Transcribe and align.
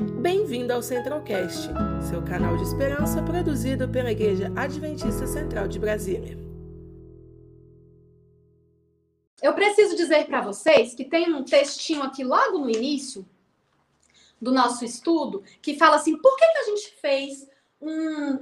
Bem-vindo 0.00 0.72
ao 0.72 0.82
Centralcast, 0.82 1.68
seu 2.08 2.22
canal 2.24 2.56
de 2.56 2.62
esperança 2.62 3.22
produzido 3.22 3.86
pela 3.86 4.10
Igreja 4.10 4.50
Adventista 4.56 5.26
Central 5.26 5.68
de 5.68 5.78
Brasília. 5.78 6.38
Eu 9.42 9.52
preciso 9.52 9.94
dizer 9.94 10.24
para 10.24 10.40
vocês 10.40 10.94
que 10.94 11.04
tem 11.04 11.30
um 11.34 11.44
textinho 11.44 12.02
aqui 12.02 12.24
logo 12.24 12.56
no 12.56 12.70
início 12.70 13.28
do 14.40 14.50
nosso 14.50 14.86
estudo 14.86 15.42
que 15.60 15.76
fala 15.76 15.96
assim: 15.96 16.16
por 16.16 16.34
que, 16.34 16.46
que 16.46 16.58
a 16.58 16.64
gente 16.64 16.94
fez 16.98 17.46
um, 17.78 17.90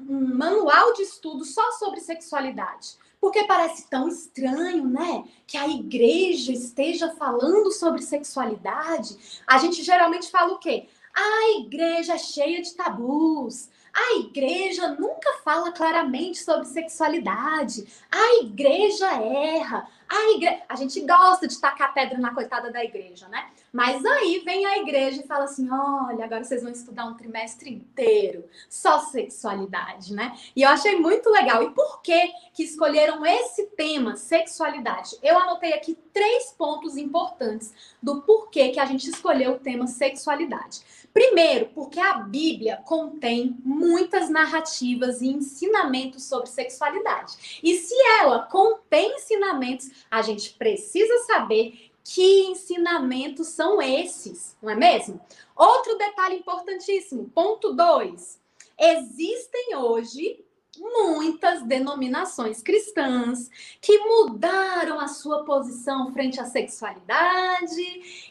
um 0.08 0.36
manual 0.36 0.92
de 0.92 1.02
estudo 1.02 1.44
só 1.44 1.72
sobre 1.72 1.98
sexualidade? 1.98 2.96
Porque 3.20 3.42
parece 3.48 3.90
tão 3.90 4.06
estranho, 4.06 4.86
né? 4.86 5.24
Que 5.44 5.56
a 5.56 5.66
igreja 5.66 6.52
esteja 6.52 7.10
falando 7.16 7.72
sobre 7.72 8.00
sexualidade. 8.00 9.42
A 9.44 9.58
gente 9.58 9.82
geralmente 9.82 10.30
fala 10.30 10.52
o 10.52 10.58
quê? 10.58 10.86
A 11.20 11.58
igreja 11.58 12.14
é 12.14 12.18
cheia 12.18 12.62
de 12.62 12.72
tabus. 12.74 13.68
A 13.92 14.18
igreja 14.20 14.94
nunca 14.94 15.32
fala 15.44 15.72
claramente 15.72 16.38
sobre 16.38 16.66
sexualidade. 16.66 17.88
A 18.08 18.44
igreja 18.44 19.10
erra. 19.20 19.88
A, 20.08 20.30
igre... 20.36 20.62
a 20.68 20.76
gente 20.76 21.00
gosta 21.00 21.48
de 21.48 21.60
tacar 21.60 21.92
pedra 21.92 22.18
na 22.18 22.32
coitada 22.32 22.70
da 22.70 22.84
igreja, 22.84 23.26
né? 23.26 23.50
Mas 23.72 24.04
aí 24.04 24.42
vem 24.44 24.64
a 24.64 24.78
igreja 24.78 25.22
e 25.22 25.26
fala 25.26 25.44
assim: 25.44 25.68
olha, 25.70 26.24
agora 26.24 26.44
vocês 26.44 26.62
vão 26.62 26.72
estudar 26.72 27.04
um 27.06 27.14
trimestre 27.14 27.70
inteiro 27.70 28.44
só 28.68 29.00
sexualidade, 29.00 30.14
né? 30.14 30.36
E 30.54 30.62
eu 30.62 30.68
achei 30.68 30.96
muito 30.96 31.30
legal. 31.30 31.62
E 31.62 31.70
por 31.70 32.00
que 32.02 32.32
que 32.54 32.62
escolheram 32.62 33.24
esse 33.24 33.66
tema, 33.68 34.16
sexualidade? 34.16 35.16
Eu 35.22 35.38
anotei 35.38 35.72
aqui 35.72 35.96
três 36.12 36.52
pontos 36.56 36.96
importantes 36.96 37.72
do 38.02 38.22
porquê 38.22 38.70
que 38.70 38.80
a 38.80 38.84
gente 38.84 39.08
escolheu 39.08 39.52
o 39.52 39.58
tema 39.58 39.86
sexualidade. 39.86 40.80
Primeiro, 41.12 41.66
porque 41.74 41.98
a 41.98 42.14
Bíblia 42.18 42.76
contém 42.84 43.56
muitas 43.64 44.28
narrativas 44.28 45.20
e 45.20 45.28
ensinamentos 45.28 46.24
sobre 46.24 46.48
sexualidade. 46.48 47.60
E 47.62 47.76
se 47.76 47.94
ela 48.20 48.44
contém 48.44 49.16
ensinamentos, 49.16 49.90
a 50.10 50.22
gente 50.22 50.50
precisa 50.54 51.16
saber 51.26 51.87
que 52.10 52.46
ensinamentos 52.46 53.48
são 53.48 53.82
esses, 53.82 54.56
não 54.62 54.70
é 54.70 54.74
mesmo? 54.74 55.20
Outro 55.54 55.98
detalhe 55.98 56.36
importantíssimo, 56.36 57.28
ponto 57.34 57.74
2. 57.74 58.40
Existem 58.78 59.76
hoje 59.76 60.42
muitas 60.78 61.62
denominações 61.64 62.62
cristãs 62.62 63.50
que 63.80 63.98
mudaram 63.98 64.98
a 64.98 65.06
sua 65.06 65.44
posição 65.44 66.10
frente 66.10 66.40
à 66.40 66.46
sexualidade 66.46 67.82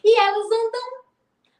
e 0.04 0.18
elas 0.18 0.46
andam 0.46 0.97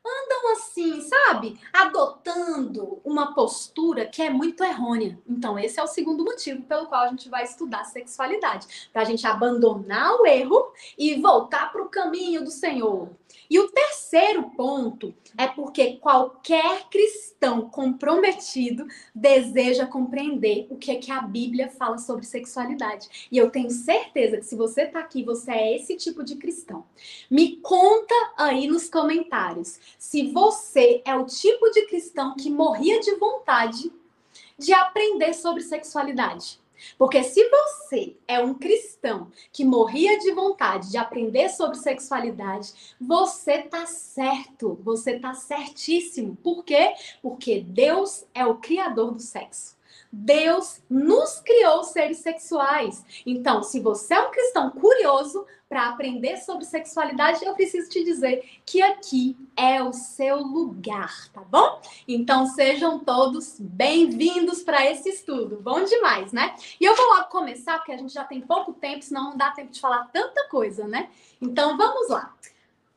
andam 0.08 0.52
assim, 0.52 1.00
sabe? 1.02 1.58
Adotando 1.72 3.00
uma 3.04 3.34
postura 3.34 4.06
que 4.06 4.22
é 4.22 4.30
muito 4.30 4.64
errônea. 4.64 5.18
Então, 5.28 5.58
esse 5.58 5.78
é 5.78 5.82
o 5.82 5.86
segundo 5.86 6.24
motivo 6.24 6.62
pelo 6.62 6.86
qual 6.86 7.02
a 7.02 7.08
gente 7.08 7.28
vai 7.28 7.44
estudar 7.44 7.84
sexualidade, 7.84 8.88
para 8.92 9.02
a 9.02 9.04
gente 9.04 9.26
abandonar 9.26 10.14
o 10.14 10.26
erro 10.26 10.72
e 10.96 11.20
voltar 11.20 11.70
para 11.72 11.82
o 11.82 11.88
caminho 11.88 12.44
do 12.44 12.50
Senhor. 12.50 13.08
E 13.50 13.58
o 13.58 13.68
terceiro 13.68 14.50
ponto 14.50 15.14
é 15.36 15.46
porque 15.46 15.96
qualquer 15.96 16.88
cristão 16.90 17.68
comprometido 17.68 18.86
deseja 19.14 19.86
compreender 19.86 20.66
o 20.70 20.76
que 20.76 20.90
é 20.90 20.96
que 20.96 21.10
a 21.10 21.22
Bíblia 21.22 21.68
fala 21.70 21.98
sobre 21.98 22.26
sexualidade. 22.26 23.28
E 23.30 23.38
eu 23.38 23.50
tenho 23.50 23.70
certeza 23.70 24.36
que 24.36 24.44
se 24.44 24.54
você 24.56 24.82
está 24.82 25.00
aqui, 25.00 25.22
você 25.22 25.50
é 25.50 25.76
esse 25.76 25.96
tipo 25.96 26.22
de 26.22 26.36
cristão. 26.36 26.84
Me 27.30 27.56
conta 27.56 28.14
aí 28.36 28.66
nos 28.66 28.88
comentários 28.88 29.78
se 29.98 30.28
você 30.28 31.02
é 31.04 31.14
o 31.14 31.26
tipo 31.26 31.70
de 31.70 31.86
cristão 31.86 32.34
que 32.36 32.48
morria 32.48 33.00
de 33.00 33.14
vontade 33.16 33.92
de 34.56 34.72
aprender 34.72 35.34
sobre 35.34 35.62
sexualidade. 35.62 36.60
Porque 36.96 37.22
se 37.24 37.48
você 37.48 38.16
é 38.26 38.38
um 38.38 38.54
cristão 38.54 39.30
que 39.52 39.64
morria 39.64 40.18
de 40.18 40.32
vontade 40.32 40.90
de 40.90 40.96
aprender 40.96 41.48
sobre 41.48 41.76
sexualidade, 41.76 42.96
você 43.00 43.62
tá 43.62 43.84
certo, 43.86 44.78
você 44.82 45.18
tá 45.18 45.34
certíssimo. 45.34 46.36
Por 46.36 46.64
quê? 46.64 46.94
Porque 47.20 47.60
Deus 47.60 48.24
é 48.32 48.46
o 48.46 48.56
criador 48.56 49.12
do 49.12 49.20
sexo. 49.20 49.76
Deus 50.10 50.80
nos 50.88 51.40
criou 51.40 51.84
seres 51.84 52.18
sexuais. 52.18 53.04
Então, 53.26 53.62
se 53.62 53.80
você 53.80 54.14
é 54.14 54.20
um 54.20 54.30
cristão 54.30 54.70
curioso 54.70 55.46
para 55.68 55.90
aprender 55.90 56.38
sobre 56.38 56.64
sexualidade, 56.64 57.44
eu 57.44 57.54
preciso 57.54 57.90
te 57.90 58.02
dizer 58.02 58.42
que 58.64 58.80
aqui 58.80 59.36
é 59.54 59.82
o 59.82 59.92
seu 59.92 60.38
lugar, 60.38 61.28
tá 61.32 61.42
bom? 61.42 61.80
Então, 62.06 62.46
sejam 62.46 62.98
todos 62.98 63.56
bem-vindos 63.60 64.62
para 64.62 64.90
esse 64.90 65.10
estudo. 65.10 65.60
Bom 65.60 65.84
demais, 65.84 66.32
né? 66.32 66.54
E 66.80 66.84
eu 66.86 66.96
vou 66.96 67.06
logo 67.06 67.28
começar, 67.28 67.76
porque 67.76 67.92
a 67.92 67.98
gente 67.98 68.14
já 68.14 68.24
tem 68.24 68.40
pouco 68.40 68.72
tempo, 68.72 69.04
senão 69.04 69.30
não 69.30 69.36
dá 69.36 69.50
tempo 69.50 69.70
de 69.70 69.80
falar 69.80 70.08
tanta 70.10 70.48
coisa, 70.48 70.88
né? 70.88 71.10
Então, 71.40 71.76
vamos 71.76 72.08
lá. 72.08 72.34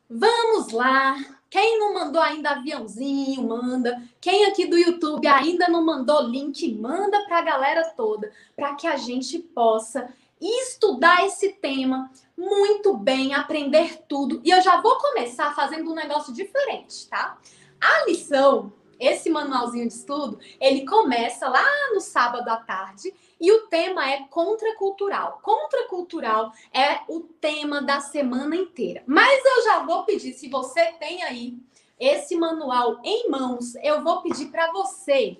Vamos 0.08 0.72
lá. 0.72 1.16
Quem 1.52 1.78
não 1.78 1.92
mandou 1.92 2.22
ainda 2.22 2.52
aviãozinho, 2.52 3.46
manda. 3.46 4.02
Quem 4.18 4.46
aqui 4.46 4.64
do 4.64 4.78
YouTube 4.78 5.26
ainda 5.26 5.68
não 5.68 5.84
mandou 5.84 6.22
link, 6.22 6.72
manda 6.72 7.26
para 7.26 7.40
a 7.40 7.42
galera 7.42 7.92
toda, 7.94 8.32
para 8.56 8.74
que 8.74 8.86
a 8.86 8.96
gente 8.96 9.38
possa 9.38 10.08
estudar 10.40 11.26
esse 11.26 11.50
tema 11.50 12.10
muito 12.34 12.96
bem, 12.96 13.34
aprender 13.34 14.02
tudo. 14.08 14.40
E 14.42 14.48
eu 14.48 14.62
já 14.62 14.80
vou 14.80 14.96
começar 14.96 15.54
fazendo 15.54 15.92
um 15.92 15.94
negócio 15.94 16.32
diferente, 16.32 17.06
tá? 17.06 17.36
A 17.78 18.06
lição, 18.06 18.72
esse 18.98 19.28
manualzinho 19.28 19.86
de 19.86 19.92
estudo, 19.92 20.40
ele 20.58 20.86
começa 20.86 21.50
lá 21.50 21.66
no 21.92 22.00
sábado 22.00 22.48
à 22.48 22.56
tarde 22.56 23.12
e 23.42 23.50
o 23.50 23.66
tema 23.66 24.08
é 24.08 24.22
contracultural. 24.30 25.40
Contracultural 25.42 26.52
é 26.72 27.00
o 27.08 27.18
tema 27.40 27.82
da 27.82 28.00
semana 28.00 28.54
inteira. 28.54 29.02
Mas 29.04 29.44
eu 29.44 29.64
já 29.64 29.80
vou 29.80 30.04
pedir, 30.04 30.32
se 30.32 30.48
você 30.48 30.92
tem 30.92 31.24
aí 31.24 31.58
esse 31.98 32.36
manual 32.36 33.00
em 33.02 33.28
mãos, 33.28 33.74
eu 33.82 34.00
vou 34.00 34.22
pedir 34.22 34.46
para 34.46 34.70
você 34.70 35.36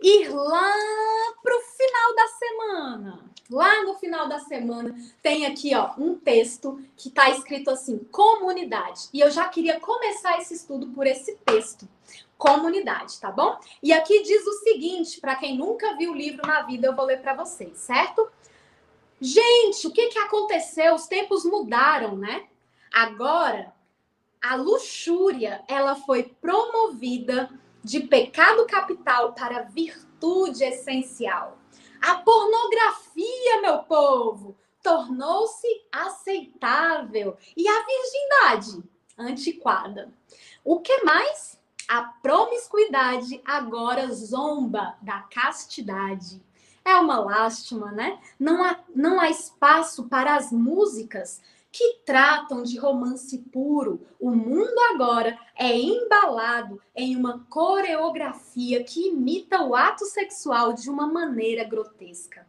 ir 0.00 0.28
lá 0.30 0.72
para 1.42 1.54
o 1.54 1.60
final 1.60 2.14
da 2.14 2.28
semana. 2.28 3.30
Lá 3.50 3.84
no 3.84 3.94
final 3.94 4.26
da 4.26 4.38
semana 4.40 4.94
tem 5.22 5.44
aqui 5.44 5.74
ó 5.74 5.90
um 5.98 6.14
texto 6.14 6.82
que 6.96 7.08
está 7.08 7.28
escrito 7.30 7.70
assim 7.70 7.98
comunidade 8.10 9.08
e 9.12 9.20
eu 9.20 9.30
já 9.30 9.48
queria 9.48 9.80
começar 9.80 10.38
esse 10.38 10.52
estudo 10.52 10.88
por 10.88 11.06
esse 11.06 11.34
texto 11.46 11.88
comunidade, 12.38 13.20
tá 13.20 13.32
bom? 13.32 13.58
E 13.82 13.92
aqui 13.92 14.22
diz 14.22 14.46
o 14.46 14.52
seguinte, 14.60 15.20
para 15.20 15.34
quem 15.34 15.58
nunca 15.58 15.96
viu 15.96 16.12
o 16.12 16.16
livro 16.16 16.46
na 16.46 16.62
vida, 16.62 16.86
eu 16.86 16.94
vou 16.94 17.04
ler 17.04 17.20
para 17.20 17.34
vocês, 17.34 17.76
certo? 17.78 18.30
Gente, 19.20 19.86
o 19.88 19.92
que 19.92 20.06
que 20.06 20.18
aconteceu? 20.18 20.94
Os 20.94 21.08
tempos 21.08 21.44
mudaram, 21.44 22.16
né? 22.16 22.46
Agora, 22.92 23.74
a 24.40 24.54
luxúria, 24.54 25.64
ela 25.66 25.96
foi 25.96 26.22
promovida 26.40 27.50
de 27.82 28.00
pecado 28.00 28.64
capital 28.66 29.32
para 29.32 29.62
virtude 29.62 30.62
essencial. 30.62 31.58
A 32.00 32.14
pornografia, 32.14 33.60
meu 33.60 33.78
povo, 33.78 34.56
tornou-se 34.80 35.66
aceitável 35.90 37.36
e 37.56 37.66
a 37.66 37.84
virgindade 37.84 38.88
antiquada. 39.18 40.12
O 40.64 40.80
que 40.80 41.02
mais? 41.02 41.57
A 41.88 42.02
promiscuidade 42.02 43.40
agora 43.46 44.12
zomba 44.12 44.98
da 45.00 45.20
castidade. 45.20 46.44
É 46.84 46.94
uma 46.96 47.18
lástima, 47.18 47.90
né? 47.90 48.20
Não 48.38 48.62
há, 48.62 48.78
não 48.94 49.18
há 49.18 49.30
espaço 49.30 50.04
para 50.04 50.36
as 50.36 50.52
músicas 50.52 51.40
que 51.72 52.00
tratam 52.04 52.62
de 52.62 52.78
romance 52.78 53.38
puro. 53.52 54.06
O 54.18 54.30
mundo 54.30 54.78
agora 54.92 55.38
é 55.54 55.78
embalado 55.78 56.80
em 56.94 57.14
uma 57.16 57.46
coreografia 57.48 58.82
que 58.82 59.08
imita 59.08 59.62
o 59.62 59.74
ato 59.74 60.04
sexual 60.06 60.72
de 60.72 60.90
uma 60.90 61.06
maneira 61.06 61.64
grotesca. 61.64 62.47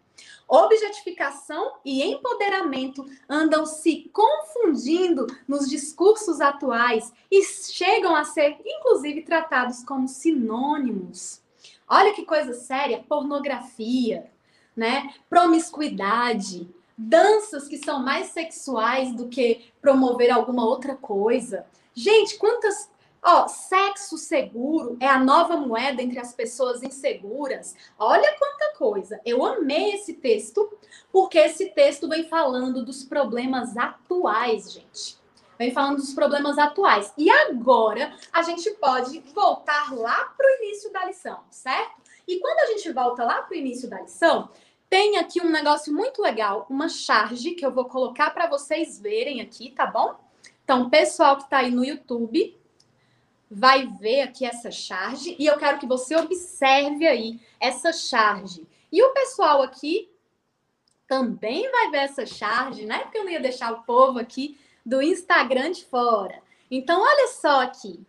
Objetificação 0.49 1.73
e 1.85 2.01
empoderamento 2.01 3.05
andam 3.29 3.67
se 3.67 4.09
confundindo 4.11 5.27
nos 5.47 5.69
discursos 5.69 6.41
atuais 6.41 7.13
e 7.29 7.43
chegam 7.43 8.15
a 8.15 8.23
ser, 8.23 8.57
inclusive, 8.65 9.21
tratados 9.21 9.83
como 9.83 10.07
sinônimos. 10.07 11.39
Olha 11.87 12.15
que 12.15 12.25
coisa 12.25 12.55
séria: 12.55 13.05
pornografia, 13.07 14.31
né? 14.75 15.13
promiscuidade, 15.29 16.67
danças 16.97 17.67
que 17.67 17.77
são 17.77 17.99
mais 17.99 18.29
sexuais 18.29 19.13
do 19.13 19.27
que 19.27 19.71
promover 19.79 20.31
alguma 20.31 20.65
outra 20.65 20.95
coisa. 20.95 21.67
Gente, 21.93 22.39
quantas 22.39 22.89
Ó, 23.21 23.47
sexo 23.47 24.17
seguro 24.17 24.97
é 24.99 25.07
a 25.07 25.19
nova 25.19 25.57
moeda 25.57 26.01
entre 26.01 26.19
as 26.19 26.33
pessoas 26.33 26.81
inseguras. 26.81 27.75
Olha 27.97 28.35
quanta 28.37 28.73
coisa. 28.77 29.19
Eu 29.25 29.45
amei 29.45 29.93
esse 29.93 30.13
texto, 30.13 30.71
porque 31.11 31.37
esse 31.37 31.71
texto 31.71 32.07
vem 32.07 32.23
falando 32.29 32.83
dos 32.83 33.03
problemas 33.03 33.75
atuais, 33.77 34.71
gente. 34.71 35.17
vem 35.57 35.71
falando 35.71 35.97
dos 35.97 36.13
problemas 36.13 36.57
atuais. 36.57 37.13
E 37.17 37.29
agora 37.29 38.15
a 38.31 38.41
gente 38.41 38.71
pode 38.75 39.19
voltar 39.33 39.93
lá 39.93 40.33
para 40.37 40.47
o 40.47 40.63
início 40.63 40.91
da 40.91 41.05
lição, 41.05 41.39
certo? 41.49 41.99
E 42.25 42.39
quando 42.39 42.59
a 42.59 42.65
gente 42.67 42.91
volta 42.93 43.25
lá 43.25 43.41
para 43.41 43.55
o 43.55 43.59
início 43.59 43.89
da 43.89 44.01
lição, 44.01 44.49
tem 44.89 45.17
aqui 45.17 45.41
um 45.41 45.49
negócio 45.49 45.93
muito 45.93 46.21
legal, 46.21 46.65
uma 46.69 46.87
charge 46.87 47.51
que 47.51 47.65
eu 47.65 47.71
vou 47.71 47.85
colocar 47.85 48.31
para 48.31 48.47
vocês 48.47 48.99
verem 48.99 49.41
aqui, 49.41 49.71
tá 49.71 49.85
bom? 49.85 50.15
Então, 50.63 50.89
pessoal 50.89 51.37
que 51.37 51.43
está 51.43 51.57
aí 51.57 51.71
no 51.71 51.83
YouTube 51.83 52.58
vai 53.49 53.87
ver 53.87 54.21
aqui 54.21 54.45
essa 54.45 54.69
charge 54.69 55.35
e 55.39 55.45
eu 55.45 55.57
quero 55.57 55.79
que 55.79 55.87
você 55.87 56.15
observe 56.15 57.07
aí 57.07 57.39
essa 57.59 57.91
charge. 57.91 58.67
E 58.91 59.01
o 59.01 59.13
pessoal 59.13 59.61
aqui 59.61 60.09
também 61.07 61.69
vai 61.71 61.89
ver 61.89 61.97
essa 61.97 62.25
charge, 62.25 62.85
né? 62.85 62.99
Porque 62.99 63.17
eu 63.17 63.23
não 63.23 63.31
ia 63.31 63.39
deixar 63.39 63.73
o 63.73 63.83
povo 63.83 64.19
aqui 64.19 64.59
do 64.85 65.01
Instagram 65.01 65.71
de 65.71 65.83
fora. 65.85 66.41
Então, 66.69 67.01
olha 67.01 67.27
só 67.29 67.61
aqui. 67.61 68.05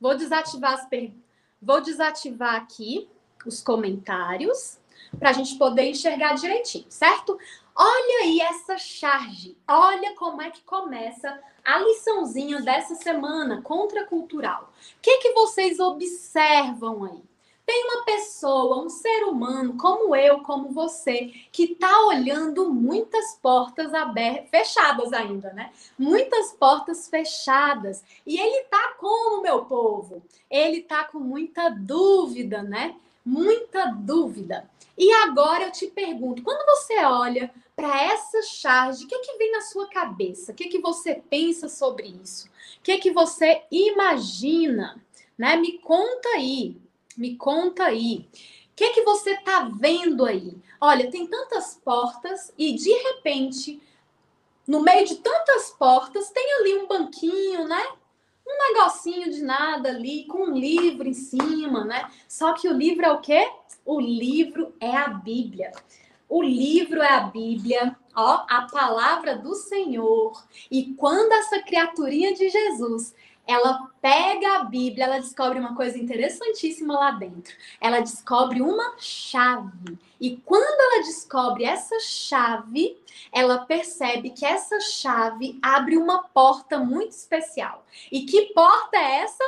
Vou 0.00 0.14
desativar 0.14 0.74
as 0.74 0.86
per... 0.86 1.12
Vou 1.60 1.80
desativar 1.80 2.54
aqui 2.54 3.08
os 3.46 3.62
comentários 3.62 4.78
para 5.18 5.30
a 5.30 5.32
gente 5.32 5.56
poder 5.56 5.90
enxergar 5.90 6.34
direitinho, 6.34 6.86
certo? 6.88 7.38
Olha 7.80 8.24
aí 8.24 8.40
essa 8.40 8.76
charge. 8.76 9.56
Olha 9.68 10.12
como 10.16 10.42
é 10.42 10.50
que 10.50 10.62
começa 10.62 11.40
a 11.64 11.78
liçãozinha 11.78 12.60
dessa 12.60 12.96
semana 12.96 13.62
contracultural. 13.62 14.72
O 14.96 15.00
que, 15.00 15.18
que 15.18 15.32
vocês 15.32 15.78
observam 15.78 17.04
aí? 17.04 17.22
Tem 17.64 17.84
uma 17.84 18.04
pessoa, 18.04 18.82
um 18.82 18.88
ser 18.88 19.22
humano 19.26 19.76
como 19.76 20.16
eu, 20.16 20.40
como 20.40 20.70
você, 20.70 21.32
que 21.52 21.74
está 21.74 22.06
olhando 22.06 22.68
muitas 22.68 23.34
portas 23.34 23.94
abertas, 23.94 24.50
fechadas 24.50 25.12
ainda, 25.12 25.52
né? 25.52 25.70
Muitas 25.96 26.52
portas 26.54 27.08
fechadas. 27.08 28.02
E 28.26 28.40
ele 28.40 28.64
tá 28.64 28.96
como, 28.98 29.40
meu 29.40 29.66
povo? 29.66 30.20
Ele 30.50 30.82
tá 30.82 31.04
com 31.04 31.20
muita 31.20 31.68
dúvida, 31.68 32.60
né? 32.60 32.96
Muita 33.24 33.84
dúvida. 33.86 34.68
E 34.96 35.12
agora 35.12 35.62
eu 35.62 35.70
te 35.70 35.86
pergunto, 35.86 36.42
quando 36.42 36.66
você 36.66 37.04
olha 37.04 37.54
para 37.78 38.02
essa 38.02 38.42
charge, 38.42 39.04
o 39.04 39.06
que, 39.06 39.20
que 39.20 39.38
vem 39.38 39.52
na 39.52 39.60
sua 39.60 39.88
cabeça? 39.88 40.50
O 40.50 40.54
que, 40.54 40.66
que 40.66 40.80
você 40.80 41.14
pensa 41.14 41.68
sobre 41.68 42.08
isso? 42.08 42.48
O 42.48 42.82
que, 42.82 42.98
que 42.98 43.12
você 43.12 43.62
imagina? 43.70 45.00
Né? 45.38 45.54
Me 45.54 45.78
conta 45.78 46.28
aí, 46.30 46.76
me 47.16 47.36
conta 47.36 47.84
aí. 47.84 48.28
O 48.72 48.74
que, 48.74 48.90
que 48.90 49.02
você 49.02 49.30
está 49.30 49.70
vendo 49.72 50.24
aí? 50.24 50.56
Olha, 50.80 51.08
tem 51.08 51.28
tantas 51.28 51.80
portas 51.84 52.52
e 52.58 52.72
de 52.72 52.90
repente, 52.90 53.80
no 54.66 54.80
meio 54.80 55.06
de 55.06 55.14
tantas 55.18 55.70
portas, 55.70 56.30
tem 56.30 56.54
ali 56.54 56.78
um 56.78 56.88
banquinho, 56.88 57.68
né? 57.68 57.92
Um 58.44 58.72
negocinho 58.72 59.30
de 59.30 59.40
nada 59.40 59.90
ali, 59.90 60.24
com 60.24 60.46
um 60.46 60.58
livro 60.58 61.06
em 61.06 61.14
cima, 61.14 61.84
né? 61.84 62.10
Só 62.26 62.54
que 62.54 62.66
o 62.66 62.72
livro 62.72 63.06
é 63.06 63.12
o 63.12 63.20
quê? 63.20 63.48
O 63.84 64.00
livro 64.00 64.74
é 64.80 64.96
a 64.96 65.10
Bíblia. 65.10 65.70
O 66.28 66.42
livro 66.42 67.00
é 67.00 67.14
a 67.14 67.20
Bíblia, 67.20 67.96
ó, 68.14 68.44
a 68.48 68.68
palavra 68.70 69.36
do 69.36 69.54
Senhor. 69.54 70.44
E 70.70 70.92
quando 70.94 71.32
essa 71.32 71.62
criaturinha 71.62 72.34
de 72.34 72.48
Jesus, 72.50 73.14
ela 73.46 73.90
pega 74.02 74.56
a 74.56 74.64
Bíblia, 74.64 75.06
ela 75.06 75.20
descobre 75.20 75.58
uma 75.58 75.74
coisa 75.74 75.98
interessantíssima 75.98 76.92
lá 76.92 77.12
dentro. 77.12 77.54
Ela 77.80 78.00
descobre 78.00 78.60
uma 78.60 78.94
chave. 78.98 79.98
E 80.20 80.36
quando 80.44 80.80
ela 80.80 81.02
descobre 81.02 81.64
essa 81.64 81.98
chave, 81.98 83.00
ela 83.32 83.64
percebe 83.64 84.30
que 84.30 84.44
essa 84.44 84.78
chave 84.80 85.58
abre 85.62 85.96
uma 85.96 86.24
porta 86.24 86.78
muito 86.78 87.12
especial. 87.12 87.86
E 88.12 88.26
que 88.26 88.52
porta 88.52 88.98
é 88.98 89.20
essa? 89.22 89.44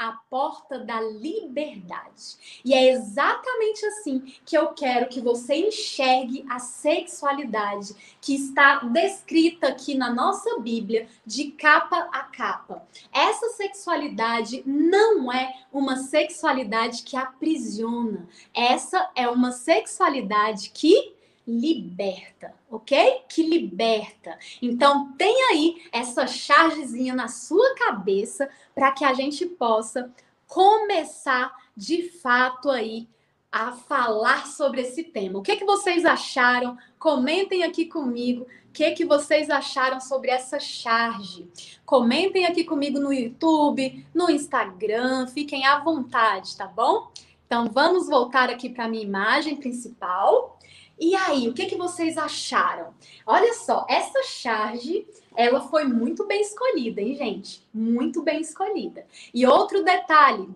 A 0.00 0.12
porta 0.30 0.78
da 0.78 0.98
liberdade. 0.98 2.60
E 2.64 2.72
é 2.72 2.90
exatamente 2.90 3.84
assim 3.84 4.20
que 4.46 4.56
eu 4.56 4.68
quero 4.68 5.10
que 5.10 5.20
você 5.20 5.56
enxergue 5.56 6.42
a 6.48 6.58
sexualidade 6.58 7.94
que 8.18 8.34
está 8.34 8.76
descrita 8.78 9.68
aqui 9.68 9.94
na 9.94 10.10
nossa 10.10 10.58
Bíblia, 10.58 11.06
de 11.26 11.50
capa 11.50 12.08
a 12.12 12.22
capa. 12.22 12.82
Essa 13.12 13.50
sexualidade 13.50 14.62
não 14.64 15.30
é 15.30 15.64
uma 15.70 15.96
sexualidade 15.96 17.02
que 17.02 17.14
aprisiona, 17.14 18.26
essa 18.54 19.10
é 19.14 19.28
uma 19.28 19.52
sexualidade 19.52 20.70
que 20.70 21.19
liberta, 21.58 22.54
ok? 22.70 23.22
Que 23.28 23.42
liberta. 23.42 24.38
Então, 24.62 25.12
tem 25.12 25.50
aí 25.50 25.82
essa 25.90 26.26
chargezinha 26.26 27.14
na 27.14 27.28
sua 27.28 27.74
cabeça 27.74 28.48
para 28.74 28.92
que 28.92 29.04
a 29.04 29.12
gente 29.12 29.44
possa 29.46 30.10
começar 30.46 31.52
de 31.76 32.08
fato 32.10 32.70
aí 32.70 33.08
a 33.50 33.72
falar 33.72 34.46
sobre 34.46 34.82
esse 34.82 35.02
tema. 35.02 35.38
O 35.40 35.42
que, 35.42 35.56
que 35.56 35.64
vocês 35.64 36.04
acharam? 36.04 36.78
Comentem 36.98 37.64
aqui 37.64 37.86
comigo. 37.86 38.46
O 38.68 38.72
que, 38.72 38.92
que 38.92 39.04
vocês 39.04 39.50
acharam 39.50 40.00
sobre 40.00 40.30
essa 40.30 40.60
charge? 40.60 41.48
Comentem 41.84 42.46
aqui 42.46 42.62
comigo 42.62 43.00
no 43.00 43.12
YouTube, 43.12 44.06
no 44.14 44.30
Instagram, 44.30 45.26
fiquem 45.26 45.66
à 45.66 45.80
vontade, 45.80 46.56
tá 46.56 46.68
bom? 46.68 47.10
Então 47.44 47.66
vamos 47.66 48.08
voltar 48.08 48.48
aqui 48.48 48.68
para 48.68 48.84
a 48.84 48.88
minha 48.88 49.02
imagem 49.02 49.56
principal. 49.56 50.59
E 51.00 51.16
aí, 51.16 51.48
o 51.48 51.54
que, 51.54 51.64
que 51.64 51.76
vocês 51.76 52.18
acharam? 52.18 52.92
Olha 53.26 53.54
só, 53.54 53.86
essa 53.88 54.22
charge, 54.22 55.06
ela 55.34 55.62
foi 55.62 55.84
muito 55.84 56.26
bem 56.26 56.42
escolhida, 56.42 57.00
hein, 57.00 57.14
gente? 57.14 57.66
Muito 57.72 58.22
bem 58.22 58.42
escolhida. 58.42 59.06
E 59.32 59.46
outro 59.46 59.82
detalhe, 59.82 60.46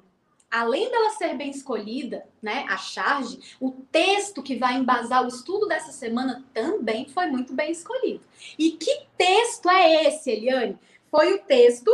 além 0.51 0.91
dela 0.91 1.09
ser 1.13 1.35
bem 1.35 1.51
escolhida, 1.51 2.27
né, 2.43 2.67
a 2.69 2.77
charge, 2.77 3.57
o 3.59 3.71
texto 3.91 4.43
que 4.43 4.57
vai 4.57 4.75
embasar 4.75 5.25
o 5.25 5.29
estudo 5.29 5.67
dessa 5.67 5.93
semana 5.93 6.45
também 6.53 7.09
foi 7.09 7.27
muito 7.27 7.55
bem 7.55 7.73
escolhido. 7.73 8.21
E 8.59 8.73
que 8.73 9.07
texto 9.17 9.71
é 9.71 10.09
esse, 10.09 10.31
Eliane? 10.31 10.79
Foi 11.11 11.33
o 11.33 11.43
texto 11.43 11.91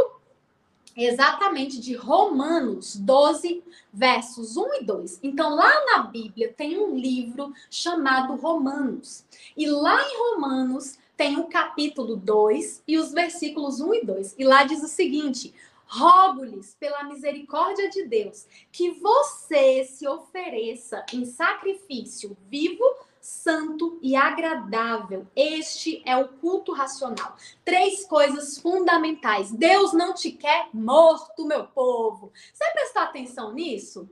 exatamente 0.97 1.81
de 1.81 1.95
Romanos 1.95 2.97
12, 2.97 3.63
versos 3.93 4.57
1 4.57 4.75
e 4.75 4.85
2. 4.85 5.21
Então, 5.23 5.55
lá 5.55 5.73
na 5.87 6.03
Bíblia 6.03 6.53
tem 6.57 6.79
um 6.79 6.97
livro 6.97 7.53
chamado 7.71 8.35
Romanos. 8.37 9.25
E 9.57 9.67
lá 9.67 10.01
em 10.03 10.19
Romanos 10.19 10.99
tem 11.17 11.39
o 11.39 11.45
capítulo 11.45 12.17
2 12.17 12.83
e 12.87 12.99
os 12.99 13.13
versículos 13.13 13.81
1 13.81 13.95
e 13.95 14.05
2. 14.05 14.35
E 14.39 14.45
lá 14.45 14.65
diz 14.65 14.83
o 14.83 14.89
seguinte: 14.89 15.55
Rogo-lhes, 15.87 16.77
pela 16.79 17.03
misericórdia 17.03 17.91
de 17.91 18.05
Deus, 18.05 18.47
que 18.71 18.93
você 18.93 19.85
se 19.85 20.07
ofereça 20.07 21.05
em 21.13 21.25
sacrifício 21.25 22.37
vivo, 22.49 22.85
santo 23.21 23.99
e 24.03 24.17
agradável. 24.17 25.27
Este 25.37 26.03
é 26.07 26.17
o 26.17 26.29
culto 26.29 26.73
racional. 26.73 27.37
Três 27.65 28.07
coisas 28.07 28.59
fundamentais. 28.59 29.53
Deus 29.53 29.93
não 29.93 30.15
te 30.15 30.33
quer 30.33 30.69
morto, 30.73 31.47
meu 31.47 31.65
povo. 31.65 32.33
Você 32.53 32.65
prestou 32.73 33.03
atenção 33.03 33.53
nisso? 33.53 34.09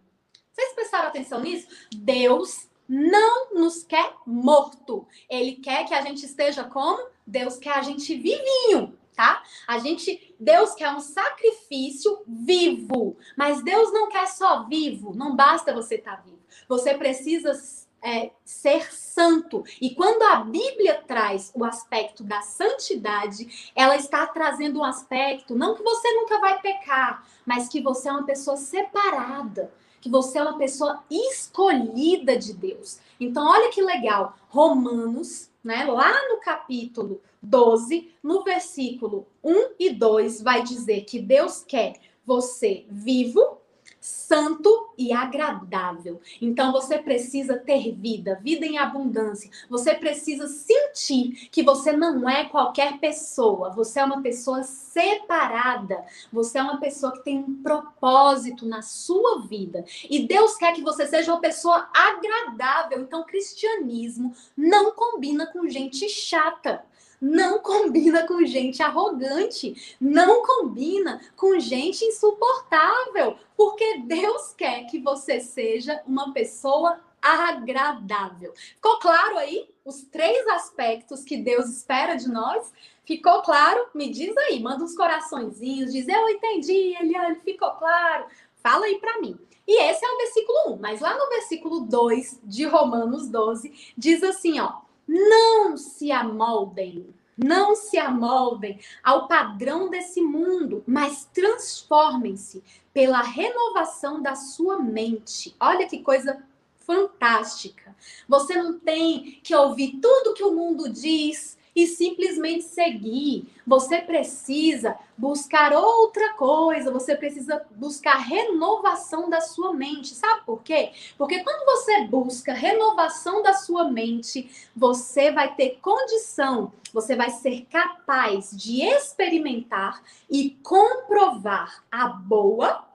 Vocês 0.52 0.74
prestaram 0.74 1.08
atenção 1.08 1.40
nisso? 1.40 1.68
Deus 1.94 2.68
não 2.88 3.54
nos 3.54 3.82
quer 3.82 4.14
morto. 4.26 5.06
Ele 5.28 5.52
quer 5.52 5.86
que 5.86 5.94
a 5.94 6.00
gente 6.00 6.24
esteja 6.24 6.64
como? 6.64 7.08
Deus 7.26 7.58
quer 7.58 7.74
a 7.74 7.82
gente 7.82 8.14
vivinho, 8.16 8.98
tá? 9.14 9.42
A 9.66 9.78
gente, 9.78 10.34
Deus 10.40 10.74
quer 10.74 10.90
um 10.90 11.00
sacrifício 11.00 12.22
vivo, 12.26 13.16
mas 13.36 13.62
Deus 13.62 13.92
não 13.92 14.08
quer 14.08 14.26
só 14.26 14.64
vivo. 14.64 15.14
Não 15.14 15.36
basta 15.36 15.72
você 15.72 15.96
estar 15.96 16.16
tá 16.16 16.22
vivo. 16.22 16.38
Você 16.66 16.94
precisa 16.94 17.54
é, 18.02 18.30
ser 18.44 18.92
santo. 18.92 19.64
E 19.80 19.94
quando 19.94 20.22
a 20.22 20.36
Bíblia 20.36 21.02
traz 21.06 21.52
o 21.54 21.64
aspecto 21.64 22.22
da 22.22 22.40
santidade, 22.40 23.70
ela 23.74 23.96
está 23.96 24.26
trazendo 24.26 24.80
um 24.80 24.84
aspecto, 24.84 25.54
não 25.54 25.74
que 25.74 25.82
você 25.82 26.12
nunca 26.14 26.38
vai 26.40 26.60
pecar, 26.60 27.26
mas 27.44 27.68
que 27.68 27.80
você 27.80 28.08
é 28.08 28.12
uma 28.12 28.24
pessoa 28.24 28.56
separada, 28.56 29.72
que 30.00 30.08
você 30.08 30.38
é 30.38 30.42
uma 30.42 30.58
pessoa 30.58 31.02
escolhida 31.10 32.36
de 32.36 32.52
Deus. 32.52 32.98
Então, 33.18 33.46
olha 33.46 33.70
que 33.70 33.82
legal, 33.82 34.36
Romanos, 34.48 35.50
né, 35.62 35.84
lá 35.84 36.28
no 36.28 36.38
capítulo 36.40 37.20
12, 37.42 38.12
no 38.22 38.42
versículo 38.42 39.26
1 39.42 39.74
e 39.78 39.90
2, 39.90 40.42
vai 40.42 40.62
dizer 40.62 41.02
que 41.02 41.20
Deus 41.20 41.64
quer 41.64 41.94
você 42.24 42.84
vivo, 42.90 43.58
santo 44.00 44.90
e 44.96 45.12
agradável. 45.12 46.20
Então 46.40 46.72
você 46.72 46.98
precisa 46.98 47.56
ter 47.58 47.92
vida, 47.92 48.38
vida 48.42 48.64
em 48.64 48.78
abundância. 48.78 49.50
Você 49.68 49.94
precisa 49.94 50.46
sentir 50.48 51.48
que 51.50 51.62
você 51.62 51.92
não 51.92 52.28
é 52.28 52.44
qualquer 52.44 52.98
pessoa, 52.98 53.70
você 53.70 54.00
é 54.00 54.04
uma 54.04 54.22
pessoa 54.22 54.62
separada. 54.62 56.04
Você 56.32 56.58
é 56.58 56.62
uma 56.62 56.78
pessoa 56.78 57.12
que 57.12 57.24
tem 57.24 57.38
um 57.38 57.62
propósito 57.62 58.66
na 58.66 58.82
sua 58.82 59.40
vida. 59.42 59.84
E 60.08 60.26
Deus 60.26 60.56
quer 60.56 60.72
que 60.74 60.82
você 60.82 61.06
seja 61.06 61.32
uma 61.32 61.40
pessoa 61.40 61.88
agradável. 61.94 63.00
Então, 63.00 63.24
cristianismo 63.24 64.34
não 64.56 64.92
combina 64.92 65.46
com 65.46 65.68
gente 65.68 66.08
chata. 66.08 66.84
não 67.20 67.58
combina 67.58 68.26
com 68.28 68.44
gente 68.44 68.80
arrogante, 68.80 69.96
não 70.00 70.40
combina 70.42 71.20
com 71.36 71.58
gente 71.58 72.04
insuportável, 72.04 73.36
porque 73.58 73.98
Deus 74.06 74.54
quer 74.54 74.84
que 74.84 75.00
você 75.00 75.40
seja 75.40 76.00
uma 76.06 76.32
pessoa 76.32 77.00
agradável. 77.20 78.54
Ficou 78.54 79.00
claro 79.00 79.36
aí 79.36 79.68
os 79.84 80.04
três 80.04 80.46
aspectos 80.46 81.24
que 81.24 81.36
Deus 81.36 81.68
espera 81.68 82.14
de 82.14 82.28
nós? 82.28 82.72
Ficou 83.04 83.42
claro? 83.42 83.88
Me 83.92 84.10
diz 84.10 84.36
aí, 84.36 84.60
manda 84.60 84.84
uns 84.84 84.94
coraçõezinhos, 84.94 85.92
diz 85.92 86.06
eu 86.06 86.28
entendi, 86.28 86.94
Eliane, 87.00 87.40
ficou 87.40 87.72
claro. 87.72 88.26
Fala 88.62 88.86
aí 88.86 89.00
para 89.00 89.20
mim. 89.20 89.36
E 89.66 89.82
esse 89.82 90.06
é 90.06 90.08
o 90.08 90.18
versículo 90.18 90.74
1, 90.74 90.78
mas 90.78 91.00
lá 91.00 91.18
no 91.18 91.28
versículo 91.28 91.80
2 91.80 92.40
de 92.44 92.64
Romanos 92.64 93.28
12 93.28 93.92
diz 93.98 94.22
assim, 94.22 94.60
ó: 94.60 94.82
não 95.08 95.76
se 95.76 96.12
amoldem, 96.12 97.12
não 97.38 97.76
se 97.76 97.96
amoldem 97.96 98.80
ao 99.02 99.28
padrão 99.28 99.88
desse 99.88 100.20
mundo, 100.20 100.82
mas 100.86 101.28
transformem-se 101.32 102.62
pela 102.92 103.22
renovação 103.22 104.20
da 104.20 104.34
sua 104.34 104.82
mente. 104.82 105.54
Olha 105.60 105.86
que 105.86 106.02
coisa 106.02 106.42
fantástica. 106.78 107.94
Você 108.26 108.56
não 108.56 108.78
tem 108.78 109.40
que 109.42 109.54
ouvir 109.54 109.98
tudo 110.00 110.32
que 110.32 110.42
o 110.42 110.54
mundo 110.54 110.88
diz, 110.88 111.57
e 111.78 111.86
simplesmente 111.86 112.64
seguir. 112.64 113.46
Você 113.64 114.00
precisa 114.00 114.98
buscar 115.16 115.72
outra 115.72 116.34
coisa, 116.34 116.90
você 116.90 117.14
precisa 117.14 117.64
buscar 117.76 118.16
renovação 118.16 119.30
da 119.30 119.40
sua 119.40 119.72
mente. 119.72 120.08
Sabe 120.08 120.44
por 120.44 120.60
quê? 120.64 120.90
Porque 121.16 121.38
quando 121.44 121.64
você 121.66 122.00
busca 122.02 122.52
renovação 122.52 123.44
da 123.44 123.52
sua 123.52 123.84
mente, 123.84 124.50
você 124.74 125.30
vai 125.30 125.54
ter 125.54 125.78
condição, 125.80 126.72
você 126.92 127.14
vai 127.14 127.30
ser 127.30 127.64
capaz 127.70 128.50
de 128.50 128.82
experimentar 128.82 130.02
e 130.28 130.58
comprovar 130.64 131.84
a 131.92 132.08
boa, 132.08 132.87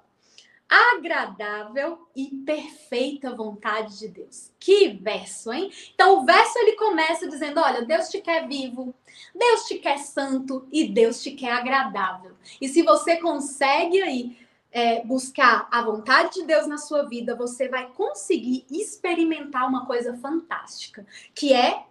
agradável 0.73 2.07
e 2.15 2.29
perfeita 2.45 3.35
vontade 3.35 3.99
de 3.99 4.07
Deus. 4.07 4.51
Que 4.59 4.89
verso, 4.89 5.53
hein? 5.53 5.71
Então 5.93 6.19
o 6.19 6.25
verso 6.25 6.57
ele 6.57 6.73
começa 6.73 7.29
dizendo: 7.29 7.59
olha, 7.59 7.85
Deus 7.85 8.09
te 8.09 8.21
quer 8.21 8.47
vivo, 8.47 8.93
Deus 9.35 9.65
te 9.65 9.75
quer 9.77 9.99
santo 9.99 10.67
e 10.71 10.87
Deus 10.87 11.21
te 11.21 11.31
quer 11.31 11.51
agradável. 11.51 12.31
E 12.59 12.67
se 12.67 12.81
você 12.81 13.17
consegue 13.17 14.01
aí 14.01 14.37
é, 14.71 15.05
buscar 15.05 15.67
a 15.71 15.83
vontade 15.83 16.33
de 16.35 16.45
Deus 16.45 16.65
na 16.65 16.79
sua 16.79 17.03
vida, 17.03 17.35
você 17.35 17.69
vai 17.69 17.89
conseguir 17.91 18.65
experimentar 18.71 19.67
uma 19.69 19.85
coisa 19.85 20.17
fantástica, 20.17 21.05
que 21.35 21.53
é 21.53 21.85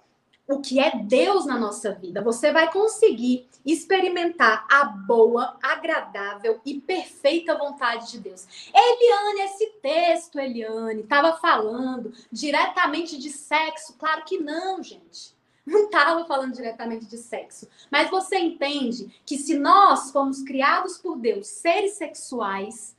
o 0.49 0.61
que 0.61 0.81
é 0.81 0.97
Deus 0.97 1.47
na 1.47 1.59
nossa 1.59 1.93
vida. 1.93 2.23
Você 2.23 2.53
vai 2.53 2.71
conseguir 2.73 3.49
experimentar 3.65 4.67
a 4.71 4.85
boa, 4.85 5.57
agradável 5.63 6.61
e 6.65 6.81
perfeita 6.81 7.57
vontade 7.57 8.11
de 8.11 8.19
Deus. 8.19 8.47
Eliane, 8.75 9.41
esse 9.43 9.67
texto, 9.81 10.39
Eliane, 10.39 11.03
estava 11.03 11.37
falando 11.37 12.13
diretamente 12.31 13.19
de 13.19 13.31
sexo? 13.31 13.95
Claro 13.97 14.25
que 14.25 14.39
não, 14.39 14.83
gente. 14.83 15.33
Não 15.65 15.85
estava 15.85 16.25
falando 16.25 16.55
diretamente 16.55 17.07
de 17.07 17.19
sexo. 17.19 17.69
Mas 17.89 18.11
você 18.11 18.37
entende 18.37 19.15
que 19.25 19.39
se 19.39 19.57
nós 19.57 20.11
fomos 20.11 20.43
criados 20.43 20.99
por 20.99 21.17
Deus, 21.17 21.47
seres 21.47 21.93
sexuais, 21.93 22.97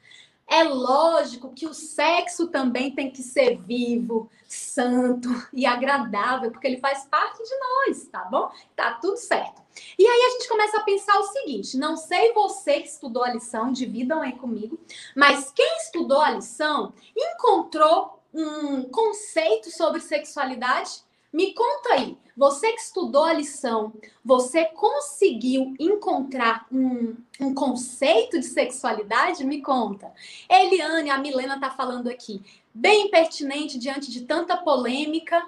é 0.48 0.64
lógico 0.64 1.54
que 1.54 1.66
o 1.66 1.74
sexo 1.74 2.48
também 2.48 2.92
tem 2.92 3.10
que 3.10 3.24
ser 3.24 3.58
vivo, 3.58 4.30
santo 4.48 5.30
e 5.52 5.66
agradável, 5.66 6.52
porque 6.52 6.68
ele 6.68 6.80
faz 6.80 7.06
parte 7.06 7.42
de 7.42 7.56
nós, 7.58 8.06
tá 8.08 8.26
bom? 8.26 8.52
Tá 8.76 8.94
tudo 8.94 9.18
certo. 9.18 9.62
E 9.98 10.06
aí 10.06 10.22
a 10.22 10.30
gente 10.32 10.48
começa 10.48 10.78
a 10.78 10.84
pensar 10.84 11.18
o 11.20 11.24
seguinte: 11.24 11.78
não 11.78 11.98
sei 11.98 12.34
você 12.34 12.82
que 12.82 12.88
estudou 12.88 13.24
a 13.24 13.32
lição, 13.32 13.72
dividam 13.72 14.22
aí 14.22 14.34
comigo, 14.34 14.80
mas 15.16 15.52
quem 15.52 15.78
estudou 15.78 16.22
a 16.22 16.32
lição 16.32 16.94
encontrou 17.16 18.20
um 18.34 18.84
conceito 18.84 19.72
sobre 19.72 20.02
sexualidade? 20.02 21.04
Me 21.32 21.54
conta 21.54 21.94
aí, 21.94 22.18
você 22.36 22.72
que 22.72 22.82
estudou 22.82 23.24
a 23.24 23.34
lição, 23.34 23.94
você 24.24 24.66
conseguiu 24.66 25.76
encontrar 25.80 26.66
um, 26.72 27.16
um 27.40 27.54
conceito 27.54 28.40
de 28.40 28.46
sexualidade? 28.46 29.46
Me 29.46 29.62
conta. 29.62 30.12
Eliane, 30.50 31.10
a 31.10 31.18
Milena 31.18 31.60
tá 31.60 31.70
falando 31.70 32.10
aqui, 32.10 32.42
bem 32.74 33.10
pertinente 33.10 33.78
diante 33.78 34.12
de 34.12 34.22
tanta 34.22 34.58
polêmica 34.58 35.46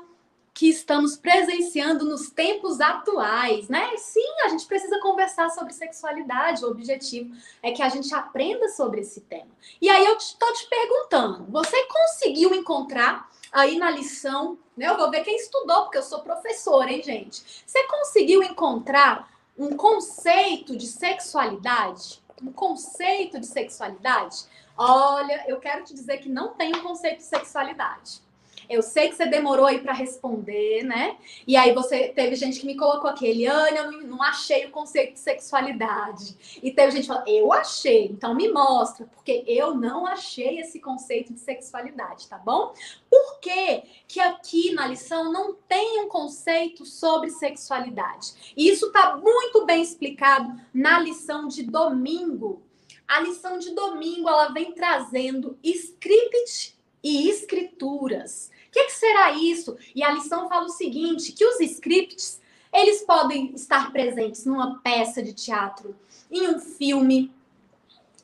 que 0.55 0.69
estamos 0.69 1.17
presenciando 1.17 2.05
nos 2.05 2.29
tempos 2.29 2.79
atuais, 2.79 3.67
né? 3.67 3.91
Sim, 3.97 4.41
a 4.45 4.47
gente 4.47 4.65
precisa 4.65 5.01
conversar 5.01 5.49
sobre 5.49 5.73
sexualidade. 5.73 6.63
O 6.63 6.69
objetivo 6.69 7.35
é 7.61 7.71
que 7.71 7.81
a 7.81 7.89
gente 7.89 8.15
aprenda 8.15 8.69
sobre 8.69 9.01
esse 9.01 9.19
tema. 9.19 9.49
E 9.81 9.89
aí 9.89 10.05
eu 10.05 10.15
estou 10.15 10.53
te 10.53 10.65
perguntando: 10.69 11.45
você 11.49 11.75
conseguiu 11.87 12.55
encontrar 12.55 13.29
aí 13.55 13.79
na 13.79 13.89
lição, 13.89 14.57
né? 14.75 14.87
Eu 14.87 14.97
vou 14.97 15.09
ver 15.09 15.23
quem 15.23 15.37
estudou, 15.37 15.83
porque 15.83 15.97
eu 15.97 16.03
sou 16.03 16.19
professora, 16.19 16.91
hein, 16.91 17.01
gente? 17.01 17.63
Você 17.65 17.87
conseguiu 17.87 18.43
encontrar 18.43 19.31
um 19.57 19.77
conceito 19.77 20.75
de 20.75 20.85
sexualidade? 20.85 22.21
Um 22.43 22.51
conceito 22.51 23.39
de 23.39 23.47
sexualidade? 23.47 24.43
Olha, 24.77 25.45
eu 25.47 25.57
quero 25.57 25.85
te 25.85 25.93
dizer 25.93 26.17
que 26.17 26.27
não 26.27 26.49
tem 26.49 26.75
um 26.75 26.83
conceito 26.83 27.19
de 27.19 27.23
sexualidade. 27.23 28.24
Eu 28.69 28.81
sei 28.81 29.09
que 29.09 29.15
você 29.15 29.25
demorou 29.25 29.65
aí 29.65 29.79
para 29.79 29.93
responder, 29.93 30.83
né? 30.83 31.17
E 31.45 31.55
aí 31.55 31.73
você 31.73 32.09
teve 32.09 32.35
gente 32.35 32.59
que 32.59 32.65
me 32.65 32.75
colocou 32.75 33.09
aqui, 33.09 33.27
Eliane, 33.27 33.77
eu 33.77 33.91
não, 34.03 34.21
achei 34.21 34.65
o 34.65 34.71
conceito 34.71 35.13
de 35.13 35.19
sexualidade. 35.19 36.59
E 36.61 36.71
teve 36.71 36.91
gente 36.91 37.01
que 37.01 37.07
falou, 37.07 37.23
eu 37.27 37.53
achei, 37.53 38.05
então 38.05 38.33
me 38.33 38.51
mostra, 38.51 39.05
porque 39.05 39.43
eu 39.47 39.75
não 39.75 40.05
achei 40.05 40.59
esse 40.59 40.79
conceito 40.79 41.33
de 41.33 41.39
sexualidade, 41.39 42.27
tá 42.27 42.37
bom? 42.37 42.73
Por 43.09 43.39
que, 43.39 43.83
que 44.07 44.19
aqui 44.19 44.73
na 44.73 44.87
lição 44.87 45.31
não 45.31 45.53
tem 45.53 46.01
um 46.01 46.07
conceito 46.07 46.85
sobre 46.85 47.29
sexualidade? 47.29 48.53
E 48.55 48.69
isso 48.69 48.87
está 48.87 49.17
muito 49.17 49.65
bem 49.65 49.81
explicado 49.81 50.59
na 50.73 50.99
lição 50.99 51.47
de 51.47 51.63
domingo. 51.63 52.61
A 53.07 53.19
lição 53.19 53.59
de 53.59 53.71
domingo 53.71 54.27
ela 54.27 54.49
vem 54.49 54.71
trazendo 54.71 55.57
script 55.63 56.75
e 57.03 57.29
escrituras 57.29 58.49
que, 58.75 58.83
que 58.83 58.91
será 58.91 59.31
isso? 59.31 59.77
E 59.95 60.03
a 60.03 60.11
lição 60.11 60.49
fala 60.49 60.65
o 60.65 60.69
seguinte: 60.69 61.31
que 61.31 61.45
os 61.45 61.59
scripts 61.61 62.41
eles 62.73 63.03
podem 63.03 63.53
estar 63.55 63.93
presentes 63.93 64.45
numa 64.45 64.79
peça 64.79 65.23
de 65.23 65.31
teatro, 65.31 65.95
em 66.29 66.49
um 66.49 66.59
filme, 66.59 67.31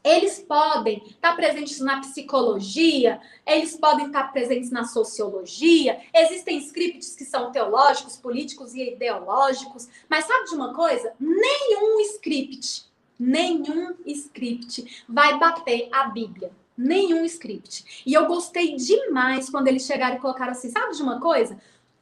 eles 0.04 0.40
podem 0.40 1.02
estar 1.08 1.38
presentes 1.38 1.80
na 1.80 2.02
psicologia, 2.02 3.22
eles 3.46 3.78
podem 3.78 4.08
estar 4.08 4.30
presentes 4.34 4.70
na 4.70 4.84
sociologia. 4.84 6.02
Existem 6.14 6.58
scripts 6.58 7.16
que 7.16 7.24
são 7.24 7.52
teológicos, 7.52 8.18
políticos 8.18 8.74
e 8.74 8.92
ideológicos. 8.92 9.88
Mas 10.10 10.26
sabe 10.26 10.50
de 10.50 10.56
uma 10.56 10.74
coisa? 10.74 11.14
Nenhum 11.18 12.02
script, 12.02 12.84
nenhum 13.18 13.96
script 14.06 15.06
vai 15.08 15.38
bater 15.38 15.88
a 15.94 16.06
Bíblia 16.06 16.52
nenhum 16.78 17.26
script. 17.26 18.04
E 18.06 18.14
eu 18.14 18.26
gostei 18.26 18.76
demais 18.76 19.50
quando 19.50 19.68
eles 19.68 19.86
chegaram 19.86 20.18
e 20.18 20.20
colocaram 20.20 20.52
assim, 20.52 20.70
sabe 20.70 20.96
de 20.96 21.02
uma 21.02 21.20
coisa? 21.20 21.60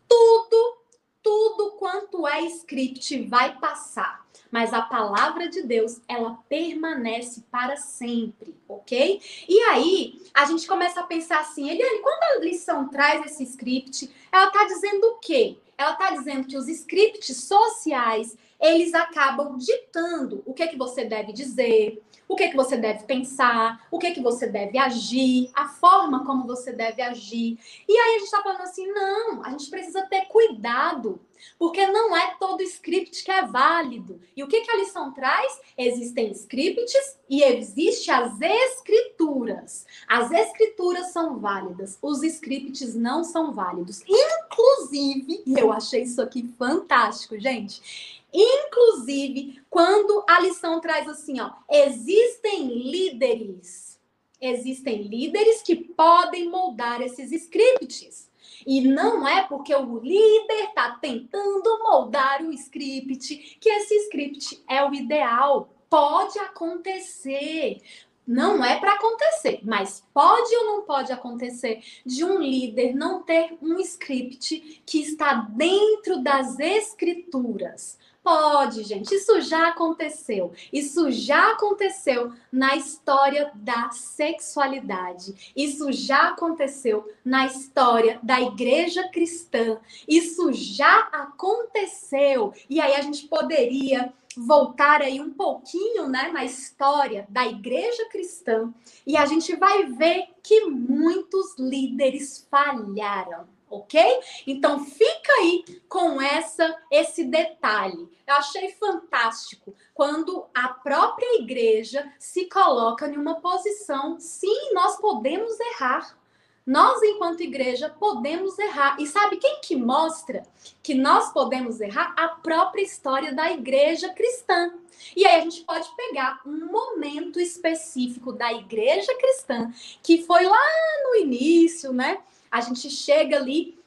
Tudo, 0.08 0.78
tudo 1.22 1.72
quanto 1.72 2.28
é 2.28 2.42
script 2.46 3.28
vai 3.28 3.58
passar. 3.60 4.28
Mas 4.52 4.74
a 4.74 4.82
palavra 4.82 5.48
de 5.48 5.62
Deus, 5.62 6.02
ela 6.08 6.40
permanece 6.50 7.44
para 7.52 7.78
sempre, 7.78 8.56
ok? 8.68 9.22
E 9.48 9.60
aí, 9.62 10.22
a 10.34 10.46
gente 10.46 10.68
começa 10.68 11.02
a 11.02 11.04
pensar 11.04 11.40
assim, 11.40 11.70
Eliane, 11.70 12.00
quando 12.00 12.24
a 12.24 12.44
lição 12.44 12.88
traz 12.88 13.26
esse 13.26 13.44
script, 13.44 14.10
ela 14.32 14.48
está 14.48 14.64
dizendo 14.66 15.04
o 15.06 15.16
quê? 15.20 15.58
Ela 15.78 15.92
está 15.92 16.12
dizendo 16.12 16.48
que 16.48 16.58
os 16.58 16.68
scripts 16.68 17.38
sociais, 17.44 18.36
eles 18.60 18.94
acabam 18.94 19.58
ditando 19.58 20.42
o 20.46 20.54
que, 20.54 20.68
que 20.68 20.78
você 20.78 21.06
deve 21.06 21.32
dizer, 21.32 22.02
o 22.30 22.36
que, 22.36 22.48
que 22.48 22.56
você 22.56 22.78
deve 22.78 23.06
pensar, 23.06 23.88
o 23.90 23.98
que, 23.98 24.12
que 24.12 24.22
você 24.22 24.46
deve 24.46 24.78
agir, 24.78 25.50
a 25.56 25.68
forma 25.68 26.24
como 26.24 26.46
você 26.46 26.72
deve 26.72 27.02
agir. 27.02 27.58
E 27.88 27.98
aí 27.98 28.16
a 28.16 28.20
gente 28.20 28.26
está 28.26 28.44
falando 28.44 28.62
assim: 28.62 28.86
não, 28.92 29.44
a 29.44 29.50
gente 29.50 29.68
precisa 29.68 30.04
ter 30.04 30.28
cuidado, 30.28 31.20
porque 31.58 31.88
não 31.88 32.16
é 32.16 32.36
todo 32.40 32.62
script 32.62 33.24
que 33.24 33.32
é 33.32 33.48
válido. 33.48 34.22
E 34.38 34.44
o 34.44 34.48
que, 34.48 34.62
que 34.62 34.70
a 34.70 34.78
lição 34.78 35.12
traz? 35.12 35.60
Existem 35.76 36.32
scripts 36.32 37.18
e 37.28 37.42
existe 37.42 38.12
as 38.12 38.40
escrituras. 38.40 39.88
As 40.08 40.32
escrituras 40.32 41.12
são 41.12 41.40
válidas, 41.40 41.98
os 42.00 42.22
scripts 42.22 42.94
não 42.94 43.24
são 43.24 43.52
válidos. 43.52 44.04
Inclusive, 44.08 45.42
e 45.48 45.60
eu 45.60 45.74
achei 45.74 46.04
isso 46.04 46.22
aqui 46.22 46.48
fantástico, 46.60 47.40
gente 47.40 48.19
Inclusive, 48.34 49.62
quando 49.70 50.24
a 50.28 50.40
lição 50.40 50.80
traz 50.80 51.08
assim, 51.08 51.40
ó, 51.40 51.52
existem 51.70 52.68
líderes, 52.68 54.00
existem 54.40 55.04
líderes 55.04 55.62
que 55.62 55.76
podem 55.76 56.50
moldar 56.50 57.02
esses 57.02 57.32
scripts. 57.32 58.30
E 58.66 58.82
não 58.82 59.28
é 59.28 59.44
porque 59.44 59.74
o 59.74 60.00
líder 60.00 60.66
está 60.66 60.92
tentando 60.92 61.80
moldar 61.84 62.42
o 62.44 62.52
script 62.52 63.58
que 63.60 63.70
esse 63.70 63.96
script 64.06 64.64
é 64.68 64.84
o 64.84 64.94
ideal. 64.94 65.70
Pode 65.90 66.38
acontecer. 66.40 67.82
Não 68.28 68.64
é 68.64 68.80
para 68.80 68.94
acontecer, 68.94 69.60
mas 69.64 70.04
pode 70.14 70.56
ou 70.56 70.66
não 70.66 70.82
pode 70.84 71.12
acontecer 71.12 71.82
de 72.06 72.24
um 72.24 72.40
líder 72.40 72.94
não 72.94 73.24
ter 73.24 73.58
um 73.60 73.80
script 73.80 74.84
que 74.86 75.02
está 75.02 75.34
dentro 75.34 76.22
das 76.22 76.60
escrituras. 76.60 77.98
Pode, 78.22 78.84
gente. 78.84 79.16
Isso 79.16 79.40
já 79.42 79.70
aconteceu. 79.70 80.52
Isso 80.72 81.10
já 81.10 81.54
aconteceu 81.54 82.34
na 82.52 82.76
história 82.76 83.52
da 83.56 83.92
sexualidade. 83.92 85.54
Isso 85.56 85.92
já 85.92 86.30
aconteceu 86.30 87.10
na 87.24 87.46
história 87.46 88.20
da 88.22 88.40
igreja 88.42 89.08
cristã. 89.10 89.80
Isso 90.08 90.52
já 90.54 91.00
aconteceu. 91.12 92.54
E 92.70 92.80
aí 92.80 92.94
a 92.96 93.02
gente 93.02 93.28
poderia 93.28 94.14
voltar 94.38 95.02
aí 95.02 95.20
um 95.20 95.32
pouquinho, 95.32 96.08
né, 96.08 96.30
na 96.32 96.46
história 96.46 97.26
da 97.30 97.46
igreja 97.48 98.08
cristã, 98.10 98.72
e 99.06 99.18
a 99.18 99.26
gente 99.26 99.56
vai 99.56 99.86
ver 99.88 100.28
que 100.44 100.66
muitos 100.66 101.58
líderes 101.58 102.48
falharam 102.50 103.48
ok? 103.70 104.20
Então 104.48 104.84
fica 104.84 105.32
aí 105.40 105.82
com 105.88 106.22
essa 106.22 106.76
esse 106.92 107.24
detalhe. 107.24 108.10
Eu 108.28 108.36
achei 108.36 108.72
fantástico 108.74 109.74
quando 109.94 110.46
a 110.54 110.70
própria 110.70 111.42
igreja 111.42 112.12
se 112.20 112.46
coloca 112.46 113.08
em 113.08 113.18
uma 113.18 113.42
posição, 113.42 114.20
sim, 114.20 114.74
nós 114.74 114.98
podemos 114.98 115.60
errar. 115.60 116.18
Nós, 116.66 117.02
enquanto 117.02 117.42
igreja, 117.42 117.90
podemos 117.90 118.60
errar. 118.60 118.96
E 119.00 119.08
sabe 119.08 119.38
quem 119.38 119.60
que 119.60 119.76
mostra 119.76 120.44
que 120.84 120.94
nós 120.94 121.34
podemos 121.34 121.82
errar? 121.82 122.14
A 122.16 122.28
própria 122.28 122.84
história 122.84 123.34
da 123.34 123.52
igreja 123.52 124.10
cristã. 124.14 124.72
E 125.16 125.26
aí 125.26 125.40
a 125.40 125.44
gente 125.44 125.62
pode 125.62 125.90
pegar 125.96 126.42
um 126.46 126.68
momento 126.68 127.40
específico 127.40 128.32
da 128.32 128.54
igreja 128.54 129.12
cristã, 129.18 129.74
que 130.04 130.22
foi 130.24 130.46
lá 130.46 130.68
no 131.06 131.16
início, 131.16 131.92
né? 131.92 132.20
A 132.52 132.62
gente 132.62 132.90
chega 132.90 133.38
ali 133.38 133.78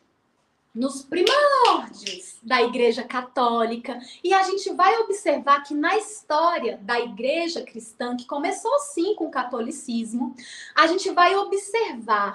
nos 0.75 1.03
primórdios 1.03 2.39
da 2.43 2.63
Igreja 2.63 3.03
Católica 3.03 4.01
e 4.25 4.33
a 4.33 4.43
gente 4.43 4.73
vai 4.73 4.97
observar 5.01 5.63
que 5.63 5.75
na 5.75 5.97
história 5.99 6.79
da 6.83 6.99
Igreja 6.99 7.63
Cristã, 7.63 8.17
que 8.17 8.27
começou 8.27 8.79
sim 8.79 9.15
com 9.15 9.27
o 9.27 9.31
catolicismo, 9.31 10.35
a 10.75 10.87
gente 10.87 11.11
vai 11.11 11.37
observar 11.37 12.35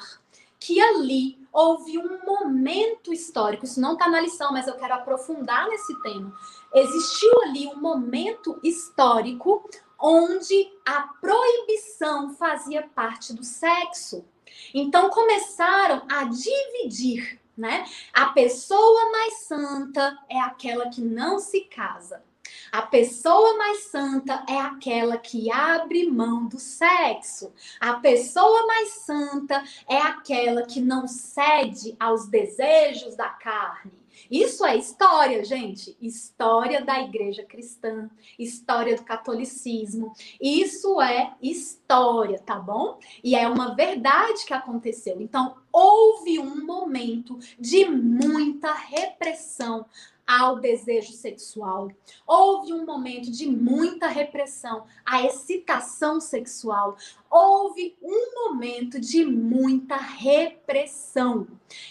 que 0.59 0.79
ali 0.79 1.39
houve 1.51 1.97
um 1.97 2.19
momento 2.25 3.11
histórico. 3.11 3.65
Isso 3.65 3.81
não 3.81 3.93
está 3.93 4.07
na 4.09 4.21
lição, 4.21 4.51
mas 4.51 4.67
eu 4.67 4.75
quero 4.75 4.93
aprofundar 4.93 5.67
nesse 5.67 5.99
tema. 6.01 6.33
Existiu 6.73 7.41
ali 7.43 7.67
um 7.67 7.79
momento 7.79 8.59
histórico 8.63 9.67
onde 9.99 10.71
a 10.85 11.01
proibição 11.19 12.33
fazia 12.35 12.87
parte 12.93 13.33
do 13.33 13.43
sexo. 13.43 14.23
Então 14.73 15.09
começaram 15.09 16.03
a 16.09 16.25
dividir, 16.25 17.39
né? 17.57 17.85
A 18.13 18.27
pessoa 18.27 19.11
mais 19.11 19.39
santa 19.45 20.17
é 20.29 20.39
aquela 20.39 20.89
que 20.89 21.01
não 21.01 21.39
se 21.39 21.61
casa. 21.61 22.23
A 22.71 22.81
pessoa 22.81 23.57
mais 23.57 23.85
santa 23.85 24.43
é 24.47 24.57
aquela 24.59 25.17
que 25.17 25.51
abre 25.51 26.09
mão 26.09 26.45
do 26.45 26.59
sexo. 26.59 27.53
A 27.79 27.93
pessoa 27.95 28.65
mais 28.67 28.89
santa 28.89 29.63
é 29.87 29.97
aquela 29.97 30.63
que 30.63 30.81
não 30.81 31.07
cede 31.07 31.95
aos 31.99 32.27
desejos 32.27 33.15
da 33.15 33.29
carne. 33.29 34.06
Isso 34.29 34.65
é 34.65 34.75
história, 34.75 35.43
gente. 35.43 35.97
História 36.01 36.83
da 36.83 36.99
igreja 37.01 37.43
cristã, 37.43 38.09
história 38.37 38.95
do 38.95 39.03
catolicismo. 39.03 40.13
Isso 40.41 41.01
é 41.01 41.33
história, 41.41 42.39
tá 42.39 42.55
bom? 42.55 42.99
E 43.23 43.35
é 43.35 43.47
uma 43.47 43.75
verdade 43.75 44.45
que 44.45 44.53
aconteceu. 44.53 45.21
Então, 45.21 45.55
houve 45.71 46.39
um 46.39 46.65
momento 46.65 47.37
de 47.59 47.85
muita 47.85 48.73
repressão 48.73 49.85
ao 50.27 50.59
desejo 50.59 51.13
sexual. 51.13 51.89
Houve 52.27 52.73
um 52.73 52.85
momento 52.85 53.31
de 53.31 53.47
muita 53.47 54.07
repressão 54.07 54.83
à 55.05 55.23
excitação 55.23 56.19
sexual. 56.19 56.97
Houve 57.31 57.95
um 58.01 58.49
momento 58.49 58.99
de 58.99 59.23
muita 59.23 59.95
repressão. 59.95 61.47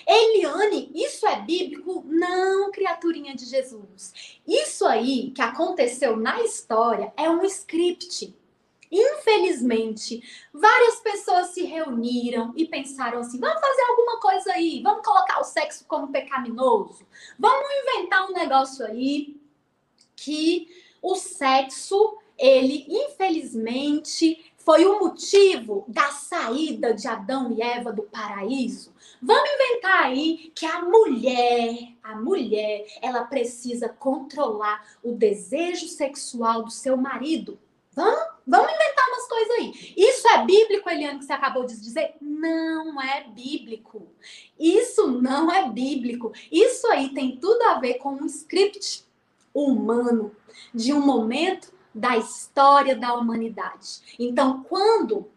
Eliane, 0.07 0.91
isso 0.95 1.27
é 1.27 1.41
bíblico? 1.41 2.05
Não, 2.07 2.71
criaturinha 2.71 3.35
de 3.35 3.47
Jesus. 3.47 4.13
Isso 4.47 4.87
aí 4.87 5.31
que 5.31 5.41
aconteceu 5.41 6.17
na 6.17 6.43
história 6.43 7.13
é 7.17 7.31
um 7.31 7.43
script 7.45 8.35
Infelizmente, 8.97 10.23
várias 10.55 11.01
pessoas 11.01 11.49
se 11.49 11.65
reuniram 11.65 12.55
e 12.57 12.65
pensaram 12.67 13.19
assim: 13.19 13.39
vamos 13.39 13.61
fazer 13.61 13.83
alguma 13.83 14.19
coisa 14.21 14.53
aí, 14.53 14.81
vamos 14.83 15.05
colocar 15.05 15.39
o 15.39 15.45
sexo 15.45 15.85
como 15.87 16.09
pecaminoso, 16.09 17.07
vamos 17.39 17.69
inventar 17.83 18.27
um 18.27 18.33
negócio 18.33 18.87
aí 18.87 19.39
que 20.17 20.67
o 21.03 21.15
sexo, 21.15 22.17
ele 22.39 22.87
infelizmente 22.89 24.51
foi 24.57 24.87
o 24.87 24.99
motivo 24.99 25.85
da 25.87 26.11
saída 26.11 26.95
de 26.95 27.07
Adão 27.07 27.53
e 27.53 27.61
Eva 27.61 27.93
do 27.93 28.03
paraíso. 28.03 28.95
Vamos 29.23 29.49
inventar 29.49 30.05
aí 30.05 30.51
que 30.55 30.65
a 30.65 30.83
mulher, 30.83 31.93
a 32.03 32.17
mulher, 32.17 32.87
ela 33.03 33.25
precisa 33.25 33.91
controlar 33.91 34.85
o 35.03 35.13
desejo 35.13 35.87
sexual 35.87 36.65
do 36.65 36.71
seu 36.71 36.97
marido. 36.97 37.59
Vamos, 37.93 38.36
vamos 38.47 38.73
inventar 38.73 39.09
umas 39.09 39.29
coisas 39.29 39.51
aí. 39.59 39.95
Isso 39.97 40.29
é 40.29 40.45
bíblico, 40.45 40.89
Eliane, 40.89 41.19
que 41.19 41.25
você 41.25 41.33
acabou 41.33 41.65
de 41.67 41.81
dizer? 41.81 42.15
Não 42.21 43.01
é 43.03 43.25
bíblico. 43.25 44.09
Isso 44.59 45.09
não 45.21 45.51
é 45.51 45.69
bíblico. 45.69 46.33
Isso 46.51 46.87
aí 46.89 47.11
tem 47.11 47.37
tudo 47.37 47.63
a 47.63 47.79
ver 47.79 47.95
com 47.95 48.13
um 48.13 48.27
script 48.27 49.05
humano 49.53 50.35
de 50.75 50.93
um 50.93 51.01
momento 51.01 51.73
da 51.95 52.17
história 52.17 52.95
da 52.95 53.15
humanidade. 53.15 54.17
Então, 54.19 54.63
quando 54.69 55.31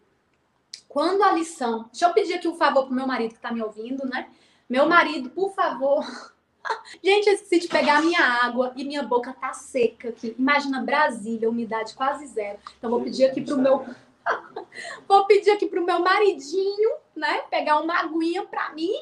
quando 0.90 1.22
a 1.22 1.30
lição, 1.30 1.84
deixa 1.92 2.06
eu 2.06 2.12
pedir 2.12 2.34
aqui 2.34 2.48
um 2.48 2.56
favor 2.56 2.86
pro 2.86 2.94
meu 2.94 3.06
marido 3.06 3.30
que 3.30 3.36
está 3.36 3.52
me 3.52 3.62
ouvindo, 3.62 4.04
né? 4.08 4.28
Meu 4.68 4.88
marido, 4.88 5.30
por 5.30 5.54
favor, 5.54 6.04
Gente, 7.02 7.28
esqueci 7.30 7.60
de 7.60 7.68
pegar 7.68 8.02
minha 8.02 8.20
água 8.20 8.72
e 8.76 8.84
minha 8.84 9.02
boca 9.02 9.32
tá 9.32 9.52
seca 9.52 10.10
aqui. 10.10 10.34
Imagina 10.38 10.82
Brasília, 10.82 11.48
umidade 11.48 11.94
quase 11.94 12.26
zero. 12.26 12.58
Então 12.78 12.90
vou 12.90 13.02
pedir 13.02 13.26
aqui 13.26 13.40
pro 13.40 13.56
meu 13.56 13.84
vou 15.08 15.26
pedir 15.26 15.50
aqui 15.50 15.66
pro 15.66 15.84
meu 15.84 16.00
maridinho, 16.00 16.90
né, 17.16 17.42
pegar 17.50 17.80
uma 17.80 17.98
aguinha 17.98 18.44
para 18.44 18.72
mim. 18.72 18.92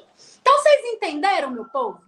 Então 0.40 0.56
vocês 0.58 0.94
entenderam, 0.94 1.50
meu 1.50 1.64
povo? 1.66 2.00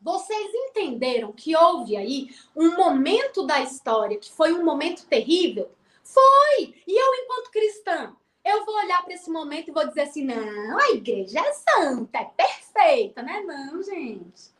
Vocês 0.00 0.50
entenderam 0.54 1.32
que 1.32 1.54
houve 1.54 1.96
aí 1.96 2.30
um 2.56 2.74
momento 2.76 3.46
da 3.46 3.60
história 3.60 4.16
que 4.16 4.32
foi 4.32 4.52
um 4.52 4.64
momento 4.64 5.04
terrível? 5.06 5.70
Foi! 6.02 6.74
E 6.86 6.98
eu, 6.98 7.14
enquanto 7.16 7.50
cristã, 7.50 8.16
eu 8.42 8.64
vou 8.64 8.74
olhar 8.76 9.02
para 9.04 9.12
esse 9.12 9.30
momento 9.30 9.68
e 9.68 9.72
vou 9.72 9.86
dizer 9.86 10.02
assim: 10.02 10.24
não, 10.24 10.78
a 10.78 10.90
igreja 10.92 11.40
é 11.40 11.52
santa, 11.52 12.18
é 12.18 12.24
perfeita, 12.24 13.22
né? 13.22 13.42
Não, 13.42 13.82
gente 13.82 14.50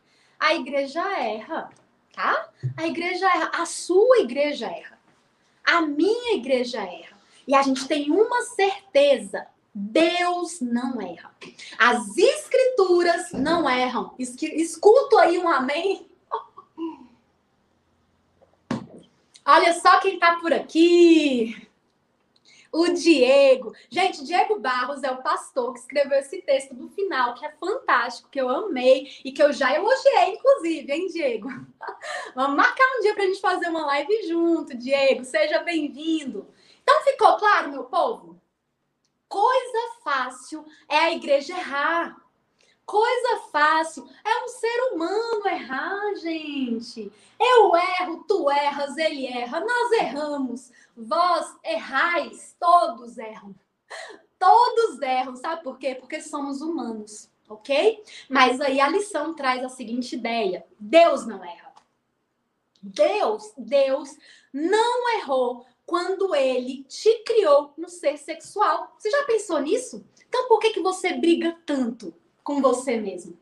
a 0.41 0.55
igreja 0.55 1.01
erra, 1.19 1.69
tá? 2.13 2.49
A 2.75 2.87
igreja 2.87 3.27
erra, 3.27 3.51
a 3.53 3.65
sua 3.67 4.19
igreja 4.21 4.65
erra, 4.65 4.99
a 5.63 5.81
minha 5.81 6.35
igreja 6.35 6.81
erra. 6.81 7.15
E 7.47 7.53
a 7.53 7.61
gente 7.61 7.87
tem 7.87 8.09
uma 8.09 8.41
certeza: 8.41 9.45
Deus 9.73 10.59
não 10.59 10.99
erra. 10.99 11.31
As 11.77 12.17
escrituras 12.17 13.31
não 13.31 13.69
erram. 13.69 14.15
Escuto 14.17 15.17
aí 15.19 15.37
um 15.37 15.47
amém. 15.47 16.07
Olha 19.45 19.73
só 19.73 19.99
quem 19.99 20.17
tá 20.17 20.37
por 20.37 20.51
aqui. 20.51 21.67
O 22.71 22.87
Diego. 22.87 23.73
Gente, 23.89 24.23
Diego 24.23 24.57
Barros 24.57 25.03
é 25.03 25.11
o 25.11 25.21
pastor 25.21 25.73
que 25.73 25.79
escreveu 25.79 26.17
esse 26.17 26.41
texto 26.41 26.73
do 26.73 26.87
final, 26.89 27.33
que 27.33 27.45
é 27.45 27.51
fantástico, 27.51 28.29
que 28.29 28.39
eu 28.39 28.47
amei 28.47 29.11
e 29.25 29.31
que 29.33 29.43
eu 29.43 29.51
já 29.51 29.75
elogiei, 29.75 30.35
inclusive, 30.35 30.91
hein, 30.91 31.07
Diego? 31.07 31.49
Vamos 32.33 32.55
marcar 32.55 32.85
um 32.97 33.01
dia 33.01 33.13
para 33.13 33.23
a 33.23 33.27
gente 33.27 33.41
fazer 33.41 33.67
uma 33.67 33.85
live 33.87 34.25
junto, 34.25 34.77
Diego. 34.77 35.25
Seja 35.25 35.59
bem-vindo. 35.59 36.47
Então, 36.81 37.01
ficou 37.03 37.35
claro, 37.35 37.71
meu 37.71 37.83
povo? 37.83 38.39
Coisa 39.27 39.93
fácil 40.03 40.65
é 40.87 40.97
a 40.97 41.11
igreja 41.11 41.53
errar. 41.53 42.21
Coisa 42.85 43.43
fácil 43.51 44.05
é 44.25 44.43
um 44.43 44.47
ser 44.49 44.81
humano 44.91 45.47
errar, 45.47 46.15
gente. 46.15 47.09
Eu 47.39 47.73
erro, 47.75 48.25
tu 48.27 48.51
erras, 48.51 48.97
ele 48.97 49.25
erra, 49.27 49.61
nós 49.61 49.91
erramos. 49.93 50.71
Vós 50.95 51.57
errais, 51.63 52.55
todos 52.59 53.17
erram. 53.17 53.55
Todos 54.37 55.01
erram, 55.01 55.35
sabe 55.35 55.63
por 55.63 55.77
quê? 55.77 55.95
Porque 55.95 56.21
somos 56.21 56.61
humanos, 56.61 57.29
ok? 57.47 58.03
Mas 58.29 58.59
aí 58.59 58.79
a 58.79 58.89
lição 58.89 59.33
traz 59.35 59.63
a 59.63 59.69
seguinte 59.69 60.15
ideia: 60.15 60.65
Deus 60.79 61.25
não 61.25 61.43
erra. 61.43 61.71
Deus, 62.81 63.53
Deus 63.57 64.17
não 64.51 65.17
errou 65.19 65.65
quando 65.85 66.33
ele 66.33 66.83
te 66.85 67.23
criou 67.23 67.73
no 67.77 67.89
ser 67.89 68.17
sexual. 68.17 68.95
Você 68.97 69.11
já 69.11 69.23
pensou 69.25 69.59
nisso? 69.59 70.03
Então 70.27 70.47
por 70.47 70.59
que, 70.59 70.71
que 70.71 70.81
você 70.81 71.13
briga 71.13 71.55
tanto 71.65 72.13
com 72.43 72.61
você 72.61 72.97
mesmo? 72.97 73.37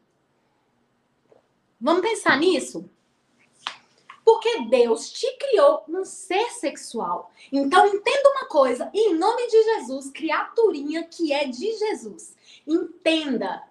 Vamos 1.80 2.02
pensar 2.02 2.38
nisso? 2.38 2.90
Porque 4.30 4.62
Deus 4.66 5.12
te 5.12 5.26
criou 5.38 5.84
num 5.88 6.06
ser 6.06 6.52
sexual. 6.52 7.32
Então 7.52 7.88
entenda 7.88 8.30
uma 8.30 8.46
coisa, 8.46 8.88
em 8.94 9.16
nome 9.16 9.48
de 9.48 9.64
Jesus, 9.64 10.12
criaturinha 10.12 11.04
que 11.04 11.34
é 11.34 11.48
de 11.48 11.76
Jesus. 11.76 12.36
Entenda, 12.66 13.64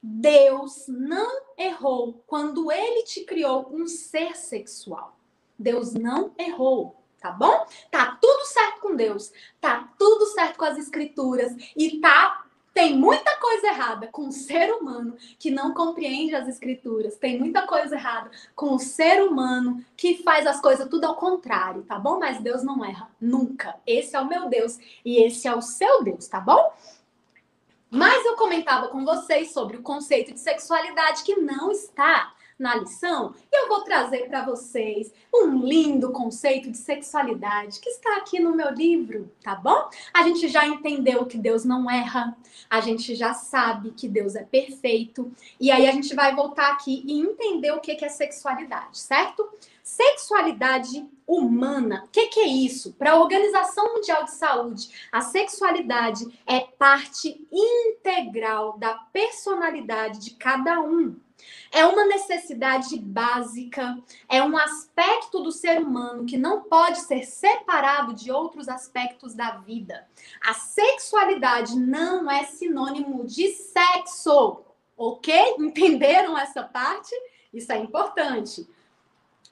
Deus 0.00 0.84
não 0.86 1.42
errou 1.58 2.22
quando 2.28 2.70
ele 2.70 3.02
te 3.02 3.24
criou 3.24 3.68
um 3.72 3.88
ser 3.88 4.36
sexual. 4.36 5.18
Deus 5.58 5.94
não 5.94 6.32
errou, 6.38 6.94
tá 7.20 7.32
bom? 7.32 7.66
Tá 7.90 8.16
tudo 8.22 8.44
certo 8.44 8.82
com 8.82 8.94
Deus, 8.94 9.32
tá 9.60 9.92
tudo 9.98 10.26
certo 10.26 10.56
com 10.56 10.64
as 10.64 10.78
escrituras 10.78 11.52
e 11.76 11.98
tá 11.98 12.43
tem 12.74 12.98
muita 12.98 13.36
coisa 13.36 13.68
errada 13.68 14.08
com 14.08 14.26
o 14.26 14.32
ser 14.32 14.72
humano 14.72 15.16
que 15.38 15.48
não 15.48 15.72
compreende 15.72 16.34
as 16.34 16.48
escrituras. 16.48 17.16
Tem 17.16 17.38
muita 17.38 17.62
coisa 17.62 17.94
errada 17.94 18.32
com 18.56 18.74
o 18.74 18.80
ser 18.80 19.22
humano 19.22 19.82
que 19.96 20.22
faz 20.24 20.44
as 20.44 20.60
coisas 20.60 20.88
tudo 20.88 21.04
ao 21.04 21.14
contrário, 21.14 21.84
tá 21.84 21.96
bom? 22.00 22.18
Mas 22.18 22.42
Deus 22.42 22.64
não 22.64 22.84
erra 22.84 23.08
nunca. 23.20 23.76
Esse 23.86 24.16
é 24.16 24.20
o 24.20 24.26
meu 24.26 24.48
Deus 24.48 24.76
e 25.04 25.22
esse 25.22 25.46
é 25.46 25.54
o 25.54 25.62
seu 25.62 26.02
Deus, 26.02 26.26
tá 26.26 26.40
bom? 26.40 26.72
Mas 27.88 28.26
eu 28.26 28.34
comentava 28.34 28.88
com 28.88 29.04
vocês 29.04 29.52
sobre 29.52 29.76
o 29.76 29.82
conceito 29.82 30.32
de 30.32 30.40
sexualidade 30.40 31.22
que 31.22 31.36
não 31.36 31.70
está 31.70 32.34
na 32.58 32.76
lição, 32.76 33.34
eu 33.52 33.68
vou 33.68 33.82
trazer 33.82 34.28
para 34.28 34.44
vocês 34.44 35.12
um 35.32 35.58
lindo 35.58 36.12
conceito 36.12 36.70
de 36.70 36.78
sexualidade 36.78 37.80
que 37.80 37.88
está 37.88 38.16
aqui 38.16 38.38
no 38.38 38.54
meu 38.54 38.70
livro, 38.70 39.30
tá 39.42 39.54
bom? 39.54 39.88
A 40.12 40.22
gente 40.22 40.48
já 40.48 40.66
entendeu 40.66 41.26
que 41.26 41.36
Deus 41.36 41.64
não 41.64 41.90
erra, 41.90 42.36
a 42.70 42.80
gente 42.80 43.14
já 43.14 43.34
sabe 43.34 43.90
que 43.90 44.08
Deus 44.08 44.36
é 44.36 44.44
perfeito, 44.44 45.32
e 45.58 45.70
aí 45.70 45.86
a 45.86 45.92
gente 45.92 46.14
vai 46.14 46.34
voltar 46.34 46.72
aqui 46.72 47.02
e 47.06 47.20
entender 47.20 47.72
o 47.72 47.80
que 47.80 48.04
é 48.04 48.08
sexualidade, 48.08 48.98
certo? 48.98 49.48
Sexualidade 49.82 51.06
humana. 51.26 52.04
O 52.06 52.08
que, 52.08 52.28
que, 52.28 52.40
é 52.40 52.46
isso? 52.46 52.92
Para 52.94 53.12
a 53.12 53.20
Organização 53.20 53.94
Mundial 53.94 54.24
de 54.24 54.32
Saúde, 54.32 54.90
a 55.12 55.20
sexualidade 55.20 56.26
é 56.46 56.60
parte 56.60 57.46
integral 57.52 58.78
da 58.78 58.94
personalidade 58.94 60.20
de 60.20 60.30
cada 60.32 60.80
um. 60.80 61.16
É 61.70 61.84
uma 61.84 62.04
necessidade 62.06 62.98
básica, 62.98 63.98
é 64.28 64.42
um 64.42 64.56
aspecto 64.56 65.42
do 65.42 65.50
ser 65.50 65.80
humano 65.80 66.24
que 66.24 66.36
não 66.36 66.62
pode 66.62 67.00
ser 67.00 67.24
separado 67.24 68.14
de 68.14 68.30
outros 68.30 68.68
aspectos 68.68 69.34
da 69.34 69.52
vida. 69.58 70.06
A 70.40 70.54
sexualidade 70.54 71.78
não 71.78 72.30
é 72.30 72.44
sinônimo 72.44 73.24
de 73.24 73.48
sexo, 73.48 74.64
ok? 74.96 75.56
Entenderam 75.58 76.38
essa 76.38 76.62
parte? 76.62 77.14
Isso 77.52 77.72
é 77.72 77.78
importante 77.78 78.68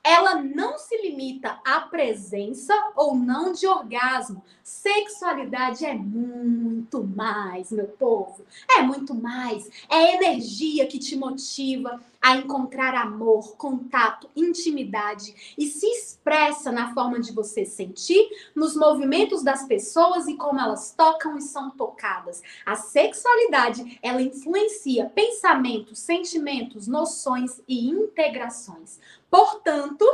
ela 0.04 0.42
não 0.42 0.78
se 0.78 0.96
limita 1.00 1.60
à 1.64 1.80
presença 1.80 2.74
ou 2.96 3.14
não 3.14 3.52
de 3.52 3.66
orgasmo. 3.66 4.42
Sexualidade 4.62 5.84
é 5.84 5.94
muito 5.94 7.04
mais, 7.04 7.70
meu 7.70 7.86
povo. 7.86 8.44
É 8.68 8.82
muito 8.82 9.14
mais. 9.14 9.70
É 9.88 10.14
energia 10.14 10.86
que 10.86 10.98
te 10.98 11.14
motiva 11.14 12.00
a 12.22 12.36
encontrar 12.36 12.94
amor, 12.94 13.56
contato, 13.56 14.30
intimidade 14.36 15.54
e 15.58 15.66
se 15.66 15.86
expressa 15.86 16.70
na 16.70 16.94
forma 16.94 17.18
de 17.18 17.32
você 17.32 17.64
sentir, 17.64 18.28
nos 18.54 18.76
movimentos 18.76 19.42
das 19.42 19.66
pessoas 19.66 20.28
e 20.28 20.36
como 20.36 20.60
elas 20.60 20.94
tocam 20.96 21.36
e 21.36 21.42
são 21.42 21.70
tocadas. 21.70 22.40
A 22.64 22.76
sexualidade, 22.76 23.98
ela 24.00 24.22
influencia 24.22 25.06
pensamentos, 25.06 25.98
sentimentos, 25.98 26.86
noções 26.86 27.60
e 27.66 27.88
integrações. 27.88 29.00
Portanto, 29.28 30.06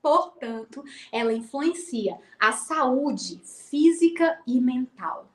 portanto, 0.00 0.82
ela 1.12 1.32
influencia 1.32 2.18
a 2.40 2.52
saúde 2.52 3.40
física 3.44 4.38
e 4.46 4.60
mental. 4.60 5.28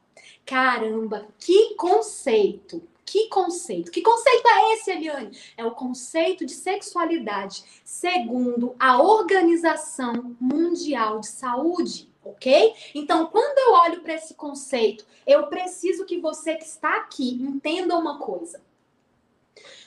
Caramba, 0.45 1.27
que 1.37 1.75
conceito! 1.75 2.81
Que 3.09 3.27
conceito? 3.27 3.89
Que 3.89 4.03
conceito 4.03 4.47
é 4.47 4.73
esse, 4.75 4.91
Eliane? 4.91 5.35
É 5.57 5.65
o 5.65 5.71
conceito 5.71 6.45
de 6.45 6.51
sexualidade 6.53 7.63
segundo 7.83 8.75
a 8.79 9.01
Organização 9.01 10.37
Mundial 10.39 11.19
de 11.19 11.25
Saúde, 11.25 12.07
ok? 12.23 12.71
Então, 12.93 13.25
quando 13.25 13.57
eu 13.57 13.73
olho 13.73 14.01
para 14.01 14.13
esse 14.13 14.35
conceito, 14.35 15.07
eu 15.25 15.47
preciso 15.47 16.05
que 16.05 16.19
você 16.19 16.55
que 16.55 16.65
está 16.65 16.97
aqui 16.97 17.31
entenda 17.41 17.97
uma 17.97 18.19
coisa. 18.19 18.61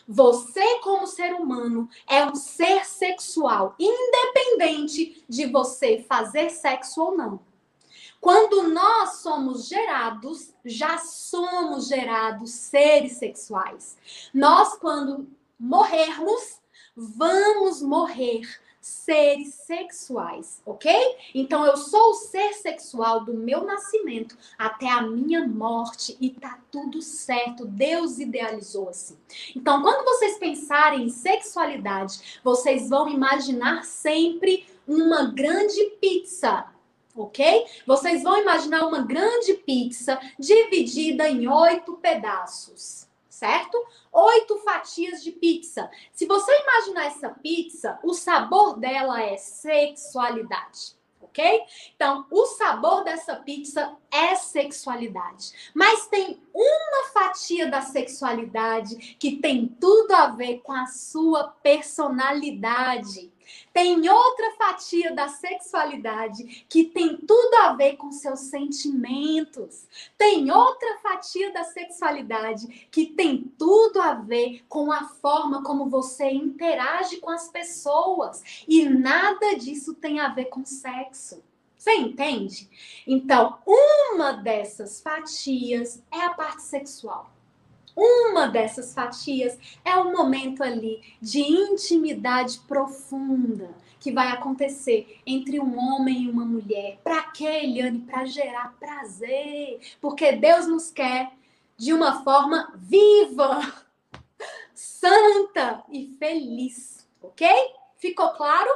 Você, 0.09 0.81
como 0.81 1.07
ser 1.07 1.33
humano, 1.33 1.89
é 2.09 2.27
um 2.27 2.35
ser 2.35 2.85
sexual, 2.85 3.77
independente 3.79 5.23
de 5.29 5.47
você 5.47 6.05
fazer 6.09 6.51
sexo 6.51 7.01
ou 7.01 7.17
não. 7.17 7.52
Quando 8.23 8.69
nós 8.69 9.17
somos 9.17 9.67
gerados, 9.67 10.55
já 10.65 10.97
somos 10.97 11.89
gerados 11.89 12.53
seres 12.53 13.15
sexuais. 13.15 13.99
Nós, 14.33 14.75
quando 14.79 15.27
morrermos, 15.59 16.61
vamos 16.97 17.83
morrer 17.83 18.43
seres 18.81 19.55
sexuais, 19.55 20.63
ok? 20.65 20.93
Então 21.35 21.67
eu 21.67 21.77
sou 21.77 22.11
o 22.11 22.15
ser 22.15 22.53
sexual 22.53 23.25
do 23.25 23.35
meu 23.35 23.65
nascimento 23.65 24.39
até 24.57 24.89
a 24.89 25.03
minha 25.03 25.45
morte 25.45 26.17
e 26.21 26.31
tá 26.31 26.61
tudo 26.71 27.03
certo. 27.03 27.67
Deus 27.67 28.21
idealizou 28.21 28.89
assim. 28.89 29.19
Então, 29.57 29.83
quando 29.83 30.05
vocês 30.05 30.39
pensarem 30.39 31.07
em 31.07 31.11
sexualidade, 31.11 32.41
vocês 32.45 32.89
vão 32.89 33.09
imaginar 33.09 33.85
sempre 33.85 34.65
uma 34.87 35.25
grande 35.25 35.83
pizza 36.01 36.72
ok? 37.17 37.67
Vocês 37.87 38.23
vão 38.23 38.41
imaginar 38.41 38.87
uma 38.87 39.03
grande 39.03 39.55
pizza 39.55 40.19
dividida 40.39 41.29
em 41.29 41.49
oito 41.49 41.95
pedaços, 41.95 43.09
certo? 43.29 43.77
Oito 44.13 44.59
fatias 44.59 45.23
de 45.23 45.33
pizza. 45.33 45.91
Se 46.13 46.27
você 46.27 46.53
imaginar 46.61 47.07
essa 47.07 47.31
pizza, 47.31 47.99
o 48.03 48.15
sabor 48.15 48.79
dela 48.79 49.23
é 49.23 49.37
sexualidade. 49.37 51.01
Ok? 51.21 51.63
Então, 51.95 52.27
o 52.31 52.45
sabor 52.45 53.05
dessa 53.05 53.37
pizza 53.37 53.97
é 54.11 54.35
sexualidade. 54.35 55.73
Mas 55.73 56.07
tem 56.09 56.43
uma 56.53 57.09
fatia 57.11 57.71
da 57.71 57.81
sexualidade 57.81 59.17
que 59.19 59.37
tem 59.37 59.67
tudo 59.67 60.13
a 60.13 60.27
ver 60.27 60.59
com 60.59 60.73
a 60.73 60.87
sua 60.87 61.45
personalidade. 61.63 63.33
Tem 63.73 64.09
outra 64.09 64.53
fatia 64.53 65.15
da 65.15 65.29
sexualidade 65.29 66.65
que 66.69 66.85
tem 66.85 67.17
tudo 67.17 67.55
a 67.63 67.73
ver 67.75 67.97
com 67.97 68.13
seus 68.13 68.41
sentimentos. 68.41 69.87
Tem 70.17 70.51
outra 70.51 70.99
fatia 71.03 71.53
da 71.53 71.65
sexualidade 71.65 72.89
que 72.91 73.07
tem 73.07 73.53
tudo 73.59 74.01
a 74.01 74.15
ver 74.15 74.65
com 74.69 74.93
a 74.93 75.05
forma 75.05 75.63
como 75.63 75.89
você 75.89 76.31
interage 76.31 77.19
com 77.19 77.31
as 77.31 77.49
pessoas. 77.49 78.65
E 78.69 78.85
nada 78.89 79.55
disso 79.57 79.95
tem 79.95 80.21
a 80.21 80.29
ver 80.29 80.47
com 80.47 80.65
sexo. 80.65 81.43
Você 81.77 81.95
entende? 81.97 82.71
Então, 83.07 83.59
uma 83.67 84.33
dessas 84.35 85.01
fatias 85.01 86.01
é 86.13 86.21
a 86.21 86.31
parte 86.31 86.63
sexual. 86.63 87.29
Uma 87.95 88.47
dessas 88.47 88.95
fatias 88.95 89.59
é 89.85 89.97
o 89.97 90.13
momento 90.13 90.63
ali 90.63 91.03
de 91.21 91.41
intimidade 91.41 92.59
profunda 92.67 93.71
que 94.01 94.11
vai 94.11 94.29
acontecer 94.29 95.21
entre 95.25 95.61
um 95.61 95.79
homem 95.79 96.25
e 96.25 96.31
uma 96.31 96.45
mulher. 96.45 96.99
Para 97.05 97.23
quê, 97.31 97.45
Eliane? 97.45 98.01
Para 98.01 98.25
gerar 98.25 98.75
prazer. 98.81 99.81
Porque 100.01 100.33
Deus 100.33 100.67
nos 100.67 100.91
quer 100.91 101.31
de 101.77 101.93
uma 101.93 102.25
forma 102.25 102.73
viva, 102.77 103.61
santa 104.75 105.85
e 105.89 106.17
feliz. 106.19 107.09
Ok? 107.23 107.47
Ficou 107.97 108.31
claro? 108.31 108.71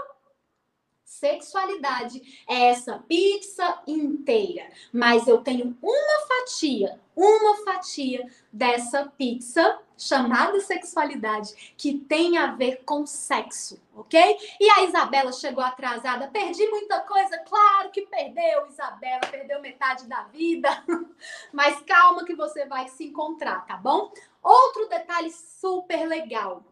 Sexualidade 1.19 2.45
é 2.49 2.69
essa 2.69 2.99
pizza 2.99 3.83
inteira, 3.87 4.69
mas 4.93 5.27
eu 5.27 5.39
tenho 5.39 5.77
uma 5.83 6.27
fatia, 6.27 7.01
uma 7.15 7.57
fatia 7.65 8.31
dessa 8.53 9.07
pizza 9.17 9.81
chamada 9.97 10.61
sexualidade, 10.61 11.75
que 11.77 11.95
tem 11.95 12.37
a 12.37 12.49
ver 12.53 12.83
com 12.85 13.07
sexo, 13.07 13.81
ok? 13.95 14.21
E 14.61 14.71
a 14.71 14.85
Isabela 14.85 15.33
chegou 15.33 15.65
atrasada, 15.65 16.29
perdi 16.29 16.67
muita 16.69 17.01
coisa, 17.01 17.39
claro 17.39 17.91
que 17.91 18.03
perdeu, 18.03 18.67
Isabela, 18.67 19.27
perdeu 19.31 19.61
metade 19.63 20.07
da 20.07 20.25
vida, 20.25 20.85
mas 21.51 21.81
calma 21.81 22.27
que 22.27 22.35
você 22.35 22.67
vai 22.67 22.89
se 22.89 23.05
encontrar, 23.05 23.67
tá 23.67 23.79
bom? 23.79 24.13
Outro 24.43 24.87
detalhe 24.89 25.31
super 25.31 26.07
legal. 26.07 26.63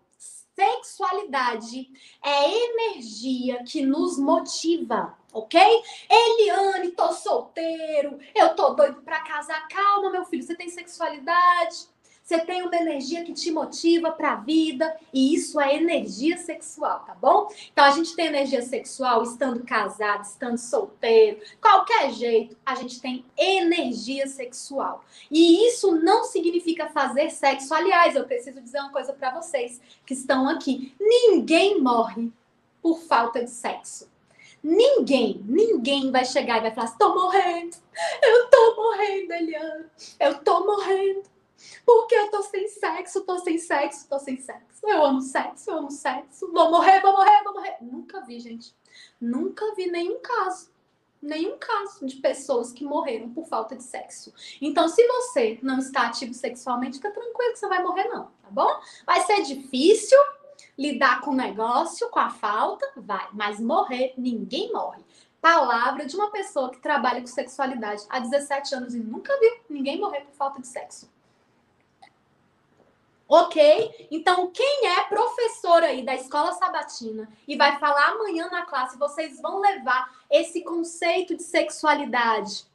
Sexualidade 0.54 1.90
é 2.22 2.48
energia 2.48 3.64
que 3.64 3.84
nos 3.84 4.18
motiva, 4.18 5.18
ok? 5.32 5.60
Eliane, 6.08 6.92
tô 6.92 7.12
solteiro, 7.12 8.20
eu 8.34 8.54
tô 8.54 8.70
doido 8.70 9.02
pra 9.02 9.20
casar. 9.22 9.66
Calma, 9.66 10.10
meu 10.10 10.24
filho, 10.24 10.44
você 10.44 10.54
tem 10.54 10.68
sexualidade, 10.68 11.88
você 12.24 12.38
tem 12.38 12.62
uma 12.62 12.74
energia 12.74 13.22
que 13.22 13.34
te 13.34 13.50
motiva 13.50 14.10
para 14.10 14.32
a 14.32 14.36
vida 14.36 14.96
e 15.12 15.34
isso 15.34 15.60
é 15.60 15.76
energia 15.76 16.38
sexual, 16.38 17.00
tá 17.00 17.14
bom? 17.14 17.48
Então 17.70 17.84
a 17.84 17.90
gente 17.90 18.16
tem 18.16 18.28
energia 18.28 18.62
sexual 18.62 19.22
estando 19.22 19.62
casado, 19.62 20.24
estando 20.24 20.56
solteiro, 20.56 21.38
qualquer 21.60 22.10
jeito, 22.12 22.56
a 22.64 22.74
gente 22.76 22.98
tem 22.98 23.26
energia 23.36 24.26
sexual. 24.26 25.04
E 25.30 25.68
isso 25.68 25.92
não 25.96 26.24
significa 26.24 26.88
fazer 26.88 27.28
sexo. 27.28 27.74
Aliás, 27.74 28.16
eu 28.16 28.24
preciso 28.24 28.58
dizer 28.62 28.80
uma 28.80 28.90
coisa 28.90 29.12
para 29.12 29.30
vocês 29.30 29.78
que 30.06 30.14
estão 30.14 30.48
aqui. 30.48 30.94
Ninguém 30.98 31.78
morre 31.78 32.32
por 32.80 33.00
falta 33.00 33.44
de 33.44 33.50
sexo. 33.50 34.10
Ninguém, 34.62 35.44
ninguém 35.46 36.10
vai 36.10 36.24
chegar 36.24 36.56
e 36.56 36.62
vai 36.62 36.74
falar: 36.74 36.86
estou 36.86 37.14
morrendo, 37.14 37.76
eu 38.22 38.48
tô 38.48 38.76
morrendo, 38.76 39.30
Eliana, 39.30 39.90
eu 40.18 40.38
tô 40.38 40.64
morrendo. 40.64 41.33
Porque 41.84 42.14
eu 42.14 42.30
tô 42.30 42.42
sem 42.42 42.68
sexo, 42.68 43.20
tô 43.22 43.38
sem 43.38 43.58
sexo, 43.58 44.08
tô 44.08 44.18
sem 44.18 44.40
sexo. 44.40 44.86
Eu 44.86 45.04
amo 45.04 45.20
sexo, 45.20 45.70
eu 45.70 45.78
amo 45.78 45.90
sexo. 45.90 46.50
Vou 46.52 46.70
morrer, 46.70 47.00
vou 47.00 47.12
morrer, 47.12 47.42
vou 47.42 47.54
morrer. 47.54 47.76
Nunca 47.80 48.20
vi, 48.20 48.40
gente. 48.40 48.74
Nunca 49.20 49.74
vi 49.74 49.90
nenhum 49.90 50.18
caso. 50.20 50.72
Nenhum 51.20 51.56
caso 51.58 52.04
de 52.04 52.16
pessoas 52.16 52.72
que 52.72 52.84
morreram 52.84 53.30
por 53.30 53.46
falta 53.46 53.74
de 53.74 53.82
sexo. 53.82 54.32
Então, 54.60 54.88
se 54.88 55.06
você 55.06 55.58
não 55.62 55.78
está 55.78 56.06
ativo 56.08 56.34
sexualmente, 56.34 56.96
fica 56.96 57.10
tranquilo 57.10 57.52
que 57.52 57.58
você 57.58 57.68
vai 57.68 57.82
morrer, 57.82 58.08
não, 58.08 58.24
tá 58.42 58.50
bom? 58.50 58.68
Vai 59.06 59.22
ser 59.22 59.42
difícil 59.42 60.18
lidar 60.76 61.22
com 61.22 61.30
o 61.30 61.34
negócio, 61.34 62.10
com 62.10 62.18
a 62.18 62.28
falta, 62.28 62.92
vai. 62.94 63.26
Mas 63.32 63.58
morrer, 63.58 64.12
ninguém 64.18 64.70
morre 64.70 65.02
palavra 65.44 66.06
de 66.06 66.16
uma 66.16 66.30
pessoa 66.30 66.70
que 66.70 66.78
trabalha 66.78 67.20
com 67.20 67.26
sexualidade 67.26 68.02
há 68.08 68.18
17 68.18 68.76
anos 68.76 68.94
e 68.94 68.98
nunca 68.98 69.38
viu 69.38 69.52
ninguém 69.68 70.00
morrer 70.00 70.22
por 70.22 70.32
falta 70.32 70.58
de 70.58 70.66
sexo. 70.66 71.12
Ok? 73.28 74.08
Então, 74.10 74.50
quem 74.50 74.86
é 74.86 75.04
professor 75.04 75.82
aí 75.82 76.04
da 76.04 76.14
escola 76.14 76.52
sabatina 76.52 77.28
e 77.48 77.56
vai 77.56 77.78
falar 77.78 78.10
amanhã 78.10 78.48
na 78.50 78.62
classe, 78.62 78.98
vocês 78.98 79.40
vão 79.40 79.60
levar 79.60 80.14
esse 80.30 80.62
conceito 80.62 81.34
de 81.34 81.42
sexualidade. 81.42 82.66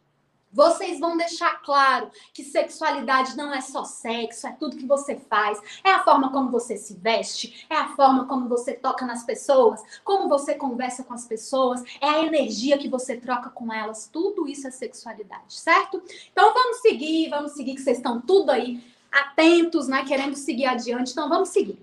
Vocês 0.51 0.99
vão 0.99 1.15
deixar 1.15 1.61
claro 1.61 2.09
que 2.33 2.43
sexualidade 2.43 3.37
não 3.37 3.53
é 3.53 3.61
só 3.61 3.83
sexo, 3.83 4.47
é 4.47 4.51
tudo 4.53 4.77
que 4.77 4.85
você 4.85 5.15
faz, 5.15 5.61
é 5.83 5.91
a 5.91 6.03
forma 6.03 6.31
como 6.31 6.49
você 6.49 6.75
se 6.75 6.95
veste, 6.95 7.67
é 7.69 7.75
a 7.75 7.89
forma 7.89 8.25
como 8.25 8.49
você 8.49 8.73
toca 8.73 9.05
nas 9.05 9.23
pessoas, 9.23 9.79
como 10.03 10.27
você 10.27 10.55
conversa 10.55 11.03
com 11.03 11.13
as 11.13 11.25
pessoas, 11.25 11.83
é 12.01 12.09
a 12.09 12.23
energia 12.23 12.79
que 12.79 12.89
você 12.89 13.15
troca 13.15 13.51
com 13.51 13.71
elas, 13.71 14.09
tudo 14.11 14.47
isso 14.47 14.67
é 14.67 14.71
sexualidade, 14.71 15.53
certo? 15.53 16.01
Então 16.31 16.51
vamos 16.51 16.77
seguir, 16.77 17.29
vamos 17.29 17.51
seguir 17.51 17.75
que 17.75 17.81
vocês 17.81 17.97
estão 17.97 18.19
tudo 18.19 18.49
aí 18.49 18.83
atentos, 19.11 19.87
né, 19.87 20.03
querendo 20.05 20.35
seguir 20.35 20.65
adiante. 20.65 21.11
Então 21.11 21.29
vamos 21.29 21.49
seguir. 21.49 21.79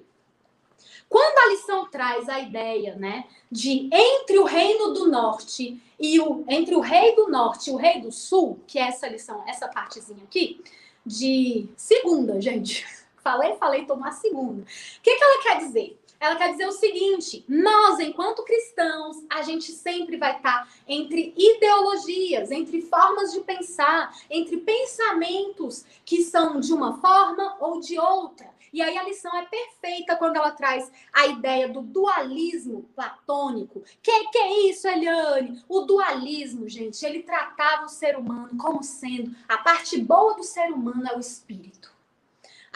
Quando 1.09 1.39
a 1.39 1.49
lição 1.51 1.89
traz 1.89 2.29
a 2.29 2.41
ideia, 2.41 2.97
né, 2.97 3.27
de 3.51 3.89
entre 3.93 4.39
o 4.39 4.45
reino 4.45 4.93
do 4.93 5.09
norte 5.09 5.81
e 5.99 6.21
o 6.21 6.45
entre 6.49 6.75
o 6.75 6.81
rei 6.81 7.15
do 7.15 7.29
norte 7.29 7.71
e 7.71 7.73
o 7.73 7.77
rei 7.77 8.01
do 8.01 8.11
sul, 8.11 8.59
que 8.67 8.79
é 8.79 8.89
essa 8.89 9.07
lição, 9.09 9.43
essa 9.47 9.69
partezinha 9.69 10.23
aqui, 10.25 10.61
de 11.05 11.69
segunda, 11.77 12.41
gente. 12.41 12.85
Falei, 13.27 13.57
falei, 13.57 13.85
tomar 13.85 14.12
segunda. 14.12 14.62
O 14.62 14.67
que, 15.03 15.17
que 15.17 15.25
ela 15.25 15.43
quer 15.43 15.59
dizer? 15.59 15.99
Ela 16.19 16.37
quer 16.37 16.53
dizer 16.53 16.67
o 16.67 16.73
seguinte: 16.73 17.45
nós, 17.49 17.99
enquanto 18.01 18.45
cristãos, 18.45 19.17
a 19.31 19.43
gente 19.43 19.73
sempre 19.73 20.17
vai 20.17 20.37
estar 20.37 20.69
entre 20.87 21.35
ideologias, 21.37 22.51
entre 22.51 22.81
formas 22.83 23.33
de 23.33 23.41
pensar, 23.41 24.15
entre 24.31 24.59
pensamentos 24.59 25.85
que 26.05 26.23
são 26.23 26.61
de 26.61 26.73
uma 26.73 27.01
forma 27.01 27.57
ou 27.61 27.81
de 27.81 27.99
outra. 27.99 28.57
E 28.77 28.83
aí 28.83 28.99
a 28.99 29.05
lição 29.05 29.35
é 29.35 29.47
perfeita 29.47 30.17
quando 30.17 30.37
ela 30.37 30.51
traz 30.51 30.93
a 31.11 31.27
ideia 31.27 31.67
do 31.67 31.81
dualismo 31.81 32.83
platônico. 32.95 33.83
Que 34.03 34.29
que 34.29 34.39
é 34.39 34.69
isso, 34.69 34.87
Eliane? 34.87 35.63
O 35.67 35.81
dualismo, 35.81 36.69
gente, 36.69 37.03
ele 37.05 37.23
tratava 37.23 37.87
o 37.87 37.89
ser 37.89 38.19
humano 38.19 38.51
como 38.59 38.83
sendo 38.83 39.35
a 39.49 39.57
parte 39.57 39.99
boa 39.99 40.35
do 40.35 40.43
ser 40.43 40.71
humano 40.73 41.09
é 41.09 41.17
o 41.17 41.21
espírito. 41.21 41.76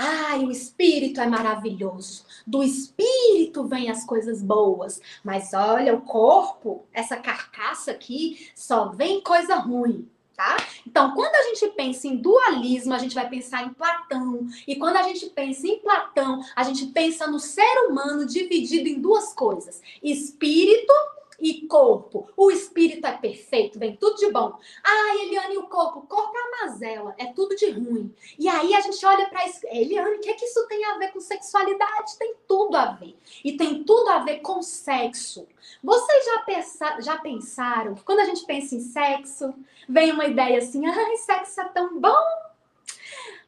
Ai, 0.02 0.46
o 0.46 0.50
espírito 0.50 1.20
é 1.20 1.26
maravilhoso. 1.26 2.24
Do 2.46 2.62
espírito 2.62 3.68
vêm 3.68 3.90
as 3.90 4.02
coisas 4.02 4.42
boas. 4.42 4.98
Mas 5.22 5.52
olha, 5.52 5.94
o 5.94 6.00
corpo, 6.00 6.86
essa 6.90 7.18
carcaça 7.18 7.90
aqui, 7.90 8.48
só 8.54 8.88
vem 8.88 9.20
coisa 9.20 9.56
ruim. 9.56 10.08
Tá? 10.34 10.56
Então, 10.86 11.12
quando 11.14 11.34
a 11.34 11.42
gente 11.42 11.68
pensa 11.74 12.08
em 12.08 12.16
dualismo, 12.16 12.94
a 12.94 12.98
gente 12.98 13.14
vai 13.14 13.28
pensar 13.28 13.62
em 13.62 13.74
Platão. 13.74 14.48
E 14.66 14.74
quando 14.76 14.96
a 14.96 15.02
gente 15.02 15.26
pensa 15.26 15.66
em 15.66 15.80
Platão, 15.80 16.42
a 16.56 16.62
gente 16.62 16.86
pensa 16.86 17.26
no 17.26 17.38
ser 17.38 17.86
humano 17.86 18.24
dividido 18.24 18.88
em 18.88 18.98
duas 18.98 19.34
coisas: 19.34 19.82
espírito 20.02 20.94
e 21.40 21.66
corpo. 21.66 22.29
O 22.37 22.50
espírito 22.50 23.07
é 23.07 23.16
perfeito, 23.16 23.79
vem 23.79 23.96
tudo 23.96 24.16
de 24.16 24.31
bom. 24.31 24.59
Ah, 24.85 25.16
Eliane, 25.22 25.57
o 25.59 25.64
corpo? 25.64 26.00
O 26.00 26.07
corpo 26.07 26.33
é 26.37 26.64
mazela, 26.64 27.14
é 27.18 27.26
tudo 27.26 27.57
de 27.57 27.70
ruim. 27.70 28.14
E 28.38 28.48
aí 28.48 28.74
a 28.74 28.81
gente 28.81 29.05
olha 29.05 29.29
para 29.29 29.46
isso. 29.46 29.61
Eliane, 29.66 30.16
o 30.16 30.20
que 30.20 30.31
é 30.31 30.35
que 30.35 30.44
isso 30.44 30.66
tem 30.68 30.85
a 30.85 30.98
ver 30.98 31.12
com 31.12 31.20
sexualidade? 31.20 32.18
Tem 32.18 32.35
tudo 32.46 32.76
a 32.76 32.92
ver. 32.92 33.16
E 33.44 33.57
tem 33.57 33.83
tudo 33.85 34.09
a 34.11 34.18
ver 34.18 34.40
com 34.40 34.62
sexo. 34.62 35.46
Vocês 35.83 36.24
já, 36.24 36.38
pensa, 36.40 37.00
já 37.00 37.18
pensaram 37.18 37.94
quando 38.05 38.20
a 38.20 38.24
gente 38.24 38.44
pensa 38.44 38.74
em 38.74 38.81
sexo, 38.81 39.55
vem 39.88 40.12
uma 40.12 40.26
ideia 40.26 40.59
assim: 40.59 40.87
ai, 40.87 41.16
sexo 41.16 41.61
é 41.61 41.68
tão 41.68 41.98
bom. 41.98 42.50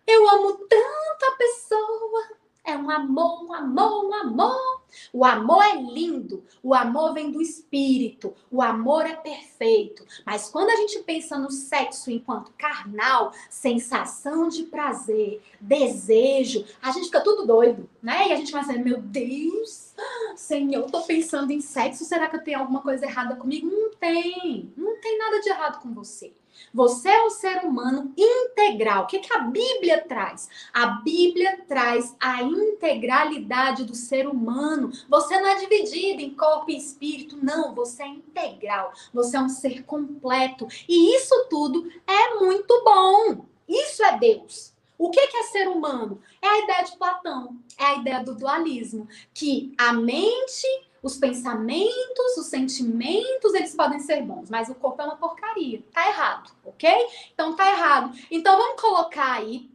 Eu 0.06 0.28
amo 0.30 0.52
tanto 0.68 1.24
a 1.24 1.36
pessoa 1.36 2.41
é 2.64 2.76
um 2.76 2.90
amor, 2.90 3.44
um 3.44 3.52
amor, 3.52 4.04
um 4.06 4.14
amor. 4.14 4.82
O 5.10 5.24
amor 5.24 5.62
é 5.64 5.74
lindo, 5.74 6.44
o 6.62 6.74
amor 6.74 7.14
vem 7.14 7.30
do 7.30 7.40
espírito, 7.40 8.34
o 8.50 8.60
amor 8.60 9.06
é 9.06 9.14
perfeito. 9.14 10.04
Mas 10.24 10.50
quando 10.50 10.68
a 10.68 10.76
gente 10.76 10.98
pensa 11.00 11.38
no 11.38 11.50
sexo 11.50 12.10
enquanto 12.10 12.52
carnal, 12.58 13.32
sensação 13.48 14.48
de 14.48 14.64
prazer, 14.64 15.42
desejo, 15.58 16.66
a 16.82 16.90
gente 16.90 17.06
fica 17.06 17.22
tudo 17.22 17.46
doido, 17.46 17.88
né? 18.02 18.28
E 18.28 18.32
a 18.32 18.36
gente 18.36 18.52
vai 18.52 18.60
assim, 18.60 18.78
meu 18.78 19.00
Deus, 19.00 19.94
Senhor, 20.36 20.82
eu 20.82 20.90
tô 20.90 21.00
pensando 21.02 21.50
em 21.52 21.60
sexo, 21.60 22.04
será 22.04 22.28
que 22.28 22.36
eu 22.36 22.44
tenho 22.44 22.58
alguma 22.58 22.82
coisa 22.82 23.06
errada 23.06 23.34
comigo? 23.34 23.68
Não 23.68 23.94
tem, 23.94 24.72
não 24.76 25.00
tem 25.00 25.16
nada 25.16 25.40
de 25.40 25.48
errado 25.48 25.80
com 25.80 25.94
você. 25.94 26.34
Você 26.72 27.08
é 27.08 27.24
um 27.24 27.30
ser 27.30 27.64
humano 27.64 28.12
integral. 28.16 29.04
O 29.04 29.06
que, 29.06 29.18
que 29.18 29.32
a 29.32 29.40
Bíblia 29.40 30.00
traz? 30.02 30.48
A 30.72 30.86
Bíblia 30.86 31.64
traz 31.66 32.16
a 32.20 32.42
integralidade 32.42 33.84
do 33.84 33.94
ser 33.94 34.26
humano. 34.28 34.90
Você 35.08 35.40
não 35.40 35.48
é 35.48 35.56
dividido 35.56 36.22
em 36.22 36.34
corpo 36.34 36.70
e 36.70 36.76
espírito, 36.76 37.38
não. 37.42 37.74
Você 37.74 38.02
é 38.02 38.08
integral. 38.08 38.92
Você 39.12 39.36
é 39.36 39.40
um 39.40 39.48
ser 39.48 39.84
completo. 39.84 40.66
E 40.88 41.16
isso 41.16 41.46
tudo 41.48 41.90
é 42.06 42.34
muito 42.40 42.82
bom. 42.84 43.46
Isso 43.68 44.02
é 44.04 44.18
Deus. 44.18 44.72
O 44.98 45.10
que 45.10 45.18
é 45.18 45.42
ser 45.44 45.68
humano? 45.68 46.22
É 46.40 46.46
a 46.46 46.58
ideia 46.60 46.84
de 46.84 46.96
Platão, 46.96 47.56
é 47.76 47.84
a 47.84 47.94
ideia 47.96 48.22
do 48.22 48.36
dualismo, 48.36 49.08
que 49.34 49.74
a 49.76 49.92
mente 49.92 50.66
os 51.02 51.16
pensamentos, 51.16 52.36
os 52.38 52.46
sentimentos, 52.46 53.52
eles 53.54 53.74
podem 53.74 53.98
ser 53.98 54.22
bons, 54.22 54.48
mas 54.48 54.68
o 54.68 54.74
corpo 54.74 55.02
é 55.02 55.04
uma 55.04 55.16
porcaria. 55.16 55.82
Tá 55.92 56.08
errado, 56.08 56.52
ok? 56.64 56.88
Então 57.34 57.56
tá 57.56 57.68
errado. 57.70 58.16
Então 58.30 58.56
vamos 58.56 58.80
colocar 58.80 59.32
aí 59.32 59.68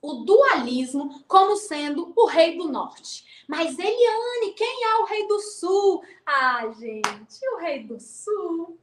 o 0.00 0.24
dualismo 0.24 1.22
como 1.26 1.56
sendo 1.56 2.12
o 2.16 2.26
rei 2.26 2.56
do 2.56 2.68
norte. 2.68 3.44
Mas 3.46 3.78
Eliane, 3.78 4.52
quem 4.56 4.84
é 4.84 4.96
o 4.96 5.04
rei 5.04 5.26
do 5.26 5.38
sul? 5.40 6.02
Ah, 6.24 6.66
gente, 6.78 7.48
o 7.54 7.58
rei 7.58 7.82
do 7.82 8.00
sul. 8.00 8.78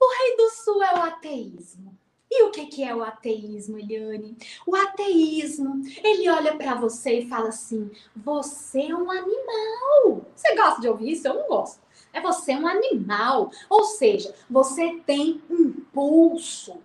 O 0.00 0.18
rei 0.18 0.36
do 0.36 0.50
sul 0.50 0.82
é 0.82 0.94
o 0.94 1.02
ateísmo. 1.02 1.93
E 2.36 2.42
o 2.42 2.50
que 2.50 2.82
é 2.82 2.92
o 2.92 3.00
ateísmo, 3.00 3.78
Eliane? 3.78 4.36
O 4.66 4.74
ateísmo, 4.74 5.82
ele 6.02 6.28
olha 6.28 6.56
para 6.56 6.74
você 6.74 7.20
e 7.20 7.28
fala 7.28 7.50
assim: 7.50 7.88
você 8.16 8.88
é 8.88 8.96
um 8.96 9.08
animal. 9.08 10.26
Você 10.34 10.52
gosta 10.56 10.80
de 10.80 10.88
ouvir 10.88 11.12
isso? 11.12 11.28
Eu 11.28 11.34
não 11.34 11.46
gosto. 11.46 11.80
É 12.12 12.20
você 12.20 12.50
é 12.50 12.58
um 12.58 12.66
animal. 12.66 13.52
Ou 13.70 13.84
seja, 13.84 14.34
você 14.50 15.00
tem 15.06 15.40
impulso, 15.48 16.78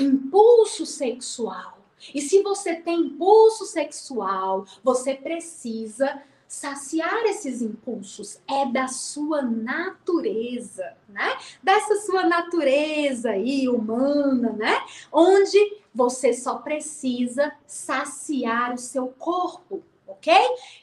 impulso 0.00 0.84
sexual. 0.84 1.78
E 2.12 2.20
se 2.20 2.42
você 2.42 2.74
tem 2.74 2.98
impulso 2.98 3.66
sexual, 3.66 4.66
você 4.82 5.14
precisa 5.14 6.20
saciar 6.50 7.26
esses 7.26 7.62
impulsos. 7.62 8.40
É 8.44 8.66
da 8.66 8.88
sua 8.88 9.40
natureza, 9.40 10.96
né? 11.08 11.38
Dessa 11.62 11.94
sua 12.00 12.24
natureza 12.24 13.30
aí 13.30 13.68
humana, 13.68 14.52
né? 14.54 14.84
Onde 15.12 15.78
você 15.94 16.34
só 16.34 16.56
precisa 16.56 17.52
saciar 17.64 18.74
o 18.74 18.78
seu 18.78 19.06
corpo, 19.16 19.84
ok? 20.08 20.34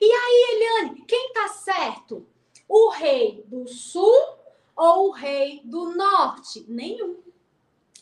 E 0.02 0.06
aí, 0.06 0.56
Eliane, 0.56 1.04
quem 1.06 1.34
tá 1.34 1.50
certo? 1.50 2.26
O 2.68 2.90
rei 2.90 3.44
do 3.48 3.68
sul 3.68 4.38
ou 4.74 5.10
o 5.10 5.12
rei 5.12 5.60
do 5.66 5.94
norte? 5.94 6.66
Nenhum. 6.70 7.18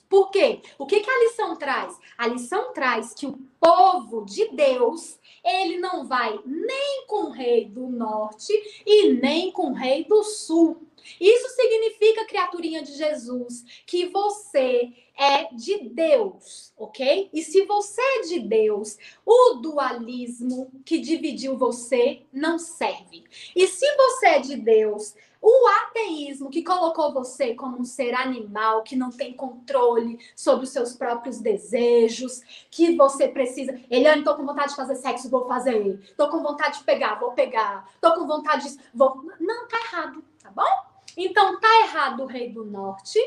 Por 0.10 0.30
quê? 0.30 0.62
O 0.78 0.86
que, 0.86 1.00
que 1.00 1.10
a 1.10 1.20
lição 1.20 1.56
traz? 1.56 2.00
A 2.18 2.28
lição 2.28 2.74
traz 2.74 3.14
que 3.14 3.26
o 3.26 3.38
povo 3.60 4.26
de 4.26 4.50
Deus, 4.50 5.20
ele 5.44 5.78
não 5.78 6.06
vai 6.06 6.40
nem 6.46 7.06
com 7.08 7.26
o 7.26 7.32
rei 7.32 7.66
do 7.66 7.88
norte 7.88 8.54
e 8.86 9.14
nem 9.14 9.52
com 9.52 9.72
o 9.72 9.74
rei 9.74 10.04
do 10.06 10.24
sul. 10.24 10.85
Isso 11.20 11.50
significa, 11.50 12.26
criaturinha 12.26 12.84
de 12.84 12.94
Jesus, 12.94 13.64
que 13.86 14.08
você 14.08 14.94
é 15.18 15.54
de 15.54 15.90
Deus, 15.90 16.74
ok? 16.78 17.30
E 17.34 17.42
se 17.42 17.64
você 17.66 18.02
é 18.02 18.22
de 18.22 18.40
Deus, 18.40 18.98
o 19.26 19.56
dualismo 19.56 20.72
que 20.84 21.00
dividiu 21.00 21.58
você 21.58 22.24
não 22.34 22.60
serve. 22.60 23.24
E 23.56 23.68
se 23.68 23.86
você 23.96 24.28
é 24.28 24.40
de 24.40 24.58
Deus, 24.58 25.16
o 25.42 25.68
ateísmo 25.68 26.50
que 26.50 26.64
colocou 26.64 27.14
você 27.14 27.54
como 27.54 27.80
um 27.80 27.86
ser 27.86 28.16
animal 28.16 28.82
que 28.82 28.96
não 28.96 29.12
tem 29.12 29.32
controle 29.32 30.18
sobre 30.36 30.66
os 30.66 30.72
seus 30.72 30.94
próprios 30.94 31.40
desejos, 31.40 32.42
que 32.72 32.96
você 32.96 33.28
precisa. 33.28 33.80
Eliane, 33.90 34.24
tô 34.24 34.36
com 34.36 34.46
vontade 34.46 34.72
de 34.72 34.76
fazer 34.76 34.96
sexo, 34.96 35.30
vou 35.30 35.48
fazer. 35.48 36.14
Tô 36.18 36.30
com 36.30 36.42
vontade 36.42 36.80
de 36.80 36.84
pegar, 36.84 37.20
vou 37.20 37.32
pegar. 37.34 37.88
Tô 38.02 38.16
com 38.16 38.26
vontade 38.26 38.72
de. 38.72 38.80
Vou... 38.94 39.24
Não, 39.40 39.68
tá 39.68 39.78
errado, 39.78 40.24
tá 40.42 40.50
bom? 40.50 40.95
Então 41.18 41.60
tá 41.60 41.82
errado 41.82 42.24
o 42.24 42.26
rei 42.26 42.52
do 42.52 42.66
norte 42.66 43.20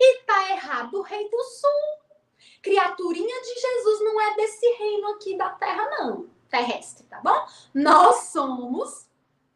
e 0.00 0.18
tá 0.22 0.50
errado 0.50 0.94
o 0.94 1.02
rei 1.02 1.28
do 1.28 1.42
sul. 1.44 1.70
Criaturinha 2.62 3.42
de 3.42 3.60
Jesus 3.60 4.00
não 4.00 4.20
é 4.20 4.36
desse 4.36 4.66
reino 4.72 5.08
aqui 5.08 5.36
da 5.36 5.50
terra, 5.50 5.88
não. 5.90 6.30
Terrestre, 6.48 7.04
tá 7.06 7.20
bom? 7.20 7.46
Nós 7.74 8.28
somos 8.28 9.08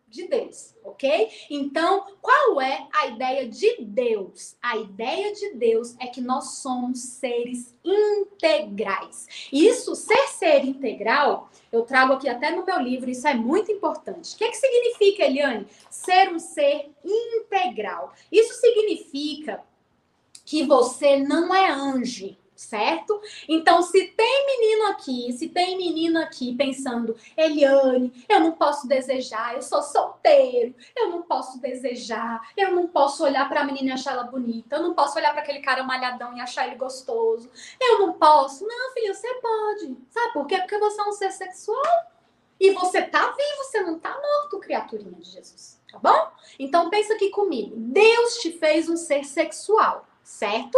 de 0.09 0.27
Deus, 0.27 0.75
ok? 0.83 1.31
Então, 1.51 2.17
qual 2.21 2.61
é 2.61 2.87
a 2.93 3.07
ideia 3.09 3.49
de 3.49 3.77
Deus? 3.81 4.57
A 4.63 4.77
ideia 4.77 5.33
de 5.35 5.55
Deus 5.55 5.95
é 6.01 6.07
que 6.07 6.21
nós 6.21 6.59
somos 6.59 7.01
seres 7.01 7.75
integrais. 7.85 9.49
Isso, 9.53 9.95
ser 9.95 10.29
ser 10.29 10.65
integral, 10.65 11.51
eu 11.71 11.83
trago 11.83 12.15
aqui 12.15 12.29
até 12.29 12.51
no 12.51 12.65
meu 12.65 12.81
livro, 12.81 13.11
isso 13.11 13.29
é 13.29 13.35
muito 13.35 13.71
importante. 13.71 14.35
O 14.35 14.39
que, 14.39 14.45
é 14.45 14.51
que 14.51 14.57
significa, 14.57 15.25
Eliane? 15.25 15.67
Ser 15.91 16.31
um 16.31 16.39
ser 16.39 16.91
integral. 17.05 18.13
Isso 18.33 18.55
significa 18.55 19.63
que 20.45 20.65
você 20.65 21.19
não 21.19 21.55
é 21.55 21.71
anjo 21.71 22.35
certo? 22.59 23.23
Então, 23.49 23.81
se 23.83 24.09
tem 24.09 24.47
menino 24.47 24.89
aqui, 24.89 25.33
se 25.33 25.49
tem 25.49 25.79
menina 25.79 26.25
aqui 26.25 26.57
pensando, 26.57 27.17
Eliane, 27.37 28.13
eu 28.29 28.41
não 28.41 28.53
posso 28.53 28.89
desejar, 28.89 29.55
eu 29.55 29.63
sou 29.63 29.81
solteiro, 29.81 30.75
eu 30.97 31.09
não 31.09 31.23
posso 31.23 31.61
desejar, 31.61 32.51
eu 32.57 32.75
não 32.75 32.89
posso 32.89 33.23
olhar 33.23 33.49
para 33.49 33.61
a 33.61 33.65
menina 33.65 33.91
e 33.91 33.93
achar 33.93 34.15
ela 34.15 34.25
bonita, 34.25 34.75
eu 34.75 34.83
não 34.83 34.93
posso 34.93 35.17
olhar 35.17 35.31
para 35.33 35.43
aquele 35.43 35.61
cara 35.61 35.85
malhadão 35.85 36.37
e 36.37 36.41
achar 36.41 36.67
ele 36.67 36.75
gostoso, 36.75 37.49
eu 37.81 38.01
não 38.01 38.15
posso. 38.15 38.67
Não, 38.67 38.93
filho, 38.93 39.15
você 39.15 39.33
pode. 39.35 39.97
Sabe 40.11 40.33
por 40.33 40.47
quê? 40.49 40.59
Porque 40.59 40.79
você 40.79 41.01
é 41.01 41.05
um 41.05 41.13
ser 41.13 41.31
sexual. 41.31 42.13
E 42.61 42.73
você 42.73 43.03
tá 43.03 43.21
vivo, 43.21 43.63
você 43.63 43.81
não 43.83 44.01
tá 44.01 44.11
morto, 44.21 44.59
criaturinha 44.59 45.13
de 45.13 45.31
Jesus. 45.31 45.81
Tá 45.93 45.99
bom? 46.01 46.33
Então 46.59 46.91
pensa 46.91 47.15
aqui 47.15 47.31
comigo. 47.31 47.73
Deus 47.77 48.39
te 48.39 48.51
fez 48.51 48.89
um 48.89 48.97
ser 48.97 49.23
sexual, 49.23 50.05
certo? 50.25 50.77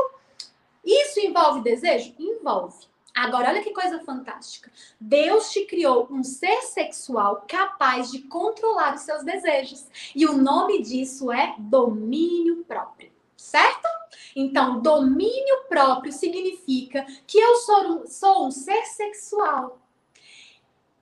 Isso 0.85 1.21
envolve 1.21 1.63
desejo? 1.63 2.15
Envolve. 2.19 2.91
Agora, 3.15 3.51
olha 3.51 3.63
que 3.63 3.73
coisa 3.73 4.01
fantástica. 4.01 4.71
Deus 5.01 5.51
te 5.51 5.65
criou 5.67 6.07
um 6.11 6.23
ser 6.23 6.63
sexual 6.63 7.45
capaz 7.47 8.11
de 8.11 8.21
controlar 8.23 8.95
os 8.95 9.03
seus 9.03 9.25
desejos. 9.25 9.87
E 10.15 10.27
o 10.27 10.37
nome 10.37 10.81
disso 10.83 11.31
é 11.33 11.55
domínio 11.59 12.65
próprio, 12.65 13.11
certo? 13.37 13.89
Então, 14.35 14.81
domínio 14.81 15.65
próprio 15.69 16.13
significa 16.13 17.05
que 17.27 17.39
eu 17.39 17.57
sou 17.57 17.89
um, 17.89 18.07
sou 18.07 18.47
um 18.47 18.51
ser 18.51 18.85
sexual, 18.85 19.81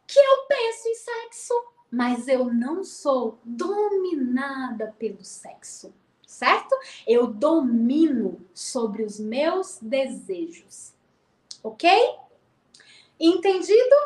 que 0.06 0.18
eu 0.18 0.46
penso 0.48 0.88
em 0.88 0.94
sexo, 0.94 1.54
mas 1.90 2.26
eu 2.26 2.46
não 2.46 2.82
sou 2.82 3.38
dominada 3.44 4.94
pelo 4.98 5.22
sexo 5.22 5.92
certo? 6.28 6.76
Eu 7.06 7.26
domino 7.26 8.38
sobre 8.52 9.02
os 9.02 9.18
meus 9.18 9.78
desejos. 9.80 10.92
Ok? 11.64 11.90
Entendido? 13.18 13.96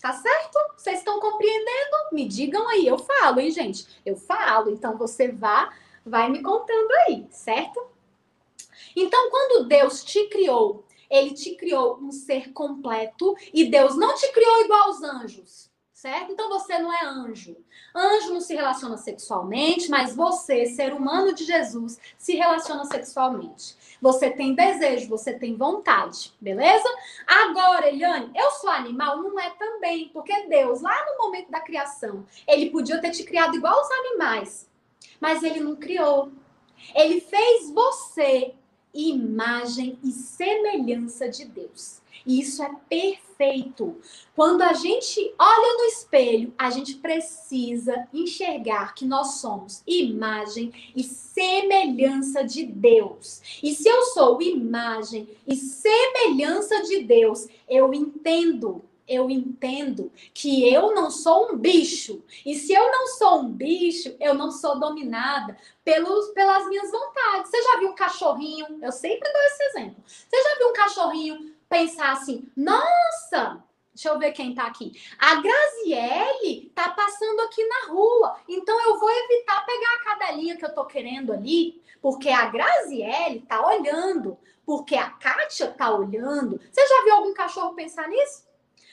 Tá 0.00 0.14
certo? 0.14 0.58
Vocês 0.74 1.00
estão 1.00 1.20
compreendendo? 1.20 1.96
Me 2.12 2.26
digam 2.26 2.66
aí, 2.66 2.86
eu 2.86 2.96
falo, 2.96 3.40
hein, 3.40 3.50
gente? 3.50 3.86
Eu 4.04 4.16
falo, 4.16 4.70
então 4.70 4.96
você 4.96 5.30
vá, 5.30 5.72
vai 6.04 6.30
me 6.30 6.42
contando 6.42 6.90
aí, 7.06 7.26
certo? 7.30 7.86
Então, 8.96 9.30
quando 9.30 9.68
Deus 9.68 10.02
te 10.02 10.28
criou, 10.28 10.84
ele 11.10 11.34
te 11.34 11.54
criou 11.56 11.98
um 12.00 12.10
ser 12.10 12.52
completo 12.52 13.36
e 13.52 13.66
Deus 13.66 13.94
não 13.96 14.14
te 14.14 14.32
criou 14.32 14.64
igual 14.64 14.84
aos 14.84 15.02
anjos 15.02 15.69
certo? 16.00 16.32
Então 16.32 16.48
você 16.48 16.78
não 16.78 16.90
é 16.90 17.04
anjo. 17.04 17.54
Anjo 17.94 18.32
não 18.32 18.40
se 18.40 18.54
relaciona 18.54 18.96
sexualmente, 18.96 19.90
mas 19.90 20.16
você, 20.16 20.64
ser 20.64 20.94
humano 20.94 21.34
de 21.34 21.44
Jesus, 21.44 21.98
se 22.16 22.34
relaciona 22.34 22.86
sexualmente. 22.86 23.76
Você 24.00 24.30
tem 24.30 24.54
desejo, 24.54 25.10
você 25.10 25.34
tem 25.34 25.54
vontade, 25.54 26.32
beleza? 26.40 26.88
Agora, 27.26 27.86
Eliane, 27.86 28.30
eu 28.34 28.50
sou 28.52 28.70
animal? 28.70 29.18
Não 29.18 29.38
é 29.38 29.50
também, 29.50 30.08
porque 30.08 30.46
Deus, 30.46 30.80
lá 30.80 30.96
no 31.04 31.26
momento 31.26 31.50
da 31.50 31.60
criação, 31.60 32.24
ele 32.48 32.70
podia 32.70 32.98
ter 32.98 33.10
te 33.10 33.22
criado 33.22 33.54
igual 33.54 33.78
os 33.78 33.90
animais, 33.90 34.70
mas 35.20 35.42
ele 35.42 35.60
não 35.60 35.76
criou. 35.76 36.32
Ele 36.94 37.20
fez 37.20 37.70
você 37.70 38.54
imagem 38.94 39.98
e 40.02 40.10
semelhança 40.10 41.28
de 41.28 41.44
Deus. 41.44 42.00
E 42.26 42.40
isso 42.40 42.62
é 42.62 42.70
perfeito. 42.88 43.96
Quando 44.34 44.62
a 44.62 44.72
gente 44.72 45.34
olha 45.38 45.78
no 45.78 45.84
espelho, 45.84 46.52
a 46.58 46.70
gente 46.70 46.96
precisa 46.96 48.08
enxergar 48.12 48.94
que 48.94 49.04
nós 49.04 49.34
somos 49.40 49.82
imagem 49.86 50.72
e 50.94 51.02
semelhança 51.02 52.44
de 52.44 52.64
Deus. 52.64 53.40
E 53.62 53.74
se 53.74 53.88
eu 53.88 54.02
sou 54.06 54.40
imagem 54.42 55.28
e 55.46 55.56
semelhança 55.56 56.82
de 56.82 57.00
Deus, 57.00 57.48
eu 57.68 57.92
entendo 57.94 58.84
eu 59.10 59.28
entendo 59.28 60.12
que 60.32 60.72
eu 60.72 60.94
não 60.94 61.10
sou 61.10 61.50
um 61.50 61.56
bicho. 61.56 62.22
E 62.46 62.54
se 62.54 62.72
eu 62.72 62.92
não 62.92 63.08
sou 63.08 63.40
um 63.40 63.50
bicho, 63.50 64.14
eu 64.20 64.34
não 64.34 64.52
sou 64.52 64.78
dominada 64.78 65.56
pelos, 65.84 66.28
pelas 66.28 66.68
minhas 66.68 66.92
vontades. 66.92 67.50
Você 67.50 67.60
já 67.60 67.78
viu 67.80 67.88
um 67.88 67.94
cachorrinho? 67.96 68.78
Eu 68.80 68.92
sempre 68.92 69.28
dou 69.32 69.42
esse 69.42 69.62
exemplo. 69.64 70.04
Você 70.06 70.40
já 70.40 70.58
viu 70.58 70.68
um 70.68 70.72
cachorrinho 70.72 71.54
pensar 71.70 72.12
assim: 72.12 72.46
nossa, 72.54 73.64
Deixa 73.92 74.08
eu 74.08 74.18
ver 74.18 74.32
quem 74.32 74.54
tá 74.54 74.64
aqui. 74.64 74.92
A 75.18 75.42
Graziele 75.42 76.72
tá 76.74 76.90
passando 76.90 77.40
aqui 77.40 77.62
na 77.66 77.92
rua. 77.92 78.36
Então 78.48 78.80
eu 78.80 78.98
vou 78.98 79.10
evitar 79.10 79.66
pegar 79.66 79.94
a 79.94 80.04
cadelinha 80.04 80.56
que 80.56 80.64
eu 80.64 80.72
tô 80.72 80.86
querendo 80.86 81.32
ali, 81.32 81.82
porque 82.00 82.30
a 82.30 82.46
Graziele 82.46 83.40
tá 83.40 83.60
olhando, 83.66 84.38
porque 84.64 84.94
a 84.94 85.10
Kátia 85.10 85.72
tá 85.72 85.90
olhando. 85.90 86.60
Você 86.70 86.86
já 86.86 87.04
viu 87.04 87.14
algum 87.14 87.34
cachorro 87.34 87.74
pensar 87.74 88.08
nisso? 88.08 88.46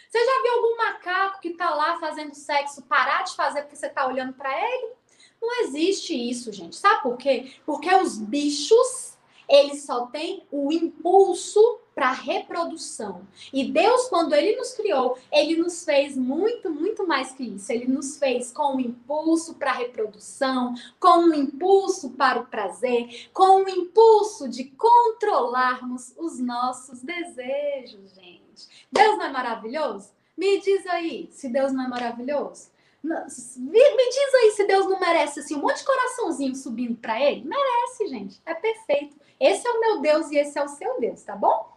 Você 0.09 0.25
já 0.25 0.41
viu 0.41 0.53
algum 0.55 0.77
macaco 0.77 1.41
que 1.41 1.51
tá 1.51 1.73
lá 1.73 1.99
fazendo 1.99 2.33
sexo 2.33 2.81
parar 2.81 3.23
de 3.23 3.35
fazer 3.35 3.61
porque 3.61 3.75
você 3.75 3.89
tá 3.89 4.07
olhando 4.07 4.33
para 4.33 4.51
ele? 4.51 4.93
Não 5.41 5.61
existe 5.61 6.13
isso, 6.13 6.51
gente. 6.51 6.75
Sabe 6.75 7.03
por 7.03 7.17
quê? 7.17 7.53
Porque 7.65 7.93
os 7.93 8.17
bichos, 8.17 9.17
eles 9.47 9.85
só 9.85 10.07
têm 10.07 10.45
o 10.51 10.71
impulso 10.71 11.79
para 11.97 12.11
reprodução. 12.11 13.23
E 13.51 13.71
Deus, 13.71 14.07
quando 14.07 14.35
ele 14.35 14.55
nos 14.55 14.71
criou, 14.73 15.17
ele 15.31 15.55
nos 15.55 15.83
fez 15.83 16.15
muito, 16.15 16.69
muito 16.69 17.07
mais 17.07 17.31
que 17.31 17.41
isso. 17.41 17.71
Ele 17.71 17.87
nos 17.87 18.19
fez 18.19 18.51
com 18.51 18.75
um 18.75 18.79
impulso 18.79 19.55
para 19.55 19.71
reprodução, 19.71 20.75
com 20.99 21.21
um 21.21 21.33
impulso 21.33 22.11
para 22.11 22.39
o 22.39 22.45
prazer, 22.45 23.31
com 23.33 23.63
um 23.63 23.67
impulso 23.67 24.47
de 24.47 24.65
controlarmos 24.65 26.13
os 26.15 26.37
nossos 26.37 27.01
desejos, 27.01 28.13
gente. 28.13 28.85
Deus 28.91 29.17
não 29.17 29.25
é 29.25 29.31
maravilhoso? 29.31 30.11
Me 30.37 30.61
diz 30.61 30.85
aí 30.85 31.27
se 31.31 31.49
Deus 31.49 31.73
não 31.73 31.85
é 31.85 31.87
maravilhoso. 31.87 32.69
Me 33.03 34.09
diz 34.09 34.35
aí 34.35 34.51
se 34.51 34.65
Deus 34.65 34.85
não 34.85 34.99
merece 34.99 35.39
assim, 35.39 35.55
um 35.55 35.61
monte 35.61 35.79
de 35.79 35.85
coraçãozinho 35.85 36.53
subindo 36.53 36.95
para 36.95 37.19
ele. 37.19 37.43
Merece, 37.43 38.05
gente. 38.05 38.39
É 38.45 38.53
perfeito. 38.53 39.15
Esse 39.39 39.67
é 39.67 39.71
o 39.71 39.79
meu 39.79 39.99
Deus 39.99 40.29
e 40.29 40.37
esse 40.37 40.59
é 40.59 40.63
o 40.63 40.67
seu 40.67 40.99
Deus, 40.99 41.23
tá 41.23 41.35
bom? 41.35 41.75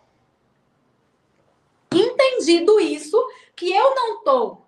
Entendido 2.20 2.78
isso, 2.78 3.16
que 3.56 3.72
eu 3.72 3.94
não 3.94 4.22
tô 4.22 4.58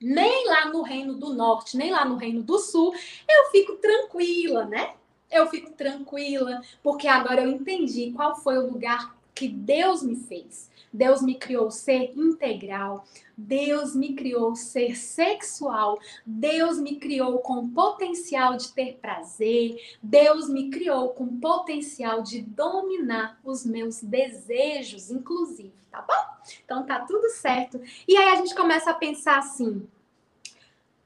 nem 0.00 0.46
lá 0.46 0.66
no 0.66 0.82
Reino 0.82 1.14
do 1.14 1.32
Norte, 1.34 1.76
nem 1.76 1.90
lá 1.90 2.04
no 2.04 2.16
Reino 2.16 2.42
do 2.42 2.58
Sul, 2.58 2.94
eu 3.28 3.50
fico 3.50 3.76
tranquila, 3.76 4.64
né? 4.64 4.94
Eu 5.30 5.48
fico 5.48 5.72
tranquila, 5.72 6.62
porque 6.82 7.08
agora 7.08 7.42
eu 7.42 7.50
entendi 7.50 8.12
qual 8.12 8.36
foi 8.36 8.56
o 8.58 8.70
lugar 8.70 9.16
que 9.34 9.48
Deus 9.48 10.02
me 10.02 10.16
fez. 10.16 10.70
Deus 10.92 11.22
me 11.22 11.34
criou 11.34 11.70
ser 11.70 12.12
integral. 12.16 13.04
Deus 13.36 13.94
me 13.94 14.14
criou 14.14 14.54
ser 14.56 14.96
sexual. 14.96 15.98
Deus 16.24 16.78
me 16.78 16.96
criou 16.96 17.38
com 17.38 17.68
potencial 17.68 18.56
de 18.56 18.72
ter 18.72 18.98
prazer. 19.00 19.76
Deus 20.02 20.48
me 20.48 20.70
criou 20.70 21.10
com 21.10 21.38
potencial 21.38 22.22
de 22.22 22.40
dominar 22.40 23.38
os 23.44 23.64
meus 23.64 24.02
desejos, 24.02 25.10
inclusive, 25.10 25.72
tá 25.90 26.02
bom? 26.02 26.52
Então 26.64 26.84
tá 26.84 27.00
tudo 27.00 27.28
certo. 27.30 27.80
E 28.06 28.16
aí 28.16 28.30
a 28.30 28.36
gente 28.36 28.54
começa 28.54 28.90
a 28.90 28.94
pensar 28.94 29.38
assim: 29.38 29.86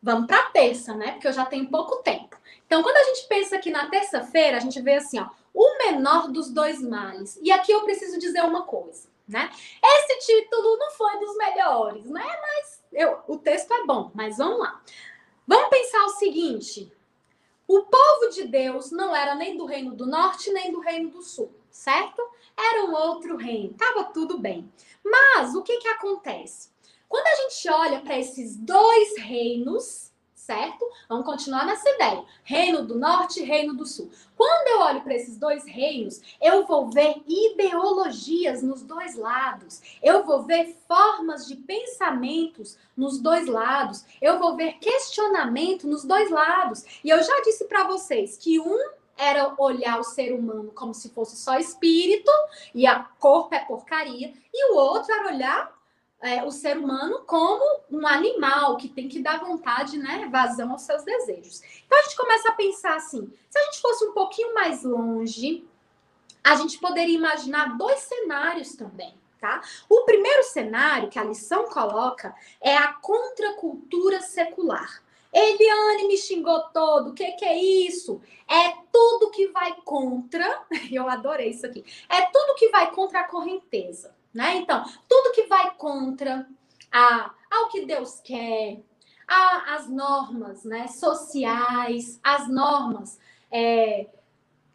vamos 0.03 0.26
para 0.26 0.51
terça, 0.51 0.95
né? 0.95 1.12
Porque 1.12 1.28
eu 1.28 1.33
já 1.33 1.45
tenho 1.45 1.68
pouco 1.68 1.97
tempo. 2.03 2.37
Então, 2.66 2.83
quando 2.83 2.97
a 2.97 3.05
gente 3.05 3.28
pensa 3.28 3.57
aqui 3.57 3.70
na 3.70 3.91
terça-feira, 3.91 4.57
a 4.57 4.61
gente 4.61 4.80
vê 4.80 4.95
assim, 4.95 5.18
ó, 5.18 5.28
o 5.53 5.76
menor 5.76 6.33
dos 6.33 6.49
dois 6.51 6.80
males. 6.80 7.39
E 7.43 7.53
aqui 7.53 7.70
eu 7.70 7.83
preciso 7.83 8.18
dizer 8.18 8.43
uma 8.43 8.62
coisa 8.62 9.12
né? 9.33 9.51
Esse 9.83 10.18
título 10.26 10.76
não 10.76 10.91
foi 10.93 11.18
dos 11.18 11.37
melhores, 11.37 12.05
né? 12.05 12.24
Mas 12.24 12.85
eu, 12.93 13.18
o 13.26 13.39
texto 13.39 13.72
é 13.72 13.85
bom, 13.85 14.11
mas 14.14 14.37
vamos 14.37 14.61
lá. 14.61 14.80
Vamos 15.47 15.70
pensar 15.70 16.05
o 16.05 16.11
seguinte: 16.11 16.93
o 17.66 17.83
povo 17.83 18.28
de 18.30 18.45
Deus 18.45 18.91
não 18.91 19.14
era 19.14 19.35
nem 19.35 19.57
do 19.57 19.64
reino 19.64 19.95
do 19.95 20.07
norte 20.07 20.53
nem 20.53 20.70
do 20.70 20.80
reino 20.80 21.11
do 21.11 21.22
sul, 21.22 21.51
certo? 21.70 22.22
Era 22.57 22.85
um 22.85 22.95
outro 22.95 23.37
reino, 23.37 23.74
tava 23.74 24.05
tudo 24.05 24.39
bem. 24.39 24.70
Mas 25.03 25.55
o 25.55 25.62
que 25.62 25.78
que 25.78 25.89
acontece? 25.89 26.70
Quando 27.09 27.26
a 27.26 27.35
gente 27.35 27.68
olha 27.68 28.01
para 28.01 28.18
esses 28.18 28.57
dois 28.57 29.18
reinos, 29.18 30.12
certo? 30.43 30.84
Vamos 31.09 31.24
continuar 31.24 31.64
nessa 31.64 31.88
ideia. 31.88 32.24
Reino 32.43 32.84
do 32.84 32.99
Norte 32.99 33.43
Reino 33.43 33.74
do 33.74 33.86
Sul. 33.86 34.11
Quando 34.36 34.68
eu 34.68 34.80
olho 34.80 35.01
para 35.03 35.14
esses 35.14 35.38
dois 35.38 35.64
reinos, 35.64 36.20
eu 36.40 36.66
vou 36.66 36.90
ver 36.90 37.22
ideologias 37.28 38.61
nos 38.61 38.82
dois 38.82 39.14
lados. 39.14 39.80
Eu 40.03 40.24
vou 40.24 40.43
ver 40.43 40.76
formas 40.88 41.47
de 41.47 41.55
pensamentos 41.55 42.76
nos 42.97 43.20
dois 43.20 43.47
lados. 43.47 44.05
Eu 44.20 44.40
vou 44.40 44.57
ver 44.57 44.78
questionamento 44.78 45.86
nos 45.86 46.05
dois 46.05 46.28
lados. 46.28 46.84
E 47.05 47.09
eu 47.09 47.22
já 47.22 47.40
disse 47.45 47.66
para 47.66 47.84
vocês 47.84 48.36
que 48.36 48.59
um 48.59 48.78
era 49.16 49.55
olhar 49.59 50.01
o 50.01 50.05
ser 50.05 50.32
humano 50.32 50.72
como 50.74 50.93
se 50.93 51.11
fosse 51.11 51.36
só 51.36 51.57
espírito 51.57 52.30
e 52.74 52.84
a 52.84 52.99
corpo 53.20 53.55
é 53.55 53.61
porcaria, 53.61 54.32
e 54.53 54.72
o 54.72 54.76
outro 54.76 55.12
era 55.12 55.32
olhar 55.32 55.82
é, 56.23 56.45
o 56.45 56.53
ser 56.53 56.79
humano 56.79 57.25
como 57.27 57.83
um 57.91 58.07
animal 58.07 58.77
que 58.77 58.89
tem 58.89 59.09
que 59.09 59.20
dar 59.20 59.41
vontade, 59.41 59.99
né, 59.99 60.29
vazão 60.31 60.70
aos 60.70 60.83
seus 60.83 61.03
desejos. 61.03 61.61
Então 61.85 61.99
a 61.99 62.03
gente 62.03 62.16
começa 62.16 62.49
a 62.49 62.55
pensar 62.55 62.97
assim: 62.97 63.31
se 63.51 63.59
a 63.59 63.64
gente 63.64 63.81
fosse 63.81 64.05
um 64.05 64.12
pouquinho 64.12 64.55
mais 64.55 64.85
longe, 64.85 65.66
a 66.43 66.55
gente 66.55 66.79
poderia 66.79 67.16
imaginar 67.16 67.77
dois 67.77 67.99
cenários 68.01 68.75
também. 68.77 69.20
Tá? 69.41 69.61
O 69.89 70.05
primeiro 70.05 70.45
cenário 70.45 71.09
que 71.09 71.18
a 71.18 71.25
lição 71.25 71.64
coloca 71.64 72.33
é 72.61 72.77
a 72.77 72.93
contracultura 72.93 74.20
secular. 74.20 75.03
Eliane 75.33 76.07
me 76.07 76.16
xingou 76.16 76.61
todo. 76.68 77.11
O 77.11 77.12
que, 77.12 77.33
que 77.33 77.45
é 77.45 77.59
isso? 77.59 78.20
É 78.49 78.77
tudo 78.93 79.33
que 79.33 79.49
vai 79.49 79.75
contra. 79.85 80.62
Eu 80.93 81.09
adorei 81.09 81.51
isso 81.51 81.66
aqui. 81.66 81.85
É 82.09 82.20
tudo 82.27 82.55
que 82.55 82.68
vai 82.68 82.93
contra 82.93 83.20
a 83.20 83.25
correnteza 83.25 84.14
né? 84.33 84.57
Então, 84.57 84.85
tudo 85.09 85.33
que 85.33 85.47
vai 85.47 85.74
contra 85.74 86.47
a, 86.91 87.30
ao 87.51 87.68
que 87.68 87.87
Deus 87.87 88.20
quer, 88.20 88.80
a, 89.26 89.74
as 89.74 89.89
normas 89.89 90.64
né, 90.64 90.89
sociais, 90.89 92.18
as 92.22 92.49
normas 92.49 93.18
é, 93.51 94.07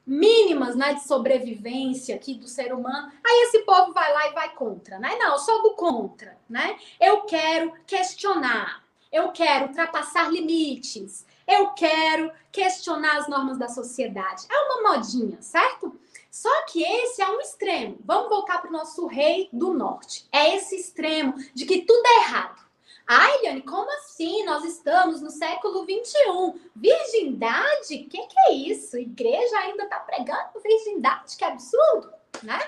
mínimas 0.05 0.75
né, 0.75 0.93
de 0.93 1.03
sobrevivência 1.03 2.15
aqui 2.15 2.33
do 2.33 2.47
ser 2.47 2.73
humano, 2.73 3.11
aí 3.25 3.43
esse 3.43 3.59
povo 3.59 3.93
vai 3.93 4.11
lá 4.13 4.29
e 4.29 4.33
vai 4.33 4.55
contra, 4.55 4.97
né? 4.99 5.15
Não, 5.19 5.33
eu 5.33 5.39
sou 5.39 5.61
do 5.63 5.73
contra, 5.73 6.37
né? 6.49 6.77
Eu 6.99 7.23
quero 7.23 7.73
questionar, 7.85 8.83
eu 9.11 9.31
quero 9.31 9.67
ultrapassar 9.67 10.31
limites, 10.31 11.25
eu 11.47 11.69
quero 11.69 12.31
questionar 12.51 13.17
as 13.17 13.27
normas 13.27 13.57
da 13.57 13.69
sociedade. 13.69 14.45
É 14.49 14.59
uma 14.59 14.93
modinha, 14.93 15.41
certo? 15.41 15.97
Só 16.29 16.65
que 16.65 16.83
esse 16.83 17.21
é 17.21 17.29
um 17.29 17.39
extremo. 17.39 17.97
Vamos 18.03 18.29
voltar 18.29 18.59
para 18.59 18.69
o 18.69 18.73
nosso 18.73 19.07
rei 19.07 19.49
do 19.51 19.73
norte. 19.73 20.27
É 20.31 20.55
esse 20.55 20.75
extremo 20.75 21.33
de 21.53 21.65
que 21.65 21.81
tudo 21.81 22.05
é 22.05 22.17
errado. 22.17 22.67
Ai, 23.07 23.37
Eliane, 23.37 23.61
como 23.61 23.89
assim? 23.93 24.43
Nós 24.43 24.65
estamos 24.65 25.21
no 25.21 25.31
século 25.31 25.85
21. 25.85 26.59
Virgindade? 26.75 27.95
O 27.95 28.09
que, 28.09 28.27
que 28.27 28.39
é 28.47 28.51
isso? 28.51 28.97
Igreja 28.97 29.57
ainda 29.59 29.85
está 29.85 29.99
pregando 29.99 30.59
virgindade? 30.61 31.37
Que 31.37 31.45
absurdo, 31.45 32.11
né? 32.43 32.59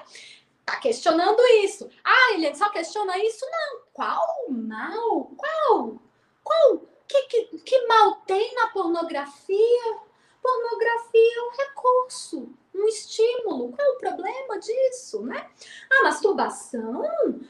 Tá 0.66 0.78
questionando 0.78 1.42
isso. 1.64 1.90
Ah, 2.04 2.34
Eliane, 2.34 2.56
só 2.56 2.70
questiona 2.70 3.18
isso? 3.18 3.46
Não. 3.52 3.82
Qual 3.92 4.46
mal? 4.50 5.32
Qual? 5.36 6.02
Qual? 6.42 6.89
Que, 7.10 7.24
que, 7.24 7.57
que 7.60 7.88
mal 7.88 8.22
tem 8.28 8.55
na 8.55 8.68
pornografia? 8.68 9.99
Pornografia 10.41 11.38
é 11.38 11.41
um 11.41 11.51
recurso 11.57 12.53
um 12.80 12.88
estímulo. 12.88 13.72
Qual 13.72 13.88
é 13.88 13.91
o 13.91 13.97
problema 13.97 14.60
disso, 14.60 15.22
né? 15.24 15.49
A 15.91 16.03
masturbação, 16.03 17.03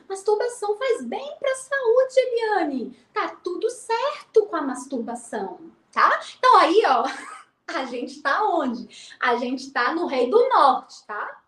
masturbação 0.07 0.77
faz 0.77 1.03
bem 1.03 1.35
para 1.39 1.51
a 1.51 1.55
saúde, 1.55 2.13
Eliane. 2.17 2.99
Tá 3.13 3.29
tudo 3.43 3.69
certo 3.69 4.45
com 4.47 4.55
a 4.55 4.61
masturbação, 4.61 5.59
tá? 5.91 6.19
Então 6.37 6.57
aí, 6.57 6.81
ó, 6.87 7.05
a 7.67 7.85
gente 7.85 8.21
tá 8.21 8.43
onde? 8.43 9.15
A 9.19 9.35
gente 9.35 9.71
tá 9.71 9.93
no 9.93 10.07
Rei 10.07 10.29
do 10.29 10.49
Norte, 10.49 11.05
tá? 11.05 11.41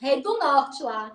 Rei 0.00 0.20
do 0.20 0.36
Norte 0.38 0.82
lá, 0.82 1.12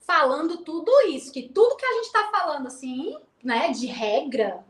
falando 0.00 0.58
tudo 0.58 0.90
isso, 1.08 1.32
que 1.32 1.48
tudo 1.48 1.76
que 1.76 1.86
a 1.86 1.92
gente 1.94 2.12
tá 2.12 2.30
falando 2.30 2.66
assim, 2.66 3.16
né, 3.42 3.70
de 3.70 3.86
regra, 3.86 4.64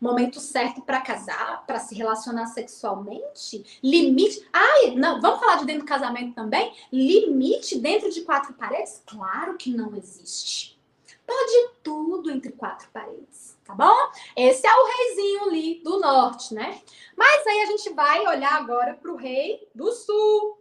Momento 0.00 0.40
certo 0.40 0.82
para 0.82 1.00
casar, 1.00 1.64
para 1.66 1.78
se 1.78 1.94
relacionar 1.94 2.46
sexualmente? 2.46 3.80
Limite. 3.82 4.46
Ai, 4.52 4.94
não, 4.94 5.20
vamos 5.20 5.40
falar 5.40 5.56
de 5.56 5.66
dentro 5.66 5.82
do 5.82 5.88
casamento 5.88 6.34
também? 6.34 6.72
Limite 6.92 7.78
dentro 7.78 8.10
de 8.10 8.22
quatro 8.22 8.54
paredes? 8.54 9.02
Claro 9.06 9.56
que 9.56 9.70
não 9.70 9.94
existe. 9.96 10.74
Pode 11.26 11.70
tudo 11.82 12.30
entre 12.30 12.52
quatro 12.52 12.88
paredes, 12.92 13.56
tá 13.64 13.74
bom? 13.74 13.96
Esse 14.36 14.66
é 14.66 14.74
o 14.74 14.86
reizinho 14.86 15.44
ali 15.44 15.80
do 15.82 15.98
norte, 15.98 16.52
né? 16.52 16.82
Mas 17.16 17.46
aí 17.46 17.62
a 17.62 17.66
gente 17.66 17.90
vai 17.94 18.26
olhar 18.26 18.54
agora 18.54 18.94
para 18.94 19.10
o 19.10 19.16
rei 19.16 19.66
do 19.74 19.90
sul. 19.92 20.58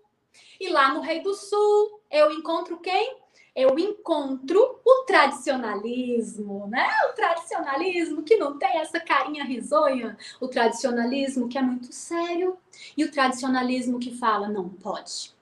E 0.60 0.70
lá 0.70 0.94
no 0.94 1.02
rei 1.02 1.22
do 1.22 1.34
sul, 1.34 2.02
eu 2.10 2.32
encontro 2.32 2.80
quem? 2.80 3.18
Eu 3.56 3.78
encontro 3.78 4.80
o 4.84 5.04
tradicionalismo, 5.06 6.68
né? 6.68 6.90
O 7.10 7.14
tradicionalismo 7.14 8.24
que 8.24 8.36
não 8.36 8.58
tem 8.58 8.80
essa 8.80 9.00
carinha 9.00 9.44
risonha, 9.44 10.18
o 10.42 10.48
tradicionalismo 10.48 11.48
que 11.48 11.58
é 11.58 11.62
muito 11.62 11.94
sério 11.94 12.58
e 12.98 13.04
o 13.04 13.12
tradicionalismo 13.12 14.00
que 14.00 14.18
fala 14.18 14.50
não 14.50 14.68
pode. 14.70 15.34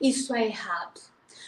Isso 0.00 0.34
é 0.34 0.46
errado. 0.46 1.00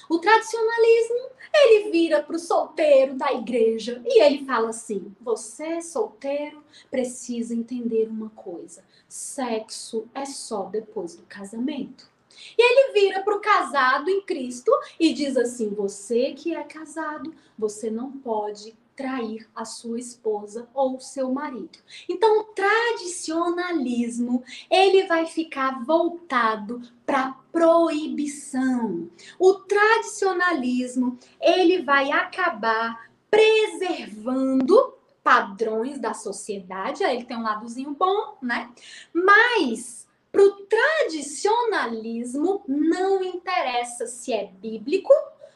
O 0.08 0.18
tradicionalismo, 0.18 1.30
ele 1.54 1.90
vira 1.92 2.20
para 2.20 2.34
o 2.34 2.38
solteiro 2.38 3.14
da 3.14 3.32
igreja 3.32 4.02
e 4.04 4.20
ele 4.20 4.44
fala 4.44 4.70
assim: 4.70 5.14
você, 5.20 5.80
solteiro, 5.80 6.64
precisa 6.90 7.54
entender 7.54 8.08
uma 8.08 8.30
coisa: 8.30 8.82
sexo 9.08 10.08
é 10.12 10.24
só 10.24 10.64
depois 10.64 11.14
do 11.14 11.22
casamento. 11.24 12.09
E 12.56 12.62
ele 12.62 12.92
vira 12.92 13.22
para 13.22 13.36
o 13.36 13.40
casado 13.40 14.10
em 14.10 14.22
Cristo 14.22 14.70
e 14.98 15.12
diz 15.12 15.36
assim: 15.36 15.70
você 15.70 16.32
que 16.32 16.54
é 16.54 16.62
casado, 16.62 17.34
você 17.58 17.90
não 17.90 18.12
pode 18.12 18.76
trair 19.00 19.48
a 19.54 19.64
sua 19.64 19.98
esposa 19.98 20.68
ou 20.74 21.00
seu 21.00 21.32
marido. 21.32 21.78
Então, 22.06 22.40
o 22.40 22.44
tradicionalismo, 22.44 24.44
ele 24.70 25.06
vai 25.06 25.24
ficar 25.24 25.82
voltado 25.84 26.82
para 27.06 27.34
proibição. 27.50 29.08
O 29.38 29.54
tradicionalismo, 29.54 31.18
ele 31.40 31.80
vai 31.80 32.12
acabar 32.12 33.10
preservando 33.30 34.92
padrões 35.22 35.98
da 35.98 36.12
sociedade, 36.12 37.04
aí 37.04 37.16
ele 37.16 37.24
tem 37.24 37.38
um 37.38 37.42
ladozinho 37.42 37.92
bom, 37.92 38.36
né? 38.42 38.70
Mas 39.14 39.99
para 40.30 40.42
o 40.42 40.66
tradicionalismo, 40.66 42.62
não 42.66 43.22
interessa 43.22 44.06
se 44.06 44.32
é 44.32 44.46
bíblico 44.46 45.12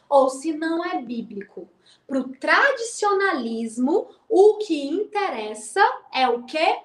ou 0.09 0.29
se 0.29 0.53
não 0.53 0.85
é 0.85 1.01
bíblico. 1.01 1.69
Para 2.07 2.19
o 2.19 2.29
tradicionalismo, 2.29 4.09
o 4.29 4.59
que 4.59 4.87
interessa 4.87 5.81
é 6.13 6.29
o 6.29 6.43
que? 6.45 6.83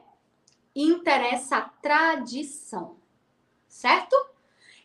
Interessa 0.76 1.58
a 1.58 1.62
tradição. 1.62 2.96
Certo? 3.68 4.16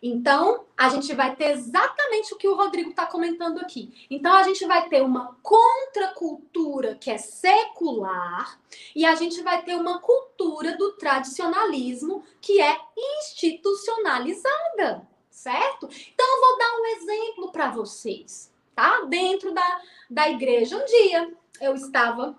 Então, 0.07 0.67
a 0.77 0.91
gente 0.91 1.15
vai 1.15 1.35
ter 1.35 1.53
exatamente 1.53 2.35
o 2.35 2.37
que 2.37 2.47
o 2.47 2.55
Rodrigo 2.55 2.91
está 2.91 3.07
comentando 3.07 3.59
aqui. 3.59 4.07
Então, 4.11 4.35
a 4.35 4.43
gente 4.43 4.65
vai 4.67 4.89
ter 4.89 5.03
uma 5.03 5.37
contracultura 5.43 6.45
cultura 6.85 6.95
que 6.95 7.11
é 7.11 7.19
secular 7.19 8.59
e 8.95 9.05
a 9.05 9.15
gente 9.15 9.43
vai 9.43 9.63
ter 9.63 9.75
uma 9.77 9.99
cultura 10.01 10.77
do 10.77 10.93
tradicionalismo 10.93 12.25
que 12.41 12.61
é 12.61 12.79
institucionalizada, 13.19 15.07
certo? 15.31 15.89
Então 16.13 16.27
eu 16.27 16.41
vou 16.41 16.59
dar 16.59 16.77
um 16.81 16.87
exemplo 16.87 17.53
para 17.53 17.71
vocês, 17.71 18.53
tá? 18.75 19.03
Dentro 19.03 19.53
da, 19.53 19.83
da 20.09 20.31
igreja. 20.31 20.77
Um 20.77 20.85
dia 20.85 21.33
eu 21.61 21.75
estava 21.75 22.39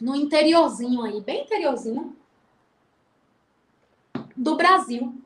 no 0.00 0.14
interiorzinho 0.14 1.02
aí, 1.02 1.20
bem 1.20 1.42
interiorzinho 1.44 2.16
do 4.36 4.56
Brasil. 4.56 5.22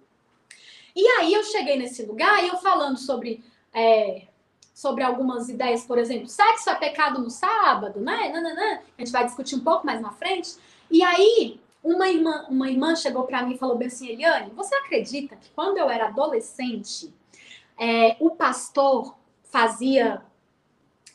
E 0.95 1.07
aí 1.19 1.33
eu 1.33 1.45
cheguei 1.45 1.77
nesse 1.77 2.05
lugar 2.05 2.43
e 2.43 2.49
eu 2.49 2.57
falando 2.57 2.99
sobre 2.99 3.45
é, 3.73 4.27
sobre 4.75 5.05
algumas 5.05 5.49
ideias, 5.49 5.85
por 5.85 5.99
exemplo, 5.99 6.27
sexo 6.27 6.71
é 6.71 6.75
pecado 6.75 7.21
no 7.21 7.29
sábado, 7.29 8.01
né? 8.01 8.31
Nananã. 8.31 8.81
A 8.97 9.01
gente 9.01 9.13
vai 9.13 9.25
discutir 9.25 9.55
um 9.55 9.61
pouco 9.61 9.85
mais 9.85 10.01
na 10.01 10.11
frente. 10.11 10.57
E 10.91 11.03
aí, 11.03 11.61
uma 11.85 12.09
irmã, 12.09 12.47
uma 12.49 12.71
irmã 12.71 12.97
chegou 12.97 13.25
para 13.25 13.43
mim 13.43 13.55
e 13.55 13.59
falou 13.59 13.77
bem 13.77 13.89
assim, 13.89 14.09
Eliane, 14.09 14.51
você 14.57 14.75
acredita 14.75 15.37
que 15.37 15.51
quando 15.51 15.77
eu 15.77 15.91
era 15.91 16.07
adolescente, 16.07 17.13
é, 17.79 18.17
o 18.21 18.31
pastor 18.31 19.15
fazia 19.45 20.23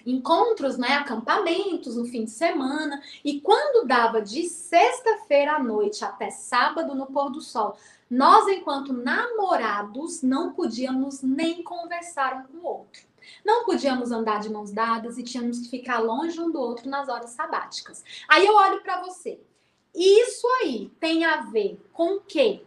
encontros, 0.05 0.78
né, 0.78 0.89
acampamentos 0.89 1.95
no 1.95 2.05
fim 2.05 2.26
de 2.26 2.32
semana, 2.32 3.01
e 3.23 3.41
quando 3.41 3.88
dava 3.88 4.21
de 4.21 4.43
sexta-feira 4.43 5.53
à 5.53 5.59
noite 5.59 6.05
até 6.05 6.30
sábado 6.30 6.93
no 6.93 7.07
pôr 7.07 7.32
do 7.32 7.41
sol, 7.41 7.76
nós, 8.09 8.47
enquanto 8.47 8.93
namorados, 8.93 10.21
não 10.21 10.53
podíamos 10.53 11.21
nem 11.23 11.63
conversar 11.63 12.35
um 12.35 12.43
com 12.43 12.57
o 12.57 12.69
outro. 12.69 13.01
Não 13.43 13.65
podíamos 13.65 14.11
andar 14.11 14.39
de 14.39 14.49
mãos 14.49 14.71
dadas 14.71 15.17
e 15.17 15.23
tínhamos 15.23 15.59
que 15.59 15.69
ficar 15.69 15.99
longe 15.99 16.39
um 16.39 16.51
do 16.51 16.59
outro 16.59 16.89
nas 16.89 17.09
horas 17.09 17.31
sabáticas. 17.31 18.03
Aí 18.27 18.45
eu 18.45 18.55
olho 18.55 18.81
para 18.81 19.01
você. 19.01 19.39
Isso 19.93 20.47
aí 20.61 20.91
tem 20.99 21.25
a 21.25 21.41
ver 21.41 21.79
com 21.93 22.17
o 22.17 22.21
quê? 22.21 22.61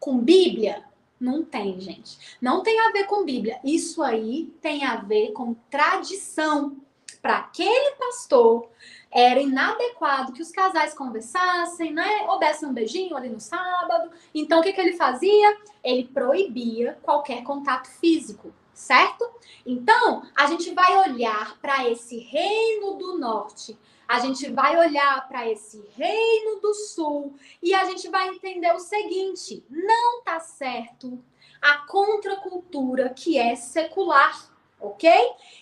Com 0.00 0.18
Bíblia? 0.18 0.84
Não 1.20 1.44
tem, 1.44 1.80
gente. 1.80 2.38
Não 2.40 2.62
tem 2.62 2.78
a 2.80 2.90
ver 2.90 3.04
com 3.04 3.24
Bíblia. 3.24 3.60
Isso 3.64 4.02
aí 4.02 4.54
tem 4.60 4.84
a 4.84 4.96
ver 4.96 5.32
com 5.32 5.54
tradição. 5.70 6.76
Para 7.20 7.38
aquele 7.38 7.92
pastor, 7.96 8.68
era 9.14 9.40
inadequado 9.40 10.32
que 10.32 10.42
os 10.42 10.50
casais 10.50 10.92
conversassem, 10.92 11.92
né? 11.92 12.26
Ou 12.26 12.40
dessem 12.40 12.68
um 12.68 12.72
beijinho 12.72 13.16
ali 13.16 13.28
no 13.28 13.38
sábado. 13.38 14.10
Então, 14.34 14.58
o 14.58 14.62
que, 14.62 14.72
que 14.72 14.80
ele 14.80 14.94
fazia? 14.94 15.56
Ele 15.84 16.08
proibia 16.08 16.98
qualquer 17.00 17.44
contato 17.44 17.88
físico, 17.88 18.52
certo? 18.72 19.24
Então, 19.64 20.24
a 20.34 20.46
gente 20.46 20.74
vai 20.74 21.08
olhar 21.08 21.56
para 21.60 21.88
esse 21.88 22.18
reino 22.18 22.94
do 22.94 23.16
norte, 23.16 23.78
a 24.08 24.18
gente 24.18 24.50
vai 24.50 24.76
olhar 24.76 25.28
para 25.28 25.48
esse 25.48 25.82
reino 25.96 26.60
do 26.60 26.74
sul 26.74 27.36
e 27.62 27.72
a 27.72 27.84
gente 27.84 28.08
vai 28.08 28.28
entender 28.28 28.72
o 28.72 28.80
seguinte: 28.80 29.64
não 29.70 30.22
tá 30.24 30.40
certo 30.40 31.22
a 31.62 31.78
contracultura 31.86 33.08
que 33.08 33.38
é 33.38 33.54
secular, 33.54 34.53
ok? 34.80 35.10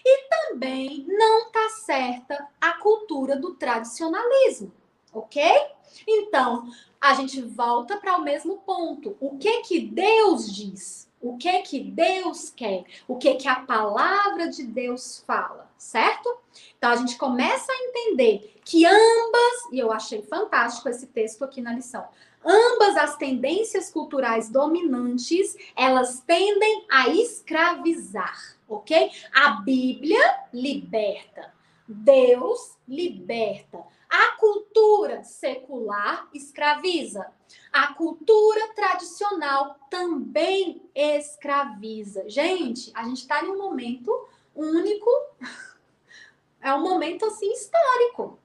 E 0.05 0.29
também 0.29 1.05
não 1.09 1.51
tá 1.51 1.69
certa 1.85 2.49
a 2.61 2.73
cultura 2.75 3.37
do 3.37 3.55
tradicionalismo, 3.55 4.73
ok? 5.13 5.43
Então, 6.07 6.71
a 7.01 7.15
gente 7.15 7.41
volta 7.43 7.97
para 7.97 8.17
o 8.17 8.23
mesmo 8.23 8.59
ponto. 8.59 9.17
O 9.21 9.37
que 9.37 9.61
que 9.63 9.81
Deus 9.81 10.53
diz? 10.55 11.11
O 11.21 11.37
que 11.37 11.63
que 11.63 11.79
Deus 11.79 12.51
quer? 12.51 12.85
O 13.07 13.17
que 13.17 13.35
que 13.35 13.47
a 13.47 13.61
palavra 13.61 14.49
de 14.49 14.65
Deus 14.65 15.23
fala, 15.25 15.71
certo? 15.79 16.37
Então 16.77 16.91
a 16.91 16.97
gente 16.97 17.17
começa 17.17 17.71
a 17.71 17.77
entender 17.77 18.61
que 18.65 18.85
ambas, 18.85 19.73
e 19.73 19.79
eu 19.79 19.93
achei 19.93 20.23
fantástico 20.23 20.89
esse 20.89 21.07
texto 21.07 21.45
aqui 21.45 21.61
na 21.61 21.73
lição, 21.73 22.05
ambas 22.45 22.97
as 22.97 23.17
tendências 23.17 23.89
culturais 23.91 24.49
dominantes, 24.49 25.57
elas 25.77 26.21
tendem 26.27 26.87
a 26.91 27.09
escravizar, 27.09 28.57
ok? 28.77 29.11
A 29.33 29.51
Bíblia 29.63 30.21
liberta, 30.53 31.53
Deus 31.87 32.77
liberta. 32.87 33.85
A 34.09 34.37
cultura 34.37 35.23
secular 35.25 36.29
escraviza. 36.35 37.27
A 37.73 37.95
cultura 37.95 38.69
tradicional 38.75 39.77
também 39.89 40.83
escraviza. 40.95 42.29
Gente, 42.29 42.91
a 42.95 43.05
gente 43.05 43.23
está 43.23 43.43
em 43.43 43.49
um 43.49 43.59
momento 43.59 44.29
único, 44.55 45.11
é 46.61 46.75
um 46.75 46.83
momento 46.83 47.25
assim 47.25 47.51
histórico. 47.53 48.39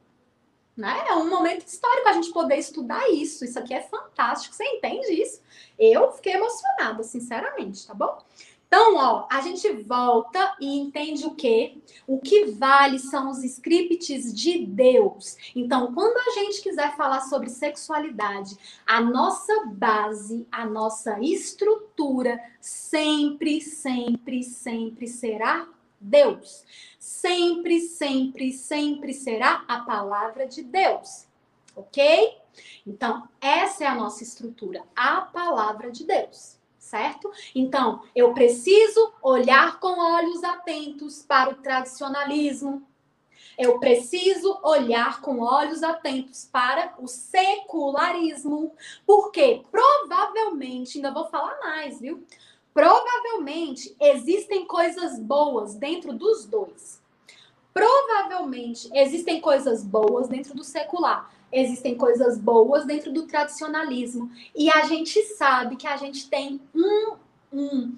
Né? 0.75 1.05
É 1.09 1.13
um 1.15 1.27
momento 1.27 1.65
histórico 1.65 2.07
a 2.07 2.13
gente 2.13 2.31
poder 2.31 2.55
estudar 2.57 3.09
isso. 3.09 3.43
Isso 3.43 3.57
aqui 3.57 3.73
é 3.73 3.81
fantástico. 3.81 4.55
Você 4.55 4.63
entende 4.63 5.11
isso? 5.11 5.41
Eu 5.77 6.11
fiquei 6.11 6.33
emocionada, 6.33 7.03
sinceramente, 7.03 7.85
tá 7.85 7.95
bom? 7.95 8.23
Então, 8.67 8.97
ó, 8.97 9.27
a 9.31 9.39
gente 9.39 9.71
volta 9.83 10.55
e 10.59 10.77
entende 10.77 11.25
o 11.25 11.33
quê? 11.33 11.77
O 12.05 12.19
que 12.19 12.45
vale 12.47 12.99
são 12.99 13.29
os 13.29 13.41
scripts 13.41 14.33
de 14.33 14.65
Deus. 14.65 15.37
Então, 15.55 15.93
quando 15.93 16.17
a 16.17 16.31
gente 16.33 16.61
quiser 16.61 16.95
falar 16.97 17.21
sobre 17.21 17.49
sexualidade, 17.49 18.57
a 18.85 18.99
nossa 18.99 19.65
base, 19.67 20.45
a 20.51 20.65
nossa 20.65 21.17
estrutura 21.21 22.37
sempre, 22.59 23.61
sempre, 23.61 24.43
sempre 24.43 25.07
será 25.07 25.65
Deus. 25.99 26.65
Sempre, 26.99 27.79
sempre, 27.79 28.51
sempre 28.51 29.13
será 29.13 29.63
a 29.65 29.79
palavra 29.79 30.45
de 30.45 30.61
Deus. 30.61 31.25
OK? 31.73 32.37
Então, 32.85 33.29
essa 33.39 33.85
é 33.85 33.87
a 33.87 33.95
nossa 33.95 34.23
estrutura, 34.23 34.83
a 34.93 35.21
palavra 35.21 35.89
de 35.89 36.03
Deus 36.03 36.56
certo? 36.87 37.31
Então, 37.53 38.01
eu 38.15 38.33
preciso 38.33 39.13
olhar 39.21 39.79
com 39.79 39.99
olhos 39.99 40.43
atentos 40.43 41.21
para 41.21 41.51
o 41.51 41.55
tradicionalismo. 41.55 42.81
Eu 43.57 43.79
preciso 43.79 44.57
olhar 44.63 45.19
com 45.19 45.39
olhos 45.39 45.83
atentos 45.83 46.47
para 46.51 46.93
o 46.99 47.07
secularismo, 47.07 48.71
porque 49.05 49.63
provavelmente, 49.71 50.97
ainda 50.97 51.11
vou 51.11 51.27
falar 51.27 51.59
mais, 51.59 51.99
viu? 51.99 52.23
Provavelmente 52.73 53.95
existem 53.99 54.65
coisas 54.65 55.19
boas 55.19 55.75
dentro 55.75 56.13
dos 56.13 56.45
dois. 56.45 57.01
Provavelmente 57.77 58.89
existem 58.93 59.39
coisas 59.39 59.83
boas 59.83 60.27
dentro 60.27 60.55
do 60.55 60.63
secular 60.63 61.29
existem 61.51 61.95
coisas 61.95 62.37
boas 62.37 62.85
dentro 62.85 63.11
do 63.11 63.23
tradicionalismo. 63.23 64.29
E 64.55 64.69
a 64.69 64.81
gente 64.83 65.21
sabe 65.35 65.75
que 65.75 65.87
a 65.87 65.97
gente 65.97 66.29
tem 66.29 66.59
um, 66.75 67.15
um, 67.51 67.95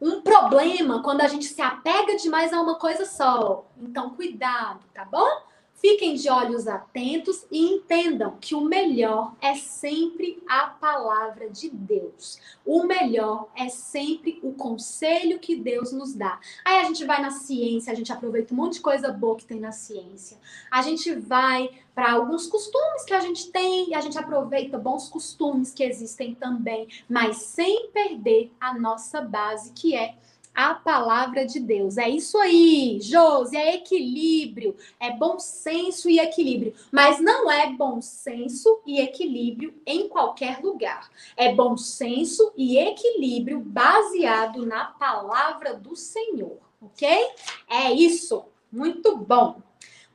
um 0.00 0.20
problema 0.20 1.02
quando 1.02 1.22
a 1.22 1.28
gente 1.28 1.46
se 1.46 1.60
apega 1.60 2.16
demais 2.16 2.52
a 2.52 2.60
uma 2.60 2.76
coisa 2.76 3.04
só. 3.04 3.64
Então, 3.80 4.10
cuidado, 4.10 4.80
tá 4.94 5.04
bom? 5.04 5.42
Fiquem 5.76 6.14
de 6.14 6.28
olhos 6.30 6.66
atentos 6.66 7.46
e 7.50 7.74
entendam 7.74 8.36
que 8.40 8.54
o 8.54 8.62
melhor 8.62 9.34
é 9.42 9.54
sempre 9.54 10.42
a 10.48 10.68
palavra 10.68 11.50
de 11.50 11.68
Deus. 11.68 12.40
O 12.64 12.84
melhor 12.84 13.48
é 13.54 13.68
sempre 13.68 14.40
o 14.42 14.52
conselho 14.52 15.38
que 15.38 15.54
Deus 15.54 15.92
nos 15.92 16.14
dá. 16.14 16.40
Aí 16.64 16.80
a 16.80 16.84
gente 16.84 17.04
vai 17.04 17.20
na 17.20 17.30
ciência, 17.30 17.92
a 17.92 17.96
gente 17.96 18.10
aproveita 18.10 18.54
um 18.54 18.56
monte 18.56 18.74
de 18.74 18.80
coisa 18.80 19.12
boa 19.12 19.36
que 19.36 19.44
tem 19.44 19.60
na 19.60 19.70
ciência. 19.70 20.38
A 20.70 20.80
gente 20.80 21.14
vai 21.14 21.68
para 21.94 22.12
alguns 22.12 22.46
costumes 22.46 23.04
que 23.04 23.14
a 23.14 23.20
gente 23.20 23.50
tem 23.50 23.90
e 23.90 23.94
a 23.94 24.00
gente 24.00 24.18
aproveita 24.18 24.78
bons 24.78 25.08
costumes 25.08 25.72
que 25.72 25.84
existem 25.84 26.34
também, 26.34 26.88
mas 27.08 27.36
sem 27.38 27.90
perder 27.90 28.50
a 28.60 28.78
nossa 28.78 29.20
base, 29.20 29.72
que 29.72 29.94
é 29.94 30.16
a 30.56 30.72
palavra 30.72 31.44
de 31.44 31.60
Deus. 31.60 31.98
É 31.98 32.08
isso 32.08 32.38
aí, 32.38 32.98
Josi, 33.02 33.54
é 33.54 33.74
equilíbrio, 33.74 34.74
é 34.98 35.12
bom 35.12 35.38
senso 35.38 36.08
e 36.08 36.18
equilíbrio. 36.18 36.74
Mas 36.90 37.20
não 37.20 37.50
é 37.50 37.70
bom 37.70 38.00
senso 38.00 38.80
e 38.86 38.98
equilíbrio 38.98 39.74
em 39.84 40.08
qualquer 40.08 40.60
lugar. 40.62 41.10
É 41.36 41.54
bom 41.54 41.76
senso 41.76 42.52
e 42.56 42.78
equilíbrio 42.78 43.60
baseado 43.60 44.64
na 44.64 44.86
palavra 44.86 45.74
do 45.74 45.94
Senhor, 45.94 46.56
ok? 46.80 47.06
É 47.68 47.92
isso. 47.92 48.46
Muito 48.72 49.14
bom. 49.14 49.60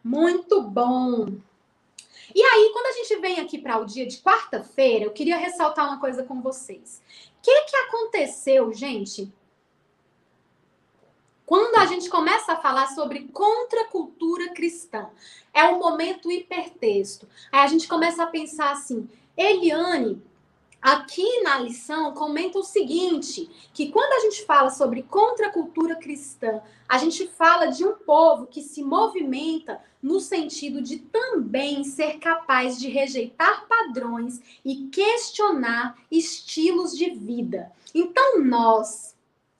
Muito 0.03 0.61
bom. 0.63 1.27
E 2.33 2.41
aí, 2.41 2.69
quando 2.73 2.87
a 2.87 2.91
gente 2.93 3.21
vem 3.21 3.39
aqui 3.39 3.59
para 3.59 3.77
o 3.77 3.85
dia 3.85 4.07
de 4.07 4.17
quarta-feira, 4.17 5.05
eu 5.05 5.11
queria 5.11 5.37
ressaltar 5.37 5.85
uma 5.85 5.99
coisa 5.99 6.23
com 6.23 6.41
vocês. 6.41 7.01
O 7.37 7.41
que, 7.43 7.61
que 7.65 7.75
aconteceu, 7.75 8.73
gente, 8.73 9.31
quando 11.51 11.75
a 11.75 11.85
gente 11.85 12.09
começa 12.09 12.53
a 12.53 12.61
falar 12.61 12.87
sobre 12.95 13.27
contracultura 13.27 14.53
cristã, 14.53 15.09
é 15.53 15.65
um 15.65 15.79
momento 15.79 16.31
hipertexto. 16.31 17.27
Aí 17.51 17.59
a 17.59 17.67
gente 17.67 17.89
começa 17.89 18.23
a 18.23 18.27
pensar 18.27 18.71
assim, 18.71 19.09
Eliane, 19.35 20.23
aqui 20.81 21.41
na 21.41 21.59
lição 21.59 22.13
comenta 22.13 22.57
o 22.57 22.63
seguinte: 22.63 23.49
que 23.73 23.91
quando 23.91 24.13
a 24.13 24.19
gente 24.21 24.45
fala 24.45 24.69
sobre 24.69 25.03
contracultura 25.03 25.97
cristã, 25.97 26.61
a 26.87 26.97
gente 26.97 27.27
fala 27.27 27.65
de 27.65 27.83
um 27.83 27.95
povo 27.95 28.47
que 28.47 28.61
se 28.61 28.81
movimenta 28.81 29.81
no 30.01 30.21
sentido 30.21 30.81
de 30.81 30.99
também 30.99 31.83
ser 31.83 32.17
capaz 32.19 32.79
de 32.79 32.87
rejeitar 32.87 33.67
padrões 33.67 34.39
e 34.63 34.87
questionar 34.87 35.97
estilos 36.09 36.95
de 36.97 37.09
vida. 37.09 37.73
Então, 37.93 38.41
nós, 38.41 39.17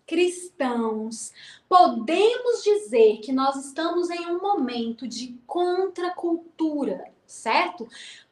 cristãos, 0.08 1.34
podemos 1.72 2.61
dizer 2.65 3.19
que 3.22 3.32
nós 3.32 3.55
estamos 3.55 4.09
em 4.09 4.26
um 4.28 4.41
momento 4.41 5.07
de 5.07 5.39
contracultura, 5.47 7.05
certo? 7.26 7.88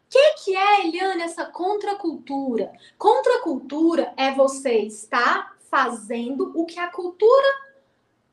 que, 0.09 0.33
que 0.43 0.55
é, 0.57 0.85
Eliane, 0.85 1.21
essa 1.21 1.45
contracultura? 1.45 2.73
Contracultura 2.97 4.13
é 4.17 4.33
você 4.33 4.79
estar 4.79 5.55
fazendo 5.71 6.51
o 6.53 6.65
que 6.65 6.77
a 6.79 6.89
cultura 6.89 7.47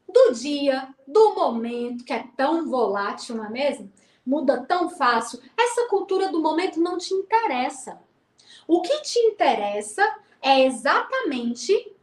do 0.08 0.32
dia, 0.32 0.92
do 1.06 1.36
momento, 1.36 2.02
que 2.02 2.12
é 2.12 2.26
tão 2.36 2.68
volátil, 2.68 3.36
não 3.36 3.44
é 3.44 3.50
mesmo? 3.50 3.92
Muda 4.26 4.64
tão 4.66 4.90
fácil. 4.90 5.40
Essa 5.56 5.86
cultura 5.86 6.32
do 6.32 6.42
momento 6.42 6.80
não 6.80 6.98
te 6.98 7.14
interessa. 7.14 8.00
O 8.66 8.82
que 8.82 9.02
te 9.02 9.20
interessa 9.20 10.02
é 10.42 10.64
exatamente 10.64 11.95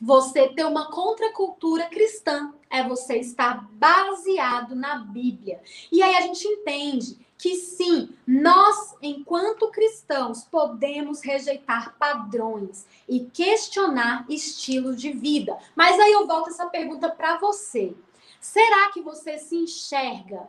você 0.00 0.48
ter 0.48 0.64
uma 0.64 0.90
contracultura 0.90 1.88
cristã. 1.88 2.52
É 2.70 2.86
você 2.86 3.16
estar 3.16 3.66
baseado 3.72 4.74
na 4.74 4.98
Bíblia. 4.98 5.60
E 5.90 6.02
aí 6.02 6.16
a 6.16 6.20
gente 6.20 6.46
entende 6.46 7.18
que 7.38 7.54
sim, 7.54 8.10
nós, 8.26 8.96
enquanto 9.00 9.70
cristãos, 9.70 10.44
podemos 10.44 11.22
rejeitar 11.22 11.96
padrões 11.96 12.84
e 13.08 13.20
questionar 13.20 14.26
estilos 14.28 15.00
de 15.00 15.12
vida. 15.12 15.56
Mas 15.74 15.98
aí 16.00 16.12
eu 16.12 16.26
volto 16.26 16.50
essa 16.50 16.66
pergunta 16.66 17.08
para 17.08 17.38
você. 17.38 17.94
Será 18.40 18.90
que 18.90 19.00
você 19.00 19.38
se 19.38 19.56
enxerga 19.56 20.48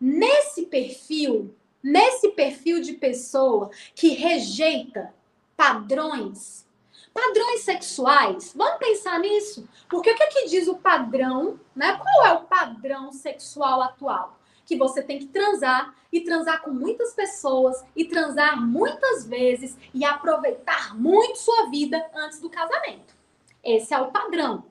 nesse 0.00 0.62
perfil, 0.66 1.54
nesse 1.82 2.30
perfil 2.30 2.80
de 2.80 2.94
pessoa 2.94 3.70
que 3.94 4.08
rejeita 4.08 5.14
padrões? 5.56 6.66
Padrões 7.12 7.62
sexuais, 7.62 8.52
vamos 8.54 8.78
pensar 8.78 9.18
nisso? 9.18 9.68
Porque 9.88 10.10
o 10.10 10.14
que, 10.14 10.22
é 10.22 10.26
que 10.26 10.46
diz 10.46 10.68
o 10.68 10.76
padrão, 10.76 11.58
né? 11.74 11.96
Qual 11.96 12.26
é 12.26 12.32
o 12.32 12.44
padrão 12.44 13.12
sexual 13.12 13.82
atual? 13.82 14.40
que 14.70 14.76
você 14.76 15.02
tem 15.02 15.18
que 15.18 15.26
transar 15.26 15.92
e 16.12 16.20
transar 16.20 16.62
com 16.62 16.70
muitas 16.70 17.12
pessoas 17.12 17.84
e 17.96 18.04
transar 18.04 18.56
muitas 18.64 19.26
vezes 19.26 19.76
e 19.92 20.04
aproveitar 20.04 20.96
muito 20.96 21.38
sua 21.38 21.68
vida 21.68 22.08
antes 22.14 22.40
do 22.40 22.48
casamento. 22.48 23.12
Esse 23.64 23.92
é 23.92 24.00
o 24.00 24.12
padrão. 24.12 24.62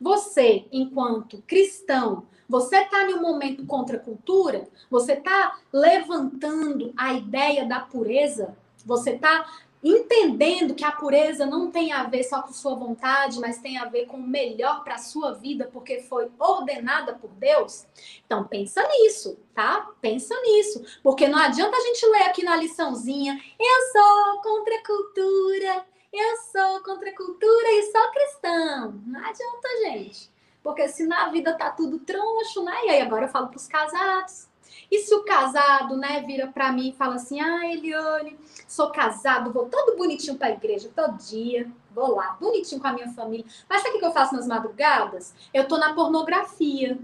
Você, 0.00 0.66
enquanto 0.72 1.40
cristão, 1.46 2.26
você 2.48 2.78
está 2.78 3.08
em 3.08 3.14
um 3.14 3.22
momento 3.22 3.64
contra 3.64 3.96
a 3.96 4.00
cultura? 4.00 4.68
Você 4.90 5.12
está 5.12 5.56
levantando 5.72 6.92
a 6.96 7.14
ideia 7.14 7.64
da 7.64 7.78
pureza? 7.78 8.56
Você 8.84 9.10
está 9.10 9.48
entendendo 9.84 10.74
que 10.74 10.84
a 10.84 10.90
pureza 10.90 11.44
não 11.44 11.70
tem 11.70 11.92
a 11.92 12.04
ver 12.04 12.24
só 12.24 12.40
com 12.40 12.52
sua 12.52 12.74
vontade, 12.74 13.38
mas 13.38 13.58
tem 13.58 13.76
a 13.76 13.84
ver 13.84 14.06
com 14.06 14.16
o 14.16 14.26
melhor 14.26 14.82
para 14.82 14.94
a 14.94 14.98
sua 14.98 15.32
vida, 15.32 15.68
porque 15.70 16.00
foi 16.00 16.30
ordenada 16.38 17.12
por 17.12 17.28
Deus. 17.32 17.86
Então 18.24 18.44
pensa 18.44 18.82
nisso, 18.88 19.38
tá? 19.54 19.90
Pensa 20.00 20.34
nisso, 20.40 20.82
porque 21.02 21.28
não 21.28 21.38
adianta 21.38 21.76
a 21.76 21.80
gente 21.80 22.06
ler 22.06 22.22
aqui 22.22 22.42
na 22.42 22.56
liçãozinha, 22.56 23.38
eu 23.60 23.92
sou 23.92 24.42
contra 24.42 24.74
a 24.74 24.86
cultura, 24.86 25.86
eu 26.10 26.36
sou 26.50 26.82
contra 26.82 27.10
a 27.10 27.16
cultura 27.16 27.70
e 27.72 27.92
sou 27.92 28.10
cristão. 28.10 29.02
Não 29.06 29.20
adianta, 29.20 29.68
gente. 29.82 30.32
Porque 30.62 30.88
se 30.88 31.06
na 31.06 31.28
vida 31.28 31.52
tá 31.52 31.70
tudo 31.70 31.98
troncho, 31.98 32.62
né? 32.62 32.74
E 32.84 32.90
aí 32.90 33.02
agora 33.02 33.26
eu 33.26 33.30
falo 33.30 33.48
para 33.48 33.58
os 33.58 33.68
casados. 33.68 34.48
E 34.90 34.98
se 34.98 35.14
o 35.14 35.24
casado, 35.24 35.96
né, 35.96 36.22
vira 36.26 36.46
para 36.48 36.72
mim 36.72 36.90
e 36.90 36.92
fala 36.92 37.16
assim: 37.16 37.40
"Ah, 37.40 37.66
Eliane, 37.66 38.38
sou 38.68 38.90
casado, 38.90 39.52
vou 39.52 39.66
todo 39.66 39.96
bonitinho 39.96 40.36
para 40.36 40.48
a 40.48 40.52
igreja 40.52 40.90
todo 40.94 41.18
dia, 41.18 41.70
vou 41.94 42.14
lá, 42.14 42.36
bonitinho 42.40 42.80
com 42.80 42.88
a 42.88 42.92
minha 42.92 43.08
família. 43.12 43.44
Mas 43.68 43.82
sabe 43.82 43.96
o 43.96 43.98
que 43.98 44.06
eu 44.06 44.12
faço 44.12 44.34
nas 44.34 44.46
madrugadas? 44.46 45.34
Eu 45.52 45.66
tô 45.66 45.78
na 45.78 45.94
pornografia. 45.94 46.98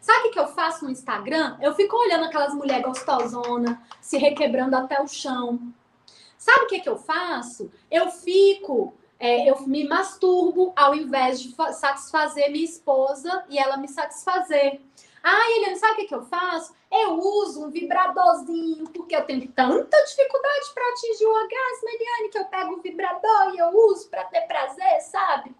Sabe 0.00 0.28
o 0.28 0.30
que 0.32 0.38
eu 0.38 0.48
faço 0.48 0.84
no 0.84 0.90
Instagram? 0.90 1.56
Eu 1.60 1.74
fico 1.74 1.96
olhando 1.96 2.24
aquelas 2.24 2.54
mulheres 2.54 2.84
gostosona, 2.84 3.80
se 4.00 4.18
requebrando 4.18 4.76
até 4.76 5.00
o 5.00 5.06
chão. 5.06 5.60
Sabe 6.36 6.64
o 6.64 6.66
que, 6.66 6.80
que 6.80 6.88
eu 6.88 6.96
faço? 6.96 7.70
Eu 7.88 8.10
fico 8.10 8.94
é, 9.22 9.48
eu 9.48 9.60
me 9.68 9.86
masturbo 9.86 10.72
ao 10.74 10.96
invés 10.96 11.40
de 11.40 11.54
satisfazer 11.74 12.50
minha 12.50 12.64
esposa 12.64 13.44
e 13.48 13.56
ela 13.56 13.76
me 13.76 13.86
satisfazer. 13.86 14.80
Ah, 15.22 15.50
Eliane, 15.50 15.76
sabe 15.76 16.02
o 16.02 16.06
que, 16.06 16.14
eu 16.14 16.22
faço? 16.22 16.74
Eu 16.90 17.18
uso 17.18 17.64
um 17.64 17.70
vibradorzinho, 17.70 18.84
porque 18.90 19.14
eu 19.14 19.24
tenho 19.24 19.46
tanta 19.52 20.02
dificuldade 20.04 20.74
para 20.74 20.88
atingir 20.90 21.24
o 21.24 21.34
orgasmo, 21.34 21.88
Eliane, 21.88 22.28
que 22.30 22.38
eu 22.38 22.44
pego 22.46 22.74
o 22.74 22.82
vibrador 22.82 23.54
e 23.54 23.58
eu 23.58 23.68
uso 23.68 24.08
para 24.08 24.24
ter 24.24 24.42
prazer, 24.42 25.00
sabe? 25.02 25.54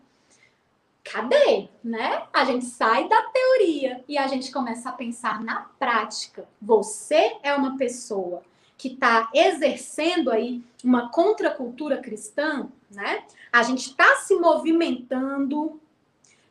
Cadê, 1.04 1.68
né? 1.82 2.26
A 2.32 2.44
gente 2.44 2.64
sai 2.64 3.08
da 3.08 3.22
teoria 3.22 4.04
e 4.08 4.16
a 4.16 4.26
gente 4.26 4.52
começa 4.52 4.88
a 4.88 4.92
pensar 4.92 5.42
na 5.42 5.70
prática. 5.78 6.48
Você 6.60 7.36
é 7.42 7.54
uma 7.54 7.76
pessoa 7.76 8.42
que 8.78 8.88
está 8.88 9.28
exercendo 9.32 10.30
aí 10.30 10.62
uma 10.82 11.10
contracultura 11.10 11.98
cristã, 11.98 12.68
né? 12.90 13.24
A 13.52 13.62
gente 13.62 13.90
está 13.90 14.16
se 14.16 14.34
movimentando 14.34 15.80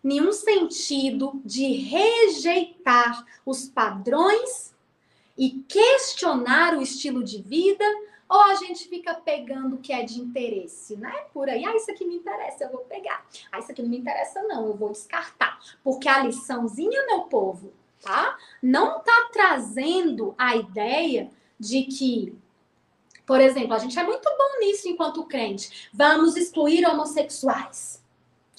nenhum 0.03 0.31
sentido 0.31 1.41
de 1.43 1.65
rejeitar 1.73 3.25
os 3.45 3.67
padrões 3.67 4.73
e 5.37 5.63
questionar 5.67 6.77
o 6.77 6.81
estilo 6.81 7.23
de 7.23 7.41
vida, 7.41 7.85
ou 8.27 8.41
a 8.41 8.55
gente 8.55 8.87
fica 8.87 9.13
pegando 9.13 9.75
o 9.75 9.79
que 9.79 9.91
é 9.91 10.03
de 10.03 10.19
interesse, 10.19 10.95
né? 10.95 11.25
Por 11.33 11.49
aí, 11.49 11.65
ah, 11.65 11.75
isso 11.75 11.91
aqui 11.91 12.05
me 12.05 12.15
interessa, 12.15 12.63
eu 12.63 12.71
vou 12.71 12.81
pegar. 12.81 13.25
Ah, 13.51 13.59
isso 13.59 13.71
aqui 13.71 13.81
não 13.81 13.89
me 13.89 13.97
interessa, 13.97 14.41
não, 14.43 14.67
eu 14.67 14.73
vou 14.73 14.91
descartar. 14.91 15.59
Porque 15.83 16.07
a 16.07 16.23
liçãozinha, 16.23 17.05
meu 17.07 17.21
povo, 17.21 17.73
tá? 18.01 18.37
Não 18.61 18.99
tá 18.99 19.29
trazendo 19.33 20.33
a 20.37 20.55
ideia 20.55 21.29
de 21.59 21.83
que 21.83 22.33
por 23.25 23.39
exemplo, 23.39 23.73
a 23.73 23.79
gente 23.79 23.97
é 23.97 24.03
muito 24.03 24.29
bom 24.29 24.59
nisso 24.59 24.89
enquanto 24.89 25.23
crente. 25.23 25.89
Vamos 25.93 26.35
excluir 26.35 26.85
homossexuais. 26.85 28.00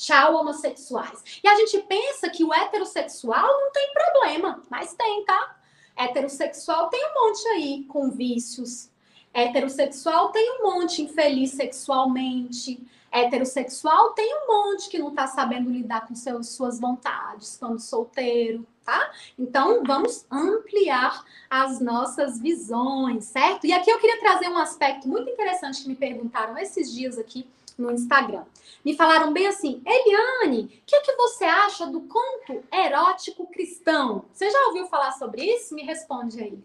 Tchau, 0.03 0.35
homossexuais. 0.35 1.23
E 1.45 1.47
a 1.47 1.55
gente 1.55 1.79
pensa 1.83 2.29
que 2.29 2.43
o 2.43 2.53
heterossexual 2.53 3.47
não 3.47 3.71
tem 3.71 3.93
problema, 3.93 4.61
mas 4.69 4.93
tem, 4.95 5.25
tá? 5.25 5.57
Heterossexual 5.97 6.89
tem 6.89 7.01
um 7.07 7.15
monte 7.15 7.47
aí 7.51 7.85
com 7.85 8.11
vícios. 8.11 8.91
Heterossexual 9.33 10.31
tem 10.31 10.59
um 10.59 10.65
monte 10.65 11.03
infeliz 11.03 11.53
sexualmente. 11.53 12.85
Heterossexual 13.13 14.11
tem 14.15 14.29
um 14.39 14.49
monte 14.49 14.91
que 14.91 14.99
não 14.99 15.15
tá 15.15 15.29
sabendo 15.29 15.71
lidar 15.71 16.09
com 16.09 16.17
seus, 16.17 16.49
suas 16.49 16.81
vontades 16.81 17.57
quando 17.57 17.79
solteiro, 17.79 18.67
tá? 18.85 19.09
Então, 19.39 19.85
vamos 19.85 20.27
ampliar 20.29 21.25
as 21.49 21.79
nossas 21.79 22.41
visões, 22.41 23.27
certo? 23.27 23.69
E 23.69 23.73
aqui 23.73 23.89
eu 23.89 24.01
queria 24.01 24.19
trazer 24.19 24.49
um 24.49 24.59
aspecto 24.59 25.07
muito 25.07 25.31
interessante 25.31 25.85
que 25.85 25.89
me 25.89 25.95
perguntaram 25.95 26.59
esses 26.59 26.93
dias 26.93 27.17
aqui 27.19 27.47
no 27.79 27.91
Instagram. 27.91 28.45
Me 28.85 28.97
falaram 28.97 29.33
bem 29.33 29.47
assim, 29.47 29.83
Eliane, 29.85 30.65
o 30.65 30.69
que, 30.87 31.01
que 31.01 31.17
você 31.17 31.45
acha 31.45 31.87
do 31.87 32.01
conto 32.03 32.63
erótico 32.73 33.47
cristão? 33.47 34.25
Você 34.33 34.51
já 34.51 34.67
ouviu 34.67 34.87
falar 34.87 35.13
sobre 35.13 35.45
isso? 35.45 35.75
Me 35.75 35.83
responde 35.83 36.43
aí. 36.43 36.59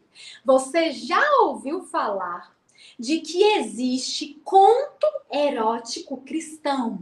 Você 0.43 0.91
já 0.91 1.22
ouviu 1.41 1.84
falar 1.84 2.55
de 2.97 3.20
que 3.20 3.43
existe 3.58 4.39
conto 4.43 5.08
erótico 5.32 6.18
cristão? 6.22 6.99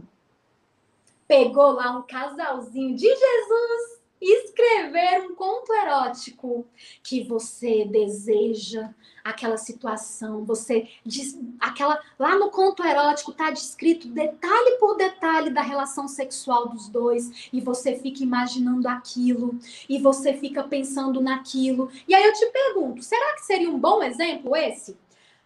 Pegou 1.26 1.72
lá 1.72 1.96
um 1.96 2.02
casalzinho 2.02 2.94
de 2.94 3.08
Jesus 3.08 3.95
escrever 4.20 5.22
um 5.22 5.34
conto 5.34 5.72
erótico 5.72 6.66
que 7.02 7.22
você 7.22 7.84
deseja, 7.84 8.90
aquela 9.22 9.56
situação, 9.56 10.44
você 10.44 10.88
diz, 11.04 11.38
aquela 11.60 12.00
lá 12.18 12.36
no 12.38 12.50
conto 12.50 12.84
erótico 12.84 13.32
tá 13.32 13.50
descrito 13.50 14.08
detalhe 14.08 14.78
por 14.78 14.96
detalhe 14.96 15.50
da 15.50 15.62
relação 15.62 16.08
sexual 16.08 16.68
dos 16.68 16.88
dois 16.88 17.48
e 17.52 17.60
você 17.60 17.96
fica 17.96 18.22
imaginando 18.22 18.88
aquilo 18.88 19.58
e 19.88 19.98
você 19.98 20.34
fica 20.34 20.64
pensando 20.64 21.20
naquilo. 21.20 21.90
E 22.08 22.14
aí 22.14 22.24
eu 22.24 22.32
te 22.32 22.46
pergunto, 22.46 23.02
será 23.02 23.34
que 23.34 23.44
seria 23.44 23.70
um 23.70 23.78
bom 23.78 24.02
exemplo 24.02 24.56
esse? 24.56 24.96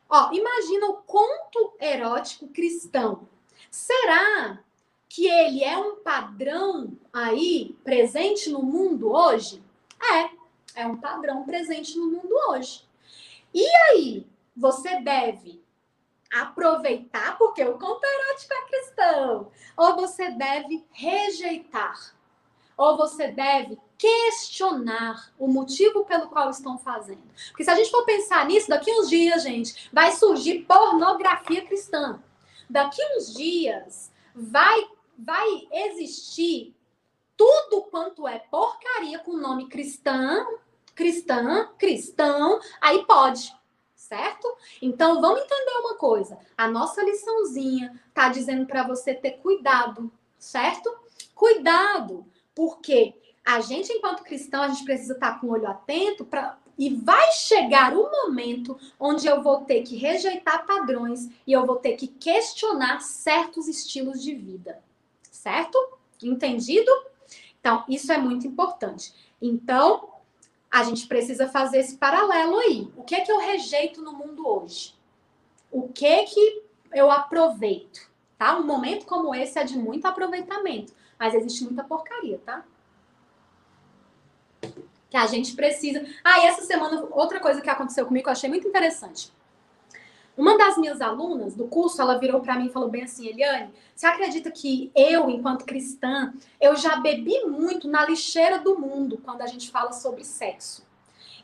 Ó, 0.08 0.30
imagina 0.32 0.86
o 0.88 0.94
conto 0.94 1.72
erótico 1.80 2.48
cristão. 2.48 3.28
Será 3.70 4.58
que 5.10 5.26
ele 5.26 5.64
é 5.64 5.76
um 5.76 5.96
padrão 5.96 6.96
aí 7.12 7.76
presente 7.82 8.48
no 8.48 8.62
mundo 8.62 9.10
hoje? 9.10 9.60
É, 10.00 10.82
é 10.82 10.86
um 10.86 10.96
padrão 10.96 11.42
presente 11.42 11.98
no 11.98 12.06
mundo 12.06 12.32
hoje. 12.48 12.88
E 13.52 13.66
aí, 13.66 14.24
você 14.56 15.00
deve 15.00 15.60
aproveitar 16.32 17.36
porque 17.36 17.64
o 17.64 17.76
conto 17.76 18.04
erótico 18.04 18.54
é 18.54 18.68
cristão, 18.68 19.50
ou 19.76 19.96
você 19.96 20.30
deve 20.30 20.86
rejeitar, 20.92 22.14
ou 22.76 22.96
você 22.96 23.32
deve 23.32 23.76
questionar 23.98 25.32
o 25.36 25.48
motivo 25.48 26.04
pelo 26.04 26.28
qual 26.28 26.50
estão 26.50 26.78
fazendo. 26.78 27.22
Porque 27.48 27.64
se 27.64 27.70
a 27.70 27.74
gente 27.74 27.90
for 27.90 28.04
pensar 28.04 28.46
nisso, 28.46 28.68
daqui 28.68 28.92
uns 28.92 29.10
dias, 29.10 29.42
gente, 29.42 29.90
vai 29.92 30.12
surgir 30.12 30.60
pornografia 30.60 31.66
cristã. 31.66 32.22
Daqui 32.68 33.02
uns 33.16 33.34
dias 33.34 34.12
vai 34.32 34.88
vai 35.24 35.68
existir 35.72 36.74
tudo 37.36 37.82
quanto 37.90 38.26
é 38.26 38.38
porcaria 38.38 39.18
com 39.18 39.36
nome 39.36 39.68
cristã, 39.68 40.46
cristã, 40.94 41.68
cristão, 41.78 42.60
aí 42.80 43.04
pode 43.06 43.58
certo? 44.10 44.52
Então 44.82 45.20
vamos 45.20 45.42
entender 45.42 45.78
uma 45.84 45.94
coisa. 45.94 46.36
A 46.58 46.68
nossa 46.68 47.00
liçãozinha 47.00 48.00
tá 48.12 48.28
dizendo 48.28 48.66
para 48.66 48.82
você 48.82 49.14
ter 49.14 49.32
cuidado, 49.32 50.10
certo? 50.36 50.92
Cuidado, 51.32 52.26
porque 52.52 53.14
a 53.44 53.60
gente 53.60 53.92
enquanto 53.92 54.24
cristão 54.24 54.62
a 54.62 54.68
gente 54.68 54.84
precisa 54.84 55.12
estar 55.12 55.34
tá 55.34 55.38
com 55.38 55.46
o 55.46 55.50
olho 55.50 55.68
atento 55.68 56.24
para 56.24 56.58
e 56.76 56.94
vai 56.94 57.30
chegar 57.32 57.94
o 57.94 58.10
momento 58.10 58.76
onde 58.98 59.26
eu 59.26 59.42
vou 59.42 59.60
ter 59.66 59.82
que 59.82 59.96
rejeitar 59.96 60.64
padrões 60.64 61.28
e 61.46 61.52
eu 61.52 61.66
vou 61.66 61.76
ter 61.76 61.92
que 61.92 62.08
questionar 62.08 63.00
certos 63.00 63.68
estilos 63.68 64.22
de 64.22 64.34
vida. 64.34 64.82
Certo? 65.40 65.78
Entendido? 66.22 66.90
Então, 67.58 67.82
isso 67.88 68.12
é 68.12 68.18
muito 68.18 68.46
importante. 68.46 69.14
Então, 69.40 70.10
a 70.70 70.82
gente 70.82 71.06
precisa 71.06 71.48
fazer 71.48 71.78
esse 71.78 71.96
paralelo 71.96 72.58
aí. 72.58 72.92
O 72.94 73.02
que 73.02 73.14
é 73.14 73.22
que 73.22 73.32
eu 73.32 73.38
rejeito 73.38 74.02
no 74.02 74.12
mundo 74.12 74.46
hoje? 74.46 74.94
O 75.72 75.88
que 75.88 76.04
é 76.04 76.24
que 76.24 76.62
eu 76.92 77.10
aproveito? 77.10 78.10
Tá? 78.36 78.58
Um 78.58 78.66
momento 78.66 79.06
como 79.06 79.34
esse 79.34 79.58
é 79.58 79.64
de 79.64 79.78
muito 79.78 80.04
aproveitamento, 80.04 80.92
mas 81.18 81.32
existe 81.32 81.64
muita 81.64 81.84
porcaria, 81.84 82.38
tá? 82.44 82.62
Que 85.08 85.16
a 85.16 85.26
gente 85.26 85.56
precisa. 85.56 86.04
Ah, 86.22 86.40
e 86.40 86.48
essa 86.48 86.66
semana, 86.66 87.08
outra 87.12 87.40
coisa 87.40 87.62
que 87.62 87.70
aconteceu 87.70 88.04
comigo 88.04 88.28
eu 88.28 88.32
achei 88.32 88.50
muito 88.50 88.68
interessante. 88.68 89.32
Uma 90.36 90.56
das 90.56 90.78
minhas 90.78 91.00
alunas 91.00 91.54
do 91.54 91.66
curso, 91.66 92.00
ela 92.00 92.18
virou 92.18 92.40
para 92.40 92.56
mim 92.56 92.66
e 92.66 92.72
falou 92.72 92.88
bem 92.88 93.02
assim, 93.02 93.28
Eliane, 93.28 93.70
você 93.94 94.06
acredita 94.06 94.50
que 94.50 94.90
eu, 94.94 95.28
enquanto 95.28 95.64
cristã, 95.64 96.32
eu 96.60 96.76
já 96.76 96.96
bebi 96.96 97.44
muito 97.44 97.88
na 97.88 98.06
lixeira 98.06 98.58
do 98.58 98.78
mundo 98.78 99.18
quando 99.22 99.42
a 99.42 99.46
gente 99.46 99.70
fala 99.70 99.92
sobre 99.92 100.24
sexo? 100.24 100.88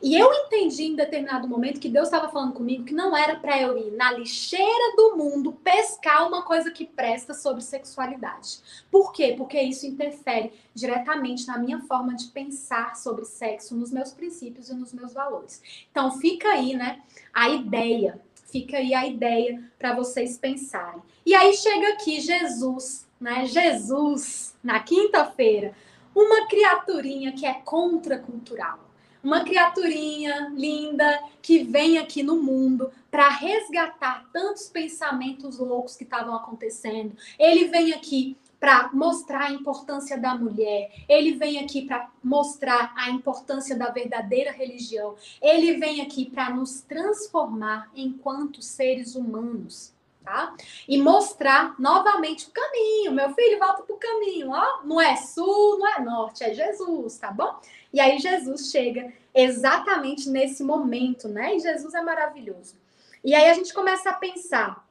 E 0.01 0.15
eu 0.15 0.31
entendi 0.31 0.83
em 0.83 0.95
determinado 0.95 1.47
momento 1.47 1.79
que 1.79 1.89
Deus 1.89 2.07
estava 2.07 2.29
falando 2.29 2.53
comigo 2.53 2.83
que 2.83 2.93
não 2.93 3.17
era 3.17 3.35
para 3.35 3.59
eu 3.59 3.77
ir 3.77 3.91
na 3.91 4.11
lixeira 4.11 4.95
do 4.95 5.15
mundo 5.17 5.53
pescar 5.63 6.27
uma 6.27 6.43
coisa 6.43 6.69
que 6.69 6.85
presta 6.85 7.33
sobre 7.33 7.63
sexualidade. 7.63 8.59
Por 8.91 9.11
quê? 9.11 9.33
Porque 9.35 9.59
isso 9.59 9.87
interfere 9.87 10.53
diretamente 10.73 11.47
na 11.47 11.57
minha 11.57 11.81
forma 11.81 12.13
de 12.13 12.27
pensar 12.27 12.95
sobre 12.95 13.25
sexo, 13.25 13.75
nos 13.75 13.91
meus 13.91 14.11
princípios 14.11 14.69
e 14.69 14.75
nos 14.75 14.93
meus 14.93 15.13
valores. 15.13 15.61
Então 15.91 16.11
fica 16.19 16.49
aí, 16.49 16.75
né, 16.75 17.01
a 17.33 17.49
ideia 17.49 18.21
Fica 18.47 18.77
aí 18.77 18.93
a 18.93 19.05
ideia 19.05 19.61
para 19.77 19.93
vocês 19.93 20.37
pensarem. 20.37 21.01
E 21.25 21.35
aí 21.35 21.53
chega 21.53 21.89
aqui 21.89 22.21
Jesus, 22.21 23.05
né? 23.19 23.45
Jesus, 23.45 24.55
na 24.63 24.79
quinta-feira, 24.79 25.75
uma 26.15 26.47
criaturinha 26.47 27.33
que 27.33 27.45
é 27.45 27.53
contracultural. 27.53 28.79
Uma 29.23 29.43
criaturinha 29.43 30.49
linda 30.55 31.21
que 31.41 31.59
vem 31.63 31.97
aqui 31.97 32.23
no 32.23 32.41
mundo 32.41 32.89
para 33.11 33.27
resgatar 33.29 34.25
tantos 34.31 34.67
pensamentos 34.67 35.59
loucos 35.59 35.97
que 35.97 36.03
estavam 36.03 36.33
acontecendo. 36.33 37.17
Ele 37.37 37.65
vem 37.65 37.93
aqui 37.93 38.37
para 38.59 38.89
mostrar 38.91 39.43
a 39.43 39.51
importância 39.51 40.17
da 40.17 40.35
mulher, 40.35 40.91
ele 41.07 41.33
vem 41.33 41.59
aqui 41.59 41.83
para 41.83 42.09
mostrar 42.23 42.93
a 42.95 43.09
importância 43.11 43.75
da 43.75 43.89
verdadeira 43.89 44.51
religião, 44.51 45.15
ele 45.41 45.73
vem 45.77 46.01
aqui 46.01 46.25
para 46.25 46.49
nos 46.49 46.81
transformar 46.81 47.91
enquanto 47.95 48.61
seres 48.61 49.15
humanos. 49.15 49.95
Tá? 50.23 50.53
E 50.85 51.01
mostrar 51.01 51.79
novamente 51.79 52.49
o 52.49 52.51
caminho. 52.51 53.13
Meu 53.13 53.33
filho, 53.33 53.59
volta 53.59 53.83
para 53.83 53.95
o 53.95 53.97
caminho, 53.97 54.49
ó. 54.51 54.83
Não 54.83 54.99
é 54.99 55.15
sul, 55.15 55.79
não 55.79 55.87
é 55.87 56.01
norte, 56.01 56.43
é 56.43 56.53
Jesus, 56.53 57.17
tá 57.17 57.31
bom? 57.31 57.57
E 57.93 57.99
aí 58.01 58.19
Jesus 58.19 58.69
chega 58.69 59.13
exatamente 59.33 60.29
nesse 60.29 60.65
momento, 60.65 61.29
né? 61.29 61.55
E 61.55 61.59
Jesus 61.59 61.93
é 61.93 62.01
maravilhoso. 62.01 62.75
E 63.23 63.33
aí 63.33 63.49
a 63.49 63.53
gente 63.53 63.73
começa 63.73 64.09
a 64.09 64.15
pensar, 64.15 64.85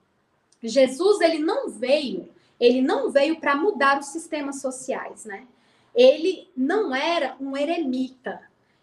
Jesus 0.62 1.20
ele 1.20 1.38
não 1.38 1.68
veio 1.68 2.30
ele 2.58 2.80
não 2.80 3.10
veio 3.10 3.38
para 3.38 3.56
mudar 3.56 3.98
os 3.98 4.06
sistemas 4.06 4.60
sociais, 4.60 5.24
né? 5.24 5.46
Ele 5.94 6.48
não 6.56 6.94
era 6.94 7.36
um 7.40 7.56
eremita. 7.56 8.40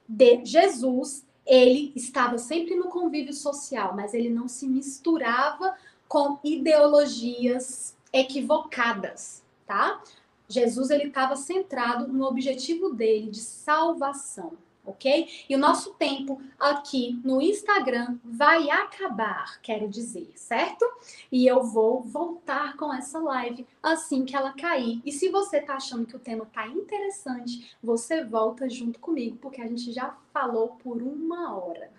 De 0.08 0.44
Jesus, 0.46 1.26
ele 1.46 1.92
estava 1.96 2.38
sempre 2.38 2.76
no 2.76 2.90
convívio 2.90 3.34
social, 3.34 3.96
mas 3.96 4.14
ele 4.14 4.30
não 4.30 4.48
se 4.48 4.68
misturava 4.68 5.76
com 6.08 6.38
ideologias 6.44 7.96
equivocadas, 8.12 9.42
tá? 9.66 10.02
Jesus 10.48 10.90
ele 10.90 11.06
estava 11.06 11.36
centrado 11.36 12.08
no 12.08 12.26
objetivo 12.26 12.94
dele 12.94 13.32
de 13.32 13.40
salvação 13.40 14.54
ok? 14.86 15.46
E 15.50 15.56
o 15.56 15.60
nosso 15.60 15.94
tempo 15.94 16.42
aqui 16.60 17.20
no 17.24 17.42
Instagram 17.42 18.18
vai 18.24 18.70
acabar, 18.70 19.60
quero 19.62 19.88
dizer, 19.88 20.32
certo? 20.36 20.86
E 21.32 21.48
eu 21.48 21.64
vou 21.64 22.02
voltar 22.02 22.76
com 22.76 22.94
essa 22.94 23.20
live 23.20 23.66
assim 23.82 24.26
que 24.26 24.36
ela 24.36 24.54
cair. 24.54 25.02
E 25.06 25.12
se 25.12 25.30
você 25.30 25.62
tá 25.62 25.76
achando 25.76 26.06
que 26.06 26.16
o 26.16 26.20
tema 26.20 26.46
tá 26.54 26.68
interessante, 26.68 27.76
você 27.82 28.24
volta 28.24 28.70
junto 28.70 29.00
comigo, 29.00 29.38
porque 29.42 29.62
a 29.62 29.68
gente 29.68 29.92
já 29.92 30.16
falou 30.34 30.70
por 30.84 31.02
uma 31.02 31.56
hora 31.56 31.92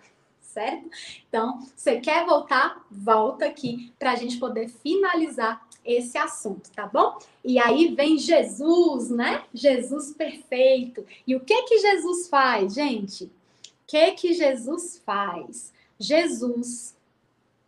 certo? 0.55 0.89
Então, 1.27 1.59
você 1.75 1.99
quer 1.99 2.25
voltar? 2.25 2.81
Volta 2.89 3.45
aqui 3.45 3.93
para 3.99 4.13
a 4.13 4.15
gente 4.15 4.37
poder 4.37 4.69
finalizar 4.69 5.64
esse 5.85 6.17
assunto, 6.17 6.71
tá 6.71 6.87
bom? 6.87 7.19
E 7.43 7.59
aí 7.59 7.93
vem 7.93 8.17
Jesus, 8.17 9.09
né? 9.09 9.45
Jesus 9.53 10.11
perfeito. 10.13 11.05
E 11.27 11.35
o 11.35 11.39
que 11.39 11.63
que 11.63 11.77
Jesus 11.77 12.27
faz, 12.27 12.73
gente? 12.73 13.25
O 13.25 13.31
que 13.87 14.11
que 14.13 14.33
Jesus 14.33 15.01
faz? 15.05 15.71
Jesus 15.99 16.95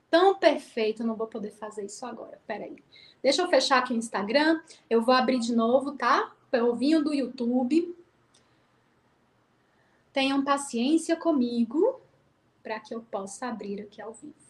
tão 0.09 0.35
perfeito, 0.35 1.03
não 1.03 1.15
vou 1.15 1.27
poder 1.27 1.51
fazer 1.51 1.85
isso 1.85 2.05
agora. 2.05 2.39
Peraí. 2.47 2.77
Deixa 3.21 3.41
eu 3.41 3.49
fechar 3.49 3.79
aqui 3.79 3.93
o 3.93 3.97
Instagram. 3.97 4.61
Eu 4.89 5.01
vou 5.01 5.13
abrir 5.13 5.39
de 5.39 5.55
novo, 5.55 5.91
tá? 5.93 6.33
Povinho 6.49 7.03
do 7.03 7.13
YouTube. 7.13 7.95
Tenham 10.11 10.43
paciência 10.43 11.15
comigo 11.15 12.01
para 12.63 12.79
que 12.79 12.93
eu 12.93 13.01
possa 13.01 13.47
abrir 13.47 13.81
aqui 13.81 14.01
ao 14.01 14.13
vivo? 14.13 14.46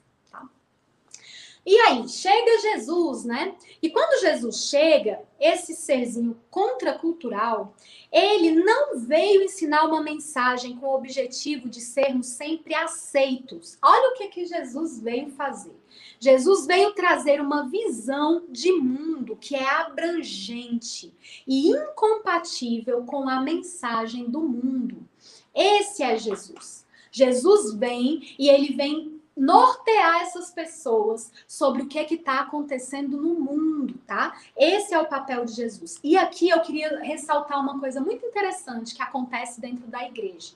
E 1.70 1.78
aí, 1.82 2.07
chega 2.07 2.61
Jesus, 2.61 3.26
né? 3.26 3.53
E 3.82 3.89
quando 3.89 4.22
Jesus 4.22 4.70
chega, 4.70 5.20
esse 5.38 5.76
serzinho 5.76 6.39
contracultural, 6.49 7.76
ele 8.09 8.51
não 8.51 8.97
veio 8.97 9.43
ensinar 9.43 9.84
uma 9.84 10.01
mensagem 10.01 10.78
com 10.78 10.86
o 10.86 10.95
objetivo 10.95 11.68
de 11.68 11.82
sermos 11.82 12.28
sempre 12.28 12.74
aceitos. 12.74 13.78
Olha 13.84 14.11
o 14.11 14.13
que, 14.13 14.30
que 14.30 14.45
Jesus 14.45 15.01
veio 15.01 15.30
fazer. 15.32 15.76
Jesus 16.22 16.65
veio 16.65 16.93
trazer 16.93 17.41
uma 17.41 17.68
visão 17.68 18.45
de 18.47 18.72
mundo 18.72 19.36
que 19.36 19.53
é 19.53 19.70
abrangente 19.70 21.13
e 21.45 21.68
incompatível 21.68 23.03
com 23.03 23.28
a 23.28 23.41
mensagem 23.41 24.24
do 24.30 24.39
mundo. 24.39 25.05
Esse 25.53 26.01
é 26.01 26.18
Jesus. 26.18 26.88
Jesus 27.11 27.74
vem 27.74 28.36
e 28.39 28.49
ele 28.49 28.74
vem 28.74 29.16
nortear 29.38 30.23
essas 30.23 30.49
pessoas 30.49 31.31
sobre 31.47 31.83
o 31.83 31.88
que 31.88 31.99
é 31.99 32.03
que 32.03 32.15
está 32.15 32.39
acontecendo 32.39 33.17
no 33.17 33.35
mundo, 33.35 33.93
tá? 34.07 34.35
Esse 34.57 34.95
é 34.95 34.99
o 34.99 35.05
papel 35.05 35.45
de 35.45 35.53
Jesus. 35.53 35.99
E 36.03 36.17
aqui 36.17 36.49
eu 36.49 36.59
queria 36.61 36.99
ressaltar 36.99 37.61
uma 37.61 37.79
coisa 37.79 38.01
muito 38.01 38.25
interessante 38.25 38.95
que 38.95 39.01
acontece 39.01 39.61
dentro 39.61 39.85
da 39.88 40.03
igreja. 40.03 40.53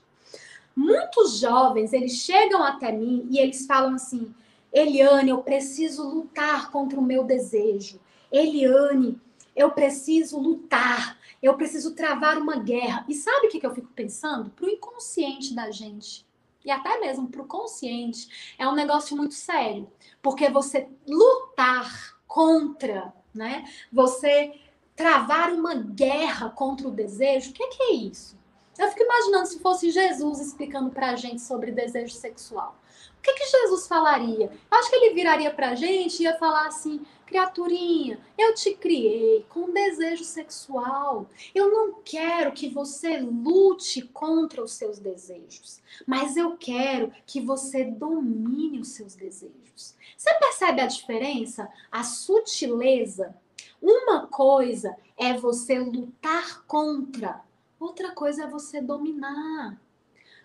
Muitos 0.76 1.38
jovens, 1.38 1.94
eles 1.94 2.14
chegam 2.14 2.64
até 2.64 2.92
mim 2.92 3.28
e 3.30 3.38
eles 3.38 3.68
falam 3.68 3.94
assim: 3.94 4.34
Eliane, 4.74 5.30
eu 5.30 5.44
preciso 5.44 6.04
lutar 6.10 6.72
contra 6.72 7.00
o 7.00 7.04
meu 7.04 7.24
desejo. 7.24 8.00
Eliane, 8.32 9.22
eu 9.56 9.70
preciso 9.72 10.40
lutar. 10.40 11.20
Eu 11.42 11.56
preciso 11.56 11.94
travar 11.96 12.38
uma 12.38 12.58
guerra. 12.58 13.04
E 13.08 13.16
sabe 13.16 13.48
o 13.48 13.50
que 13.50 13.66
eu 13.66 13.74
fico 13.74 13.90
pensando? 13.96 14.52
Para 14.52 14.66
o 14.66 14.70
inconsciente 14.70 15.54
da 15.56 15.72
gente 15.72 16.26
e 16.64 16.72
até 16.72 17.00
mesmo 17.00 17.28
para 17.28 17.42
o 17.42 17.48
consciente, 17.48 18.54
é 18.58 18.68
um 18.68 18.76
negócio 18.76 19.16
muito 19.16 19.34
sério. 19.34 19.92
Porque 20.22 20.50
você 20.50 20.88
lutar 21.08 22.18
contra, 22.28 23.14
né? 23.34 23.66
Você 23.92 24.54
travar 24.96 25.52
uma 25.52 25.76
guerra 25.76 26.50
contra 26.50 26.88
o 26.88 26.92
desejo, 26.92 27.52
o 27.52 27.54
que, 27.54 27.68
que 27.68 27.84
é 27.84 27.94
isso? 27.94 28.40
Eu 28.78 28.88
fico 28.90 29.04
imaginando 29.04 29.48
se 29.48 29.60
fosse 29.60 29.92
Jesus 29.92 30.40
explicando 30.40 30.90
pra 30.90 31.16
gente 31.16 31.42
sobre 31.42 31.72
desejo 31.72 32.14
sexual. 32.14 32.76
O 33.18 33.22
que, 33.22 33.34
que 33.34 33.46
Jesus 33.46 33.88
falaria? 33.88 34.52
Eu 34.72 34.78
acho 34.78 34.90
que 34.90 34.96
ele 34.96 35.14
viraria 35.14 35.52
pra 35.52 35.76
gente 35.76 36.20
e 36.20 36.24
ia 36.24 36.38
falar 36.38 36.68
assim: 36.68 37.06
criaturinha, 37.32 38.20
eu 38.38 38.54
te 38.54 38.74
criei 38.74 39.46
com 39.48 39.72
desejo 39.72 40.26
sexual. 40.26 41.30
Eu 41.56 41.72
não 41.72 42.02
quero 42.04 42.52
que 42.52 42.68
você 42.68 43.18
lute 43.20 44.02
contra 44.02 44.62
os 44.62 44.74
seus 44.74 45.00
desejos, 45.00 45.82
mas 46.06 46.36
eu 46.36 46.58
quero 46.58 47.14
que 47.26 47.40
você 47.40 47.86
domine 47.86 48.82
os 48.82 48.90
seus 48.90 49.16
desejos. 49.16 49.96
Você 50.18 50.34
percebe 50.36 50.82
a 50.82 50.88
diferença? 50.88 51.70
A 51.90 52.04
sutileza? 52.04 53.34
Uma 53.82 54.28
coisa 54.28 54.94
é 55.18 55.34
você 55.34 55.80
lutar 55.80 56.66
contra, 56.66 57.42
outra 57.80 58.12
coisa 58.12 58.44
é 58.44 58.48
você 58.48 58.82
dominar. 58.82 59.80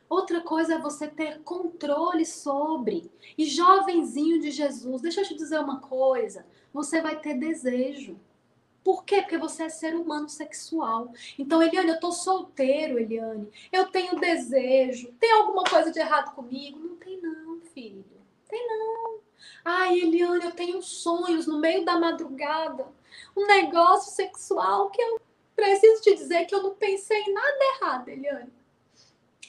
Outra 0.09 0.41
coisa 0.41 0.74
é 0.74 0.78
você 0.78 1.09
ter 1.09 1.41
controle 1.41 2.24
sobre. 2.24 3.11
E 3.37 3.45
jovenzinho 3.45 4.41
de 4.41 4.53
Jesus, 4.53 5.03
deixa 5.03 5.22
eu 5.22 5.24
te 5.26 5.34
dizer 5.34 5.59
uma 5.59 5.80
coisa: 5.80 6.47
você 6.73 7.01
vai 7.01 7.19
ter 7.19 7.35
desejo. 7.35 8.19
Por 8.85 9.05
quê? 9.05 9.21
Porque 9.21 9.37
você 9.37 9.64
é 9.64 9.69
ser 9.69 9.97
humano 9.97 10.29
sexual. 10.29 11.12
Então, 11.37 11.61
Eliane, 11.61 11.91
eu 11.91 11.99
tô 11.99 12.12
solteiro, 12.12 12.99
Eliane. 12.99 13.51
Eu 13.73 13.87
tenho 13.87 14.21
desejo. 14.21 15.12
Tem 15.19 15.33
alguma 15.33 15.64
coisa 15.64 15.91
de 15.91 15.99
errado 15.99 16.35
comigo? 16.35 16.79
Não 16.79 16.97
tem, 16.97 17.21
não, 17.21 17.61
filho. 17.75 18.05
Tem 18.49 18.69
não. 18.69 19.19
Ai, 19.64 19.99
Eliane, 19.99 20.45
eu 20.45 20.53
tenho 20.53 20.81
sonhos 20.83 21.49
no 21.49 21.59
meio 21.59 21.85
da 21.85 21.99
madrugada. 21.99 22.87
Um 23.37 23.47
negócio 23.47 24.12
sexual 24.12 24.91
que 24.91 25.03
eu 25.03 25.21
preciso 25.57 26.03
te 26.03 26.14
dizer 26.14 26.45
que 26.45 26.55
eu 26.55 26.62
não 26.62 26.75
pensei 26.75 27.23
em 27.23 27.33
nada 27.33 27.59
errado, 27.75 28.09
Eliane. 28.09 28.53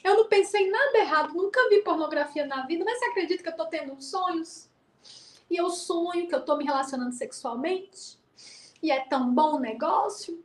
Eu 0.02 0.16
não 0.16 0.26
pensei 0.26 0.66
em 0.66 0.70
nada 0.70 0.98
errado, 0.98 1.34
nunca 1.34 1.68
vi 1.68 1.82
pornografia 1.82 2.46
na 2.46 2.66
vida, 2.66 2.84
mas 2.84 2.98
você 2.98 3.04
acredita 3.06 3.42
que 3.42 3.48
eu 3.48 3.56
tô 3.56 3.66
tendo 3.66 4.00
sonhos? 4.00 4.67
E 5.50 5.56
eu 5.56 5.70
sonho 5.70 6.28
que 6.28 6.34
eu 6.34 6.44
tô 6.44 6.56
me 6.56 6.64
relacionando 6.64 7.12
sexualmente? 7.12 8.18
E 8.82 8.90
é 8.90 9.00
tão 9.00 9.32
bom 9.32 9.56
o 9.56 9.60
negócio? 9.60 10.42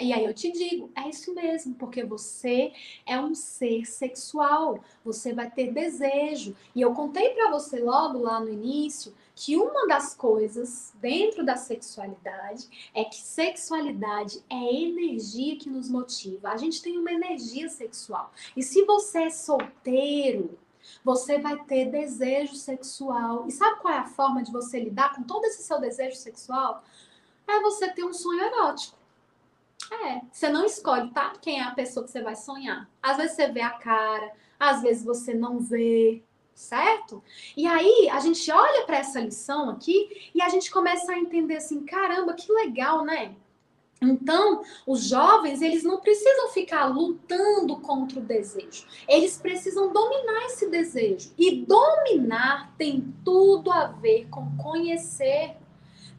E 0.00 0.12
aí 0.12 0.24
eu 0.24 0.32
te 0.32 0.52
digo, 0.52 0.90
é 0.94 1.08
isso 1.08 1.34
mesmo, 1.34 1.74
porque 1.74 2.04
você 2.04 2.72
é 3.04 3.20
um 3.20 3.34
ser 3.34 3.84
sexual, 3.84 4.78
você 5.04 5.32
vai 5.32 5.50
ter 5.50 5.72
desejo. 5.72 6.56
E 6.72 6.80
eu 6.80 6.94
contei 6.94 7.30
para 7.30 7.50
você 7.50 7.80
logo 7.80 8.18
lá 8.18 8.38
no 8.38 8.48
início 8.48 9.12
que 9.34 9.56
uma 9.56 9.88
das 9.88 10.14
coisas 10.14 10.92
dentro 11.00 11.44
da 11.44 11.56
sexualidade 11.56 12.90
é 12.94 13.04
que 13.04 13.16
sexualidade 13.16 14.42
é 14.48 14.82
energia 14.82 15.56
que 15.56 15.68
nos 15.68 15.88
motiva. 15.88 16.50
A 16.50 16.56
gente 16.56 16.80
tem 16.80 16.96
uma 16.96 17.12
energia 17.12 17.68
sexual. 17.68 18.32
E 18.56 18.62
se 18.62 18.84
você 18.84 19.24
é 19.24 19.30
solteiro, 19.30 20.56
você 21.04 21.38
vai 21.38 21.56
ter 21.64 21.90
desejo 21.90 22.54
sexual. 22.54 23.46
E 23.46 23.50
sabe 23.50 23.80
qual 23.80 23.94
é 23.94 23.98
a 23.98 24.06
forma 24.06 24.42
de 24.42 24.52
você 24.52 24.80
lidar 24.80 25.14
com 25.14 25.22
todo 25.22 25.44
esse 25.44 25.62
seu 25.62 25.80
desejo 25.80 26.16
sexual? 26.16 26.82
É 27.46 27.60
você 27.60 27.88
ter 27.88 28.04
um 28.04 28.12
sonho 28.12 28.42
erótico. 28.42 28.96
É, 29.90 30.20
você 30.30 30.48
não 30.48 30.64
escolhe, 30.66 31.10
tá? 31.10 31.32
Quem 31.40 31.60
é 31.60 31.62
a 31.62 31.70
pessoa 31.70 32.04
que 32.04 32.10
você 32.10 32.20
vai 32.20 32.36
sonhar. 32.36 32.88
Às 33.02 33.16
vezes 33.16 33.36
você 33.36 33.48
vê 33.48 33.62
a 33.62 33.70
cara, 33.70 34.32
às 34.58 34.82
vezes 34.82 35.04
você 35.04 35.32
não 35.32 35.58
vê 35.58 36.22
certo? 36.58 37.22
E 37.56 37.66
aí 37.66 38.08
a 38.10 38.18
gente 38.18 38.50
olha 38.50 38.84
para 38.84 38.98
essa 38.98 39.20
lição 39.20 39.70
aqui 39.70 40.30
e 40.34 40.42
a 40.42 40.48
gente 40.48 40.70
começa 40.70 41.12
a 41.12 41.18
entender 41.18 41.56
assim, 41.56 41.84
caramba, 41.84 42.34
que 42.34 42.52
legal, 42.52 43.04
né? 43.04 43.34
Então, 44.00 44.62
os 44.86 45.04
jovens, 45.04 45.60
eles 45.60 45.82
não 45.82 45.98
precisam 45.98 46.48
ficar 46.48 46.86
lutando 46.86 47.76
contra 47.80 48.18
o 48.18 48.22
desejo. 48.22 48.86
Eles 49.08 49.36
precisam 49.36 49.92
dominar 49.92 50.46
esse 50.46 50.68
desejo. 50.68 51.32
E 51.36 51.64
dominar 51.64 52.72
tem 52.78 53.12
tudo 53.24 53.72
a 53.72 53.86
ver 53.86 54.28
com 54.30 54.56
conhecer. 54.56 55.56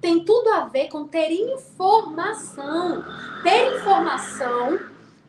Tem 0.02 0.24
tudo 0.24 0.50
a 0.50 0.66
ver 0.66 0.90
com 0.90 1.08
ter 1.08 1.32
informação. 1.32 3.04
Ter 3.44 3.78
informação 3.78 4.80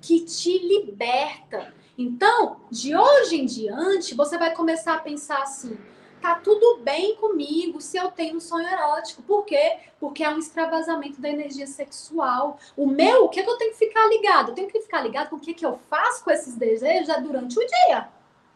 que 0.01 0.21
te 0.21 0.59
liberta, 0.59 1.73
então, 2.01 2.57
de 2.71 2.97
hoje 2.97 3.37
em 3.37 3.45
diante, 3.45 4.15
você 4.15 4.39
vai 4.39 4.55
começar 4.55 4.95
a 4.95 5.01
pensar 5.01 5.43
assim: 5.43 5.77
tá 6.21 6.35
tudo 6.37 6.79
bem 6.83 7.17
comigo 7.17 7.81
se 7.81 7.97
eu 7.97 8.11
tenho 8.11 8.37
um 8.37 8.41
sonho 8.41 8.69
erótico. 8.69 9.23
Por 9.23 9.45
quê? 9.45 9.79
Porque 9.99 10.23
é 10.23 10.31
um 10.31 10.39
extravasamento 10.39 11.21
da 11.21 11.29
energia 11.29 11.67
sexual. 11.67 12.59
O 12.77 12.87
meu, 12.87 13.25
o 13.25 13.29
que, 13.29 13.41
é 13.41 13.43
que 13.43 13.51
eu 13.51 13.57
tenho 13.57 13.73
que 13.73 13.79
ficar 13.79 14.07
ligado? 14.07 14.51
Eu 14.51 14.55
tenho 14.55 14.69
que 14.69 14.81
ficar 14.81 15.03
ligado 15.03 15.31
com 15.31 15.37
o 15.37 15.41
que, 15.41 15.55
que 15.55 15.65
eu 15.65 15.79
faço 15.89 16.23
com 16.23 16.31
esses 16.31 16.55
desejos 16.55 17.09
é 17.09 17.21
durante 17.21 17.59
o 17.59 17.67
dia, 17.67 18.09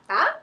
tá? 0.07 0.41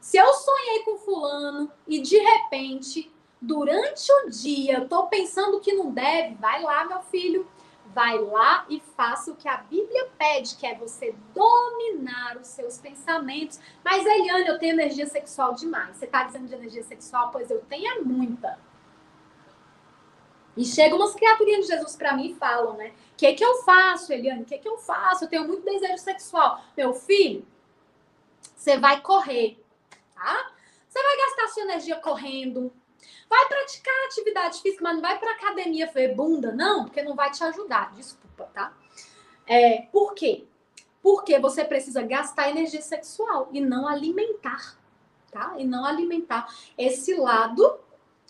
Se 0.00 0.16
eu 0.16 0.32
sonhei 0.34 0.80
com 0.80 0.98
fulano 0.98 1.70
e 1.86 2.00
de 2.00 2.18
repente, 2.18 3.10
durante 3.40 4.10
o 4.12 4.30
dia, 4.30 4.78
eu 4.78 4.88
tô 4.88 5.06
pensando 5.06 5.60
que 5.60 5.72
não 5.72 5.90
deve, 5.90 6.34
vai 6.34 6.62
lá, 6.62 6.84
meu 6.84 7.00
filho, 7.02 7.46
vai 7.94 8.18
lá 8.18 8.66
e 8.68 8.80
faça 8.96 9.30
o 9.30 9.36
que 9.36 9.48
a 9.48 9.58
Bíblia 9.58 10.10
pede, 10.18 10.56
que 10.56 10.66
é 10.66 10.74
você 10.74 11.14
dominar 11.32 12.36
os 12.36 12.48
seus 12.48 12.78
pensamentos. 12.78 13.60
Mas, 13.84 14.04
Eliane, 14.04 14.48
eu 14.48 14.58
tenho 14.58 14.74
energia 14.74 15.06
sexual 15.06 15.54
demais. 15.54 15.96
Você 15.96 16.04
está 16.04 16.24
dizendo 16.24 16.48
de 16.48 16.54
energia 16.54 16.82
sexual? 16.82 17.30
Pois 17.30 17.50
eu 17.50 17.60
tenho 17.62 17.86
é 17.92 18.00
muita. 18.00 18.58
E 20.56 20.64
chegam 20.64 20.98
umas 20.98 21.14
criaturinhas 21.14 21.66
de 21.66 21.72
Jesus 21.72 21.96
para 21.96 22.16
mim 22.16 22.30
e 22.30 22.34
falam, 22.34 22.76
né? 22.76 22.92
O 23.12 23.16
que, 23.16 23.32
que 23.34 23.44
eu 23.44 23.62
faço, 23.62 24.12
Eliane? 24.12 24.42
O 24.42 24.46
que, 24.46 24.58
que 24.58 24.68
eu 24.68 24.78
faço? 24.78 25.24
Eu 25.24 25.28
tenho 25.28 25.46
muito 25.46 25.64
desejo 25.64 25.98
sexual. 25.98 26.62
Meu 26.76 26.92
filho, 26.94 27.46
você 28.56 28.78
vai 28.78 29.00
correr, 29.00 29.62
tá? 30.14 30.52
Você 30.88 31.02
vai 31.02 31.16
gastar 31.16 31.48
sua 31.48 31.62
energia 31.64 31.96
correndo, 31.96 32.72
Vai 33.34 33.48
praticar 33.48 33.92
atividade 34.06 34.62
física, 34.62 34.84
mas 34.84 34.94
não 34.94 35.02
vai 35.02 35.18
para 35.18 35.32
academia 35.32 35.90
ver 35.92 36.14
bunda, 36.14 36.52
não, 36.52 36.84
porque 36.84 37.02
não 37.02 37.16
vai 37.16 37.32
te 37.32 37.42
ajudar. 37.42 37.90
Desculpa, 37.92 38.48
tá? 38.54 38.72
É, 39.44 39.88
por 39.90 40.14
quê? 40.14 40.44
Porque 41.02 41.36
você 41.40 41.64
precisa 41.64 42.00
gastar 42.02 42.50
energia 42.50 42.80
sexual 42.80 43.48
e 43.50 43.60
não 43.60 43.88
alimentar, 43.88 44.78
tá? 45.32 45.54
E 45.58 45.64
não 45.64 45.84
alimentar 45.84 46.46
esse 46.78 47.12
lado 47.16 47.80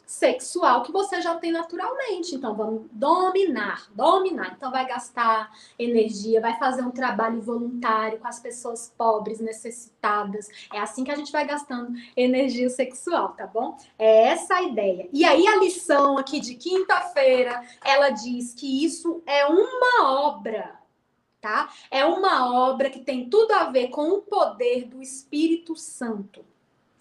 sexual 0.06 0.82
que 0.82 0.92
você 0.92 1.20
já 1.20 1.34
tem 1.36 1.52
naturalmente. 1.52 2.34
Então, 2.34 2.54
vamos 2.54 2.82
dominar, 2.92 3.88
dominar. 3.94 4.54
Então, 4.56 4.70
vai 4.70 4.86
gastar 4.86 5.52
energia, 5.78 6.40
vai 6.40 6.58
fazer 6.58 6.82
um 6.82 6.90
trabalho 6.90 7.40
voluntário 7.40 8.18
com 8.18 8.28
as 8.28 8.40
pessoas 8.40 8.92
pobres, 8.96 9.40
necessitadas. 9.40 10.48
É 10.72 10.78
assim 10.78 11.04
que 11.04 11.10
a 11.10 11.16
gente 11.16 11.32
vai 11.32 11.46
gastando 11.46 11.92
energia 12.16 12.68
sexual, 12.68 13.30
tá 13.30 13.46
bom? 13.46 13.76
É 13.98 14.28
essa 14.28 14.56
a 14.56 14.62
ideia. 14.62 15.08
E 15.12 15.24
aí, 15.24 15.46
a 15.46 15.56
lição 15.56 16.18
aqui 16.18 16.40
de 16.40 16.54
quinta-feira, 16.54 17.62
ela 17.84 18.10
diz 18.10 18.54
que 18.54 18.84
isso 18.84 19.22
é 19.26 19.46
uma 19.46 20.26
obra. 20.26 20.82
Tá? 21.40 21.68
É 21.90 22.06
uma 22.06 22.70
obra 22.70 22.88
que 22.88 23.00
tem 23.00 23.28
tudo 23.28 23.52
a 23.52 23.64
ver 23.64 23.88
com 23.88 24.08
o 24.08 24.22
poder 24.22 24.86
do 24.86 25.02
Espírito 25.02 25.76
Santo 25.76 26.42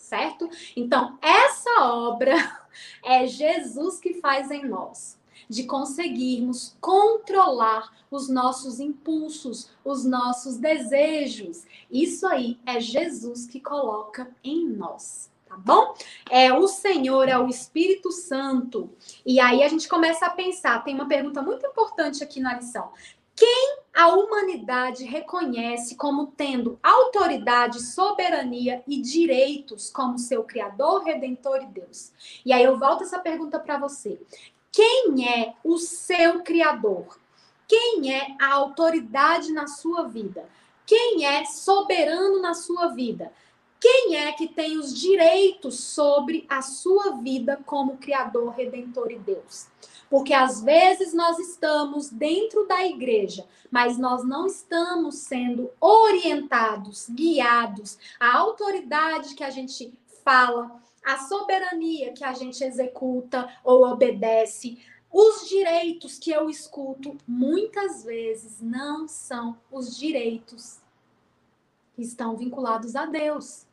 certo? 0.03 0.49
Então, 0.75 1.17
essa 1.21 1.85
obra 1.85 2.35
é 3.03 3.25
Jesus 3.25 3.99
que 3.99 4.15
faz 4.15 4.51
em 4.51 4.65
nós, 4.65 5.17
de 5.49 5.63
conseguirmos 5.63 6.75
controlar 6.79 7.91
os 8.11 8.29
nossos 8.29 8.79
impulsos, 8.79 9.69
os 9.83 10.03
nossos 10.05 10.57
desejos. 10.57 11.63
Isso 11.89 12.27
aí 12.27 12.59
é 12.65 12.79
Jesus 12.79 13.47
que 13.47 13.59
coloca 13.59 14.29
em 14.43 14.67
nós. 14.67 15.31
Tá 15.47 15.57
bom? 15.57 15.93
É 16.29 16.51
o 16.51 16.67
Senhor, 16.67 17.29
é 17.29 17.37
o 17.37 17.47
Espírito 17.47 18.11
Santo. 18.11 18.89
E 19.25 19.39
aí 19.39 19.63
a 19.63 19.67
gente 19.67 19.87
começa 19.87 20.25
a 20.25 20.31
pensar. 20.31 20.83
Tem 20.83 20.95
uma 20.95 21.07
pergunta 21.07 21.41
muito 21.41 21.65
importante 21.65 22.23
aqui 22.23 22.39
na 22.39 22.55
lição. 22.55 22.91
Quem 23.35 23.79
a 23.93 24.09
humanidade 24.09 25.03
reconhece 25.05 25.95
como 25.95 26.27
tendo 26.27 26.79
autoridade, 26.81 27.81
soberania 27.81 28.83
e 28.87 29.01
direitos 29.01 29.89
como 29.89 30.19
seu 30.19 30.43
Criador, 30.43 31.03
Redentor 31.03 31.63
e 31.63 31.67
Deus? 31.67 32.11
E 32.45 32.53
aí 32.53 32.63
eu 32.63 32.77
volto 32.77 33.03
essa 33.03 33.19
pergunta 33.19 33.59
para 33.59 33.77
você. 33.77 34.21
Quem 34.71 35.27
é 35.27 35.53
o 35.63 35.77
seu 35.77 36.43
Criador? 36.43 37.17
Quem 37.67 38.13
é 38.13 38.35
a 38.39 38.53
autoridade 38.53 39.51
na 39.51 39.67
sua 39.67 40.03
vida? 40.03 40.47
Quem 40.85 41.25
é 41.25 41.45
soberano 41.45 42.41
na 42.41 42.53
sua 42.53 42.87
vida? 42.87 43.31
Quem 43.79 44.15
é 44.15 44.31
que 44.31 44.47
tem 44.47 44.77
os 44.77 44.97
direitos 44.97 45.79
sobre 45.79 46.45
a 46.47 46.61
sua 46.61 47.17
vida 47.17 47.59
como 47.65 47.97
Criador, 47.97 48.51
Redentor 48.51 49.11
e 49.11 49.19
Deus? 49.19 49.67
Porque 50.09 50.33
às 50.33 50.61
vezes 50.61 51.13
nós 51.13 51.39
estamos 51.39 52.09
dentro 52.09 52.67
da 52.67 52.85
igreja, 52.85 53.45
mas 53.71 53.97
nós 53.97 54.23
não 54.23 54.45
estamos 54.45 55.15
sendo 55.15 55.71
orientados, 55.79 57.09
guiados. 57.09 57.97
A 58.19 58.37
autoridade 58.37 59.35
que 59.35 59.43
a 59.43 59.49
gente 59.49 59.93
fala, 60.23 60.79
a 61.03 61.17
soberania 61.19 62.13
que 62.13 62.23
a 62.23 62.33
gente 62.33 62.63
executa 62.63 63.49
ou 63.63 63.85
obedece, 63.85 64.79
os 65.11 65.47
direitos 65.47 66.17
que 66.17 66.31
eu 66.31 66.49
escuto 66.49 67.15
muitas 67.27 68.03
vezes 68.03 68.59
não 68.59 69.07
são 69.07 69.57
os 69.71 69.95
direitos 69.95 70.81
estão 71.97 72.35
vinculados 72.35 72.95
a 72.95 73.05
Deus. 73.05 73.67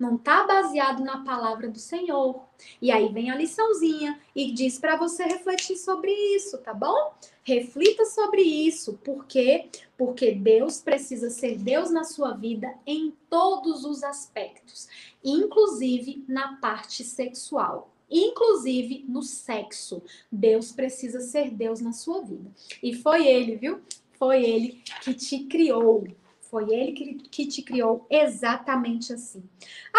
Não 0.00 0.16
está 0.16 0.44
baseado 0.44 1.04
na 1.04 1.22
palavra 1.22 1.68
do 1.68 1.78
Senhor. 1.78 2.42
E 2.80 2.90
aí 2.90 3.12
vem 3.12 3.30
a 3.30 3.36
liçãozinha 3.36 4.18
e 4.34 4.50
diz 4.50 4.78
para 4.78 4.96
você 4.96 5.24
refletir 5.24 5.76
sobre 5.76 6.10
isso, 6.10 6.56
tá 6.56 6.72
bom? 6.72 7.12
Reflita 7.42 8.06
sobre 8.06 8.40
isso. 8.40 8.94
Por 9.04 9.26
quê? 9.26 9.68
Porque 9.98 10.32
Deus 10.32 10.80
precisa 10.80 11.28
ser 11.28 11.58
Deus 11.58 11.90
na 11.90 12.04
sua 12.04 12.32
vida 12.32 12.74
em 12.86 13.12
todos 13.28 13.84
os 13.84 14.02
aspectos, 14.02 14.88
inclusive 15.22 16.24
na 16.26 16.56
parte 16.56 17.04
sexual 17.04 17.90
inclusive 18.12 19.04
no 19.08 19.22
sexo. 19.22 20.02
Deus 20.32 20.72
precisa 20.72 21.20
ser 21.20 21.48
Deus 21.52 21.80
na 21.80 21.92
sua 21.92 22.20
vida. 22.22 22.50
E 22.82 22.92
foi 22.92 23.24
ele, 23.24 23.54
viu? 23.54 23.80
Foi 24.18 24.44
ele 24.44 24.82
que 25.00 25.14
te 25.14 25.44
criou. 25.44 26.08
Foi 26.50 26.68
ele 26.68 26.92
que, 26.92 27.14
que 27.14 27.46
te 27.46 27.62
criou 27.62 28.04
exatamente 28.10 29.12
assim. 29.12 29.42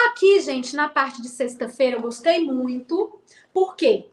Aqui, 0.08 0.41
gente, 0.41 0.76
na 0.76 0.89
parte 0.89 1.22
de 1.22 1.30
sexta-feira, 1.30 1.95
eu 1.95 2.02
gostei 2.02 2.43
muito. 2.43 3.22
Por 3.54 3.76
quê? 3.76 4.10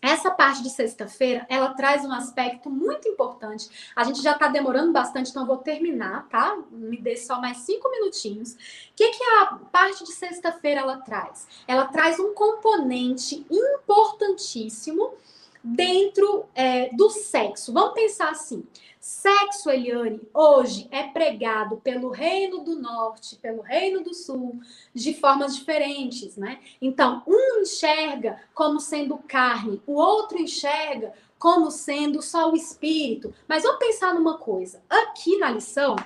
Essa 0.00 0.30
parte 0.30 0.62
de 0.62 0.70
sexta-feira, 0.70 1.46
ela 1.48 1.74
traz 1.74 2.04
um 2.04 2.12
aspecto 2.12 2.68
muito 2.68 3.08
importante. 3.08 3.68
A 3.94 4.02
gente 4.04 4.20
já 4.20 4.32
está 4.32 4.48
demorando 4.48 4.92
bastante, 4.92 5.30
então 5.30 5.42
eu 5.42 5.46
vou 5.46 5.58
terminar, 5.58 6.28
tá? 6.28 6.56
Me 6.70 6.96
dê 6.96 7.16
só 7.16 7.40
mais 7.40 7.58
cinco 7.58 7.88
minutinhos. 7.90 8.54
O 8.54 8.56
que, 8.96 9.10
que 9.10 9.24
a 9.24 9.58
parte 9.70 10.04
de 10.04 10.12
sexta-feira 10.12 10.80
ela 10.80 10.98
traz? 10.98 11.46
Ela 11.68 11.86
traz 11.86 12.18
um 12.18 12.34
componente 12.34 13.46
importantíssimo 13.50 15.14
dentro 15.62 16.46
é, 16.54 16.94
do 16.94 17.10
sexo. 17.10 17.72
Vamos 17.72 17.94
pensar 17.94 18.30
assim: 18.30 18.64
sexo, 19.00 19.70
Eliane, 19.70 20.20
hoje 20.32 20.88
é 20.90 21.04
pregado 21.04 21.76
pelo 21.78 22.10
Reino 22.10 22.64
do 22.64 22.76
Norte, 22.76 23.36
pelo 23.36 23.62
Reino 23.62 24.02
do 24.02 24.14
Sul, 24.14 24.60
de 24.94 25.14
formas 25.14 25.56
diferentes, 25.56 26.36
né? 26.36 26.60
Então, 26.80 27.22
um 27.26 27.60
enxerga 27.60 28.40
como 28.54 28.80
sendo 28.80 29.18
carne, 29.18 29.80
o 29.86 29.94
outro 29.94 30.38
enxerga 30.38 31.12
como 31.38 31.70
sendo 31.72 32.22
só 32.22 32.50
o 32.50 32.56
espírito. 32.56 33.34
Mas 33.48 33.64
vamos 33.64 33.78
pensar 33.78 34.14
numa 34.14 34.38
coisa: 34.38 34.82
aqui 34.88 35.36
na 35.38 35.50
lição 35.50 35.96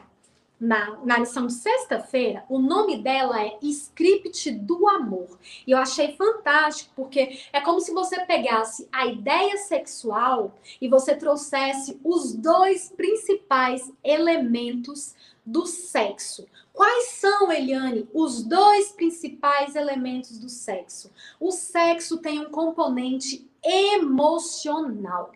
na, 0.59 0.97
na 1.05 1.19
lição 1.19 1.47
de 1.47 1.53
sexta-feira, 1.53 2.45
o 2.49 2.59
nome 2.59 3.03
dela 3.03 3.43
é 3.43 3.59
Script 3.63 4.51
do 4.51 4.89
Amor. 4.89 5.39
E 5.67 5.73
eu 5.73 5.79
achei 5.79 6.17
fantástico, 6.17 6.93
porque 6.97 7.39
é 7.53 7.61
como 7.61 7.81
se 7.81 7.93
você 7.93 8.25
pegasse 8.25 8.89
a 8.91 9.07
ideia 9.07 9.57
sexual 9.59 10.55
e 10.81 10.89
você 10.89 11.15
trouxesse 11.15 12.01
os 12.03 12.33
dois 12.33 12.91
principais 12.91 13.93
elementos 14.03 15.15
do 15.45 15.67
sexo. 15.67 16.47
Quais 16.73 17.11
são, 17.13 17.53
Eliane, 17.53 18.09
os 18.13 18.43
dois 18.43 18.93
principais 18.93 19.77
elementos 19.77 20.39
do 20.39 20.49
sexo? 20.49 21.11
O 21.39 21.53
sexo 21.53 22.19
tem 22.19 22.41
um 22.41 22.51
componente 22.51 23.49
emocional. 23.63 25.33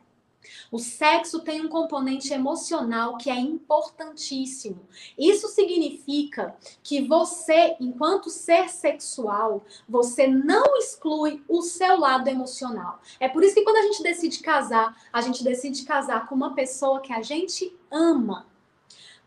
O 0.70 0.78
sexo 0.78 1.40
tem 1.40 1.60
um 1.60 1.68
componente 1.68 2.32
emocional 2.32 3.16
que 3.16 3.30
é 3.30 3.38
importantíssimo. 3.38 4.80
Isso 5.18 5.48
significa 5.48 6.56
que 6.82 7.00
você, 7.06 7.76
enquanto 7.80 8.30
ser 8.30 8.68
sexual, 8.68 9.64
você 9.88 10.26
não 10.26 10.76
exclui 10.78 11.42
o 11.48 11.62
seu 11.62 11.98
lado 11.98 12.28
emocional. 12.28 13.00
É 13.18 13.28
por 13.28 13.42
isso 13.42 13.54
que 13.54 13.62
quando 13.62 13.76
a 13.76 13.82
gente 13.82 14.02
decide 14.02 14.40
casar, 14.40 14.96
a 15.12 15.20
gente 15.20 15.44
decide 15.44 15.84
casar 15.84 16.26
com 16.26 16.34
uma 16.34 16.54
pessoa 16.54 17.00
que 17.00 17.12
a 17.12 17.22
gente 17.22 17.76
ama. 17.90 18.49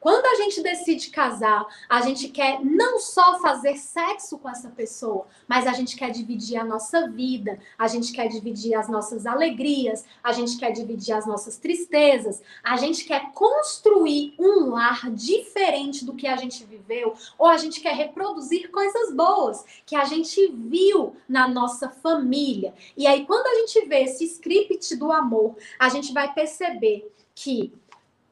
Quando 0.03 0.25
a 0.25 0.35
gente 0.35 0.61
decide 0.61 1.09
casar, 1.11 1.65
a 1.87 2.01
gente 2.01 2.27
quer 2.27 2.59
não 2.61 2.99
só 2.99 3.39
fazer 3.39 3.77
sexo 3.77 4.37
com 4.37 4.49
essa 4.49 4.67
pessoa, 4.67 5.25
mas 5.47 5.65
a 5.65 5.71
gente 5.71 5.95
quer 5.95 6.11
dividir 6.11 6.57
a 6.57 6.65
nossa 6.65 7.07
vida, 7.07 7.57
a 7.79 7.87
gente 7.87 8.11
quer 8.11 8.27
dividir 8.27 8.75
as 8.75 8.89
nossas 8.89 9.25
alegrias, 9.25 10.03
a 10.21 10.33
gente 10.33 10.57
quer 10.57 10.71
dividir 10.71 11.13
as 11.13 11.25
nossas 11.25 11.55
tristezas, 11.55 12.41
a 12.61 12.75
gente 12.75 13.05
quer 13.05 13.31
construir 13.31 14.35
um 14.37 14.71
lar 14.71 15.09
diferente 15.09 16.03
do 16.03 16.13
que 16.13 16.27
a 16.27 16.35
gente 16.35 16.65
viveu, 16.65 17.13
ou 17.37 17.47
a 17.47 17.55
gente 17.55 17.79
quer 17.79 17.95
reproduzir 17.95 18.71
coisas 18.71 19.15
boas 19.15 19.63
que 19.85 19.95
a 19.95 20.03
gente 20.03 20.51
viu 20.53 21.15
na 21.29 21.47
nossa 21.47 21.87
família. 21.87 22.73
E 22.97 23.07
aí, 23.07 23.25
quando 23.25 23.47
a 23.47 23.55
gente 23.61 23.87
vê 23.87 24.01
esse 24.03 24.25
script 24.25 24.97
do 24.97 25.13
amor, 25.13 25.55
a 25.79 25.87
gente 25.87 26.11
vai 26.11 26.33
perceber 26.33 27.09
que 27.35 27.73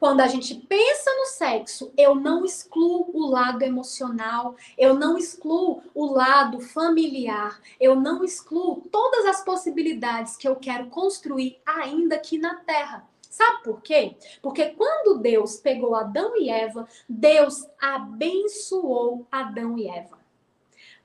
quando 0.02 0.22
a 0.22 0.28
gente 0.28 0.56
pensa 0.56 1.12
no 1.16 1.28
sexo, 1.28 1.93
eu 1.95 2.16
não 2.16 2.43
excluo 2.43 3.12
o 3.14 3.30
lado 3.30 3.62
emocional, 3.62 4.56
eu 4.76 4.95
não 4.95 5.16
excluo 5.16 5.84
o 5.93 6.08
lado 6.08 6.60
familiar, 6.60 7.62
eu 7.80 7.95
não 7.95 8.24
excluo 8.24 8.82
todas 8.91 9.28
as 9.28 9.43
possibilidades 9.43 10.36
que 10.36 10.47
eu 10.47 10.56
quero 10.56 10.88
construir 10.88 11.62
ainda 11.64 12.16
aqui 12.16 12.39
na 12.39 12.56
Terra. 12.56 13.08
Sabe 13.30 13.62
por 13.62 13.80
quê? 13.84 14.18
Porque 14.41 14.70
quando 14.70 15.20
Deus 15.20 15.58
pegou 15.58 15.93
Adão 15.93 16.36
e 16.36 16.49
Eva, 16.49 16.88
Deus 17.08 17.64
abençoou 17.80 19.28
Adão 19.32 19.78
e 19.78 19.88
Eva. 19.88 20.18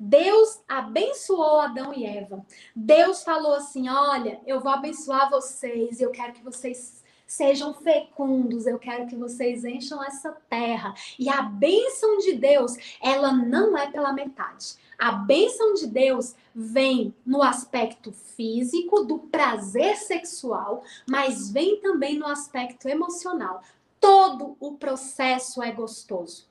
Deus 0.00 0.62
abençoou 0.66 1.60
Adão 1.60 1.92
e 1.92 2.06
Eva. 2.06 2.46
Deus 2.74 3.22
falou 3.22 3.56
assim: 3.56 3.90
Olha, 3.90 4.40
eu 4.46 4.58
vou 4.58 4.72
abençoar 4.72 5.28
vocês, 5.28 6.00
eu 6.00 6.10
quero 6.10 6.32
que 6.32 6.42
vocês 6.42 7.04
sejam 7.26 7.74
fecundos, 7.74 8.66
eu 8.66 8.78
quero 8.78 9.06
que 9.06 9.16
vocês 9.16 9.64
encham 9.64 10.02
essa 10.02 10.30
terra. 10.48 10.94
E 11.18 11.28
a 11.28 11.42
bênção 11.42 12.18
de 12.18 12.34
Deus, 12.34 12.76
ela 13.02 13.32
não 13.32 13.76
é 13.76 13.90
pela 13.90 14.12
metade. 14.12 14.76
A 14.98 15.12
bênção 15.12 15.74
de 15.74 15.86
Deus 15.86 16.34
vem 16.54 17.14
no 17.24 17.42
aspecto 17.42 18.12
físico, 18.12 19.04
do 19.04 19.18
prazer 19.18 19.96
sexual, 19.96 20.82
mas 21.08 21.50
vem 21.50 21.80
também 21.80 22.18
no 22.18 22.26
aspecto 22.26 22.88
emocional. 22.88 23.62
Todo 24.00 24.56
o 24.58 24.72
processo 24.72 25.62
é 25.62 25.70
gostoso 25.72 26.46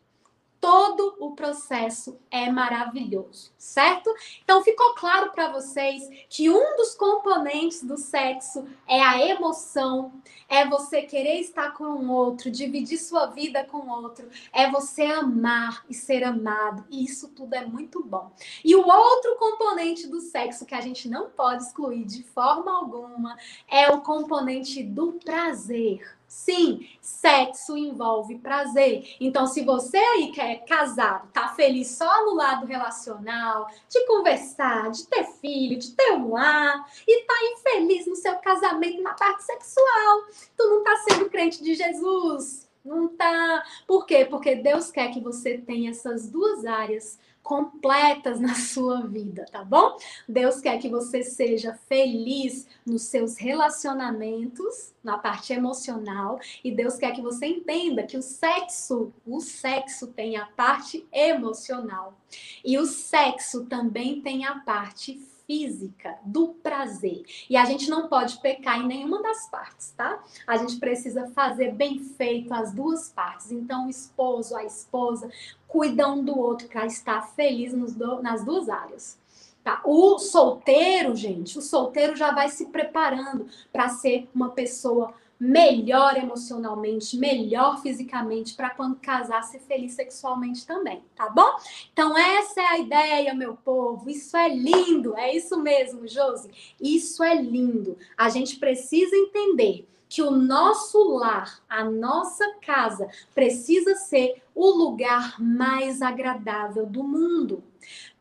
todo 0.59 1.15
o 1.19 1.31
processo 1.35 2.17
é 2.31 2.49
maravilhoso, 2.51 3.51
certo? 3.57 4.13
Então 4.43 4.63
ficou 4.63 4.93
claro 4.95 5.31
para 5.31 5.51
vocês 5.51 6.09
que 6.29 6.49
um 6.49 6.75
dos 6.77 6.95
componentes 6.95 7.83
do 7.83 7.97
sexo 7.97 8.65
é 8.87 9.01
a 9.01 9.19
emoção, 9.25 10.13
é 10.49 10.65
você 10.65 11.01
querer 11.03 11.39
estar 11.39 11.71
com 11.71 11.83
o 11.83 12.11
outro, 12.11 12.49
dividir 12.49 12.97
sua 12.97 13.27
vida 13.27 13.63
com 13.63 13.77
o 13.77 13.89
outro, 13.89 14.27
é 14.51 14.69
você 14.69 15.03
amar 15.03 15.85
e 15.89 15.93
ser 15.93 16.23
amado. 16.23 16.85
E 16.89 17.03
isso 17.03 17.29
tudo 17.29 17.53
é 17.53 17.65
muito 17.65 18.03
bom. 18.03 18.31
E 18.63 18.75
o 18.75 18.87
outro 18.87 19.35
componente 19.37 20.07
do 20.07 20.19
sexo 20.19 20.65
que 20.65 20.75
a 20.75 20.81
gente 20.81 21.07
não 21.07 21.29
pode 21.29 21.63
excluir 21.63 22.05
de 22.05 22.23
forma 22.23 22.75
alguma 22.75 23.37
é 23.67 23.89
o 23.89 24.01
componente 24.01 24.83
do 24.83 25.13
prazer. 25.13 26.14
Sim, 26.35 26.85
sexo 26.99 27.77
envolve 27.77 28.37
prazer. 28.39 29.15
Então, 29.21 29.47
se 29.47 29.63
você 29.63 29.97
aí 29.97 30.33
que 30.33 30.41
é 30.41 30.57
casado, 30.57 31.31
tá 31.31 31.47
feliz 31.47 31.87
só 31.87 32.25
no 32.25 32.35
lado 32.35 32.65
relacional, 32.65 33.67
de 33.89 34.05
conversar, 34.05 34.91
de 34.91 35.07
ter 35.07 35.23
filho, 35.23 35.79
de 35.79 35.93
ter 35.93 36.11
um 36.11 36.33
lar, 36.33 36.85
e 37.07 37.23
tá 37.23 37.33
infeliz 37.53 38.05
no 38.05 38.17
seu 38.17 38.35
casamento 38.35 39.01
na 39.01 39.13
parte 39.13 39.43
sexual, 39.45 40.25
tu 40.57 40.69
não 40.69 40.83
tá 40.83 40.97
sendo 41.09 41.29
crente 41.29 41.63
de 41.63 41.73
Jesus. 41.73 42.69
Não 42.83 43.07
tá. 43.07 43.63
Por 43.87 44.05
quê? 44.05 44.25
Porque 44.25 44.55
Deus 44.55 44.91
quer 44.91 45.11
que 45.11 45.21
você 45.21 45.57
tenha 45.57 45.91
essas 45.91 46.29
duas 46.29 46.65
áreas 46.65 47.17
completas 47.45 48.39
na 48.39 48.55
sua 48.57 49.01
vida, 49.05 49.45
tá 49.51 49.63
bom? 49.63 49.95
Deus 50.27 50.59
quer 50.59 50.79
que 50.79 50.89
você 50.89 51.21
seja 51.21 51.79
feliz 51.87 52.67
nos 52.83 53.03
seus 53.03 53.37
relacionamentos, 53.37 54.93
na 55.03 55.19
parte 55.19 55.53
emocional, 55.53 56.39
e 56.63 56.71
Deus 56.71 56.97
quer 56.97 57.13
que 57.13 57.21
você 57.21 57.45
entenda 57.45 58.03
que 58.03 58.17
o 58.17 58.21
sexo, 58.21 59.13
o 59.25 59.39
sexo 59.39 60.07
tem 60.07 60.35
a 60.35 60.47
parte 60.47 61.07
emocional. 61.13 62.17
E 62.63 62.77
o 62.77 62.85
sexo 62.85 63.65
também 63.65 64.21
tem 64.21 64.45
a 64.45 64.59
parte 64.59 65.19
física 65.45 66.17
do 66.23 66.49
prazer. 66.49 67.23
E 67.49 67.55
a 67.55 67.65
gente 67.65 67.89
não 67.89 68.07
pode 68.07 68.39
pecar 68.39 68.79
em 68.79 68.87
nenhuma 68.87 69.21
das 69.21 69.49
partes, 69.49 69.91
tá? 69.91 70.23
A 70.45 70.57
gente 70.57 70.77
precisa 70.77 71.27
fazer 71.27 71.73
bem 71.73 71.99
feito 71.99 72.53
as 72.53 72.71
duas 72.71 73.09
partes. 73.09 73.51
Então, 73.51 73.85
o 73.85 73.89
esposo, 73.89 74.55
a 74.55 74.63
esposa, 74.63 75.29
cuidam 75.67 76.19
um 76.19 76.23
do 76.23 76.37
outro 76.37 76.67
para 76.67 76.85
estar 76.85 77.21
feliz 77.35 77.73
do, 77.93 78.21
nas 78.21 78.43
duas 78.43 78.69
áreas. 78.69 79.17
Tá? 79.63 79.81
O 79.83 80.19
solteiro, 80.19 81.15
gente, 81.15 81.57
o 81.57 81.61
solteiro 81.61 82.15
já 82.15 82.31
vai 82.31 82.49
se 82.49 82.67
preparando 82.67 83.47
para 83.73 83.89
ser 83.89 84.29
uma 84.33 84.49
pessoa 84.49 85.13
melhor 85.39 86.17
emocionalmente, 86.17 87.17
melhor 87.17 87.81
fisicamente, 87.81 88.53
para 88.55 88.69
quando 88.69 88.95
casar 88.97 89.43
ser 89.43 89.59
feliz 89.59 89.93
sexualmente 89.93 90.65
também, 90.65 91.03
tá 91.15 91.29
bom? 91.29 91.57
Então, 91.91 92.17
essa 92.17 92.61
é 92.61 92.65
a 92.65 92.79
ideia, 92.79 93.33
meu 93.33 93.55
povo. 93.55 94.09
Isso 94.09 94.35
é 94.37 94.49
lindo, 94.49 95.15
é 95.17 95.35
isso 95.35 95.59
mesmo, 95.61 96.07
Josi. 96.07 96.49
Isso 96.79 97.23
é 97.23 97.35
lindo. 97.35 97.97
A 98.17 98.29
gente 98.29 98.57
precisa 98.57 99.15
entender 99.15 99.87
que 100.07 100.21
o 100.21 100.31
nosso 100.31 101.17
lar, 101.17 101.61
a 101.67 101.83
nossa 101.83 102.55
casa, 102.65 103.09
precisa 103.33 103.95
ser 103.95 104.41
o 104.53 104.69
lugar 104.69 105.41
mais 105.41 106.01
agradável 106.01 106.85
do 106.85 107.03
mundo. 107.03 107.63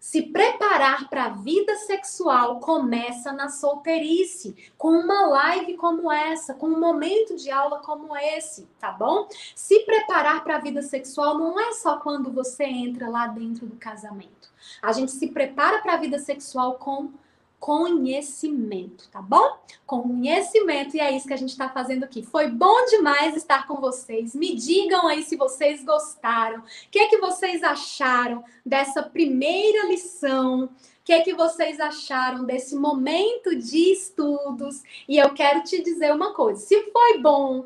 Se 0.04 0.20
preparar 0.20 1.08
para 1.08 1.24
a 1.24 1.28
vida 1.30 1.74
sexual 1.76 2.60
começa 2.60 3.32
na 3.32 3.48
solteirice, 3.48 4.54
com 4.76 4.90
uma 4.90 5.26
live 5.28 5.78
como 5.78 6.12
essa, 6.12 6.52
com 6.52 6.66
um 6.66 6.78
momento 6.78 7.34
de 7.36 7.50
aula 7.50 7.78
como 7.78 8.14
esse, 8.14 8.68
tá 8.78 8.92
bom? 8.92 9.26
Se 9.56 9.80
preparar 9.80 10.44
para 10.44 10.56
a 10.56 10.60
vida 10.60 10.82
sexual 10.82 11.38
não 11.38 11.58
é 11.58 11.72
só 11.72 11.96
quando 12.00 12.30
você 12.30 12.64
entra 12.64 13.08
lá 13.08 13.28
dentro 13.28 13.64
do 13.64 13.76
casamento. 13.76 14.50
A 14.82 14.92
gente 14.92 15.10
se 15.10 15.28
prepara 15.28 15.78
para 15.78 15.94
a 15.94 15.98
vida 15.98 16.18
sexual 16.18 16.74
com 16.74 17.10
conhecimento, 17.64 19.08
tá 19.08 19.22
bom? 19.22 19.58
Conhecimento, 19.86 20.94
e 20.94 21.00
é 21.00 21.16
isso 21.16 21.26
que 21.26 21.32
a 21.32 21.38
gente 21.38 21.52
está 21.52 21.66
fazendo 21.66 22.04
aqui. 22.04 22.22
Foi 22.22 22.46
bom 22.46 22.84
demais 22.90 23.34
estar 23.34 23.66
com 23.66 23.80
vocês. 23.80 24.34
Me 24.34 24.54
digam 24.54 25.06
aí 25.06 25.22
se 25.22 25.34
vocês 25.34 25.82
gostaram. 25.82 26.58
O 26.58 26.64
que 26.90 26.98
é 26.98 27.08
que 27.08 27.16
vocês 27.16 27.62
acharam 27.62 28.44
dessa 28.66 29.02
primeira 29.02 29.86
lição? 29.86 30.64
O 30.64 30.70
que 31.02 31.14
é 31.14 31.22
que 31.22 31.32
vocês 31.32 31.80
acharam 31.80 32.44
desse 32.44 32.76
momento 32.76 33.56
de 33.56 33.92
estudos? 33.92 34.82
E 35.08 35.16
eu 35.16 35.32
quero 35.32 35.62
te 35.62 35.82
dizer 35.82 36.12
uma 36.12 36.34
coisa: 36.34 36.60
se 36.60 36.82
foi 36.90 37.16
bom, 37.16 37.64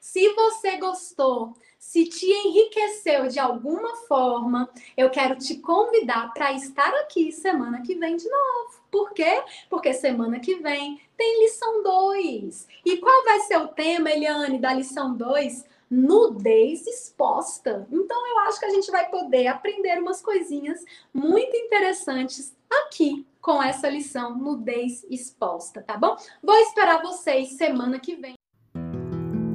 se 0.00 0.32
você 0.34 0.76
gostou, 0.76 1.52
se 1.80 2.04
te 2.04 2.26
enriqueceu 2.26 3.26
de 3.26 3.40
alguma 3.40 3.96
forma, 4.06 4.70
eu 4.96 5.10
quero 5.10 5.34
te 5.34 5.56
convidar 5.56 6.32
para 6.32 6.52
estar 6.52 6.94
aqui 7.00 7.32
semana 7.32 7.82
que 7.82 7.96
vem 7.96 8.16
de 8.16 8.28
novo. 8.28 8.81
Por 8.92 9.14
quê? 9.14 9.42
Porque 9.70 9.94
semana 9.94 10.38
que 10.38 10.56
vem 10.56 11.00
tem 11.16 11.42
lição 11.44 11.82
2. 11.82 12.68
E 12.84 12.98
qual 12.98 13.24
vai 13.24 13.40
ser 13.40 13.56
o 13.56 13.68
tema, 13.68 14.10
Eliane, 14.10 14.58
da 14.58 14.74
lição 14.74 15.16
2? 15.16 15.64
Nudez 15.90 16.86
exposta. 16.86 17.86
Então 17.90 18.26
eu 18.28 18.38
acho 18.40 18.60
que 18.60 18.66
a 18.66 18.70
gente 18.70 18.90
vai 18.90 19.08
poder 19.08 19.46
aprender 19.46 19.98
umas 19.98 20.20
coisinhas 20.20 20.84
muito 21.12 21.56
interessantes 21.56 22.54
aqui 22.70 23.26
com 23.40 23.62
essa 23.62 23.88
lição 23.88 24.36
nudez 24.36 25.04
exposta, 25.10 25.82
tá 25.82 25.96
bom? 25.96 26.16
Vou 26.42 26.56
esperar 26.56 27.02
vocês 27.02 27.56
semana 27.56 27.98
que 27.98 28.14
vem. 28.14 28.34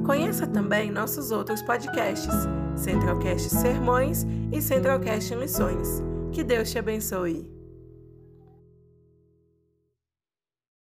Conheça 0.04 0.46
também 0.46 0.90
nossos 0.90 1.30
outros 1.30 1.62
podcasts, 1.62 2.34
Centralcast 2.76 3.50
Sermões 3.50 4.24
e 4.52 4.60
Centralcast 4.60 5.34
Missões. 5.36 6.02
Que 6.32 6.42
Deus 6.42 6.70
te 6.70 6.78
abençoe. 6.78 7.57